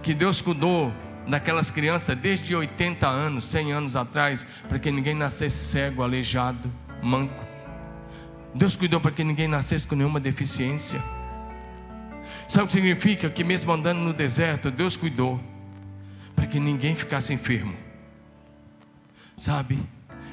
Que 0.00 0.14
Deus 0.14 0.40
cuidou 0.40 0.92
daquelas 1.26 1.72
crianças 1.72 2.16
desde 2.16 2.54
80 2.54 3.08
anos, 3.08 3.46
100 3.46 3.72
anos 3.72 3.96
atrás, 3.96 4.46
para 4.68 4.78
que 4.78 4.90
ninguém 4.90 5.14
nascesse 5.14 5.56
cego, 5.56 6.02
aleijado, 6.02 6.70
manco. 7.02 7.44
Deus 8.54 8.76
cuidou 8.76 9.00
para 9.00 9.10
que 9.10 9.24
ninguém 9.24 9.48
nascesse 9.48 9.88
com 9.88 9.96
nenhuma 9.96 10.20
deficiência. 10.20 11.02
Sabe 12.46 12.64
o 12.64 12.66
que 12.68 12.74
significa? 12.74 13.30
Que 13.30 13.42
mesmo 13.42 13.72
andando 13.72 13.98
no 13.98 14.12
deserto, 14.12 14.70
Deus 14.70 14.96
cuidou 14.96 15.40
para 16.44 16.50
que 16.50 16.60
ninguém 16.60 16.94
ficasse 16.94 17.32
enfermo. 17.32 17.74
Sabe? 19.34 19.78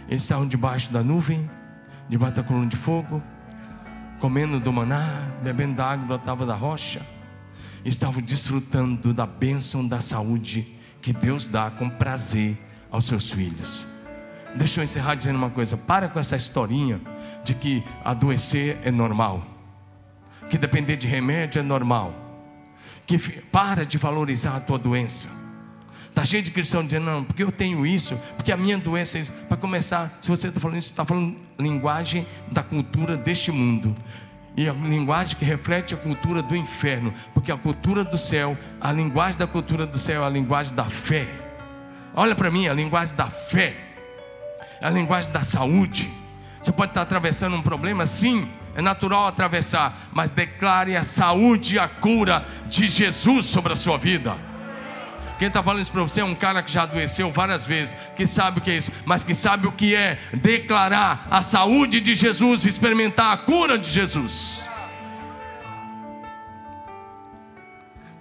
Eles 0.09 0.23
estavam 0.23 0.45
debaixo 0.45 0.91
da 0.91 1.01
nuvem, 1.01 1.49
debaixo 2.09 2.35
da 2.35 2.43
coluna 2.43 2.67
de 2.67 2.75
fogo, 2.75 3.23
comendo 4.19 4.59
do 4.59 4.73
maná, 4.73 5.29
bebendo 5.41 5.75
da 5.75 5.89
água 5.89 6.05
brotava 6.05 6.45
da 6.45 6.53
rocha. 6.53 7.01
Estavam 7.85 8.21
desfrutando 8.21 9.13
da 9.13 9.25
bênção 9.25 9.87
da 9.87 10.01
saúde 10.01 10.77
que 11.01 11.13
Deus 11.13 11.47
dá 11.47 11.71
com 11.71 11.89
prazer 11.89 12.57
aos 12.91 13.05
seus 13.05 13.31
filhos. 13.31 13.85
Deixa 14.53 14.81
eu 14.81 14.83
encerrar 14.83 15.15
dizendo 15.15 15.37
uma 15.37 15.49
coisa: 15.49 15.77
para 15.77 16.09
com 16.09 16.19
essa 16.19 16.35
historinha 16.35 16.99
de 17.45 17.55
que 17.55 17.81
adoecer 18.03 18.77
é 18.83 18.91
normal, 18.91 19.45
que 20.49 20.57
depender 20.57 20.97
de 20.97 21.07
remédio 21.07 21.59
é 21.59 21.63
normal, 21.63 22.13
que 23.07 23.17
para 23.17 23.85
de 23.85 23.97
valorizar 23.97 24.57
a 24.57 24.59
tua 24.59 24.77
doença. 24.77 25.40
Está 26.11 26.25
cheio 26.25 26.43
de 26.43 26.51
cristão 26.51 26.85
dizendo, 26.85 27.05
não, 27.05 27.23
porque 27.23 27.41
eu 27.41 27.51
tenho 27.51 27.85
isso, 27.85 28.19
porque 28.35 28.51
a 28.51 28.57
minha 28.57 28.77
doença 28.77 29.17
é 29.17 29.21
isso. 29.21 29.33
Para 29.47 29.55
começar, 29.55 30.17
se 30.19 30.27
você 30.27 30.49
está 30.49 30.59
falando 30.59 30.77
isso, 30.77 30.91
está 30.91 31.05
falando 31.05 31.37
linguagem 31.57 32.27
da 32.51 32.61
cultura 32.61 33.15
deste 33.15 33.49
mundo. 33.49 33.95
E 34.55 34.67
a 34.67 34.73
linguagem 34.73 35.37
que 35.37 35.45
reflete 35.45 35.93
a 35.93 35.97
cultura 35.97 36.43
do 36.43 36.53
inferno. 36.53 37.13
Porque 37.33 37.49
a 37.49 37.57
cultura 37.57 38.03
do 38.03 38.17
céu, 38.17 38.57
a 38.79 38.91
linguagem 38.91 39.39
da 39.39 39.47
cultura 39.47 39.87
do 39.87 39.97
céu 39.97 40.23
é 40.23 40.25
a 40.25 40.29
linguagem 40.29 40.75
da 40.75 40.83
fé. 40.83 41.27
Olha 42.13 42.35
para 42.35 42.51
mim, 42.51 42.67
a 42.67 42.73
linguagem 42.73 43.15
da 43.15 43.29
fé. 43.29 43.73
É 44.81 44.87
a 44.87 44.89
linguagem 44.89 45.31
da 45.31 45.43
saúde. 45.43 46.09
Você 46.61 46.73
pode 46.73 46.91
estar 46.91 47.03
atravessando 47.03 47.55
um 47.55 47.61
problema, 47.61 48.05
sim, 48.05 48.47
é 48.75 48.81
natural 48.81 49.27
atravessar, 49.27 50.09
mas 50.11 50.29
declare 50.29 50.95
a 50.95 51.03
saúde 51.03 51.75
e 51.75 51.79
a 51.79 51.87
cura 51.87 52.45
de 52.67 52.87
Jesus 52.87 53.45
sobre 53.45 53.73
a 53.73 53.75
sua 53.75 53.97
vida. 53.97 54.50
Quem 55.41 55.47
está 55.47 55.63
falando 55.63 55.81
isso 55.81 55.91
para 55.91 56.03
você 56.03 56.21
é 56.21 56.23
um 56.23 56.35
cara 56.35 56.61
que 56.61 56.71
já 56.71 56.83
adoeceu 56.83 57.31
várias 57.31 57.65
vezes, 57.65 57.97
que 58.15 58.27
sabe 58.27 58.59
o 58.59 58.61
que 58.61 58.69
é 58.69 58.77
isso, 58.77 58.91
mas 59.05 59.23
que 59.23 59.33
sabe 59.33 59.65
o 59.65 59.71
que 59.71 59.95
é 59.95 60.19
declarar 60.31 61.27
a 61.31 61.41
saúde 61.41 61.99
de 61.99 62.13
Jesus, 62.13 62.63
experimentar 62.63 63.33
a 63.33 63.37
cura 63.37 63.75
de 63.75 63.89
Jesus. 63.89 64.69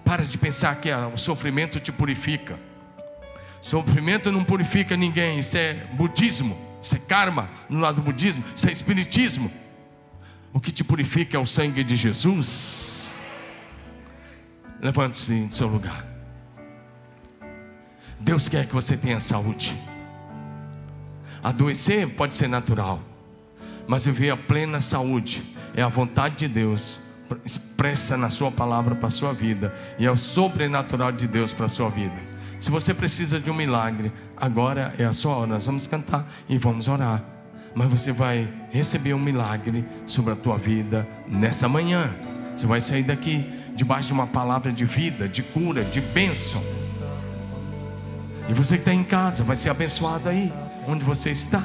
Para 0.03 0.23
de 0.23 0.35
pensar 0.35 0.75
que 0.77 0.91
o 0.91 1.15
sofrimento 1.15 1.79
te 1.79 1.91
purifica. 1.91 2.57
Sofrimento 3.61 4.31
não 4.31 4.43
purifica 4.43 4.97
ninguém, 4.97 5.37
isso 5.37 5.55
é 5.55 5.75
budismo, 5.93 6.57
isso 6.81 6.95
é 6.95 6.99
karma 7.01 7.51
no 7.69 7.79
lado 7.79 7.97
do 7.97 8.01
budismo, 8.01 8.43
isso 8.55 8.67
é 8.67 8.71
espiritismo. 8.71 9.51
O 10.51 10.59
que 10.59 10.71
te 10.71 10.83
purifica 10.83 11.37
é 11.37 11.39
o 11.39 11.45
sangue 11.45 11.83
de 11.83 11.95
Jesus. 11.95 13.21
Levante-se 14.81 15.35
em 15.35 15.51
seu 15.51 15.67
lugar. 15.67 16.10
Deus 18.21 18.47
quer 18.47 18.67
que 18.67 18.73
você 18.73 18.95
tenha 18.95 19.19
saúde. 19.19 19.75
Adoecer 21.43 22.07
pode 22.09 22.33
ser 22.33 22.47
natural, 22.47 22.99
mas 23.87 24.05
viver 24.05 24.29
a 24.29 24.37
plena 24.37 24.79
saúde 24.79 25.43
é 25.75 25.81
a 25.81 25.87
vontade 25.87 26.37
de 26.37 26.47
Deus 26.47 26.99
expressa 27.45 28.17
na 28.17 28.29
sua 28.29 28.51
palavra 28.51 28.93
para 28.93 29.07
a 29.07 29.09
sua 29.09 29.33
vida 29.33 29.73
e 29.97 30.05
é 30.05 30.11
o 30.11 30.17
sobrenatural 30.17 31.11
de 31.11 31.27
Deus 31.27 31.53
para 31.53 31.65
a 31.65 31.69
sua 31.69 31.89
vida. 31.89 32.15
Se 32.59 32.69
você 32.69 32.93
precisa 32.93 33.39
de 33.39 33.49
um 33.49 33.55
milagre, 33.55 34.11
agora 34.37 34.93
é 34.97 35.05
a 35.05 35.13
sua 35.13 35.35
hora. 35.35 35.47
Nós 35.47 35.65
vamos 35.65 35.87
cantar 35.87 36.31
e 36.47 36.57
vamos 36.57 36.87
orar. 36.87 37.23
Mas 37.73 37.89
você 37.89 38.11
vai 38.11 38.47
receber 38.69 39.13
um 39.13 39.19
milagre 39.19 39.83
sobre 40.05 40.33
a 40.33 40.35
tua 40.35 40.57
vida 40.57 41.07
nessa 41.27 41.67
manhã. 41.67 42.13
Você 42.55 42.67
vai 42.67 42.81
sair 42.81 43.03
daqui 43.03 43.49
debaixo 43.75 44.09
de 44.09 44.13
uma 44.13 44.27
palavra 44.27 44.71
de 44.71 44.85
vida, 44.85 45.27
de 45.27 45.41
cura, 45.41 45.83
de 45.83 46.01
bênção. 46.01 46.61
E 48.51 48.53
você 48.53 48.75
que 48.75 48.81
está 48.81 48.93
em 48.93 49.01
casa 49.01 49.45
vai 49.45 49.55
ser 49.55 49.69
abençoado 49.69 50.27
aí, 50.27 50.51
onde 50.85 51.05
você 51.05 51.31
está. 51.31 51.63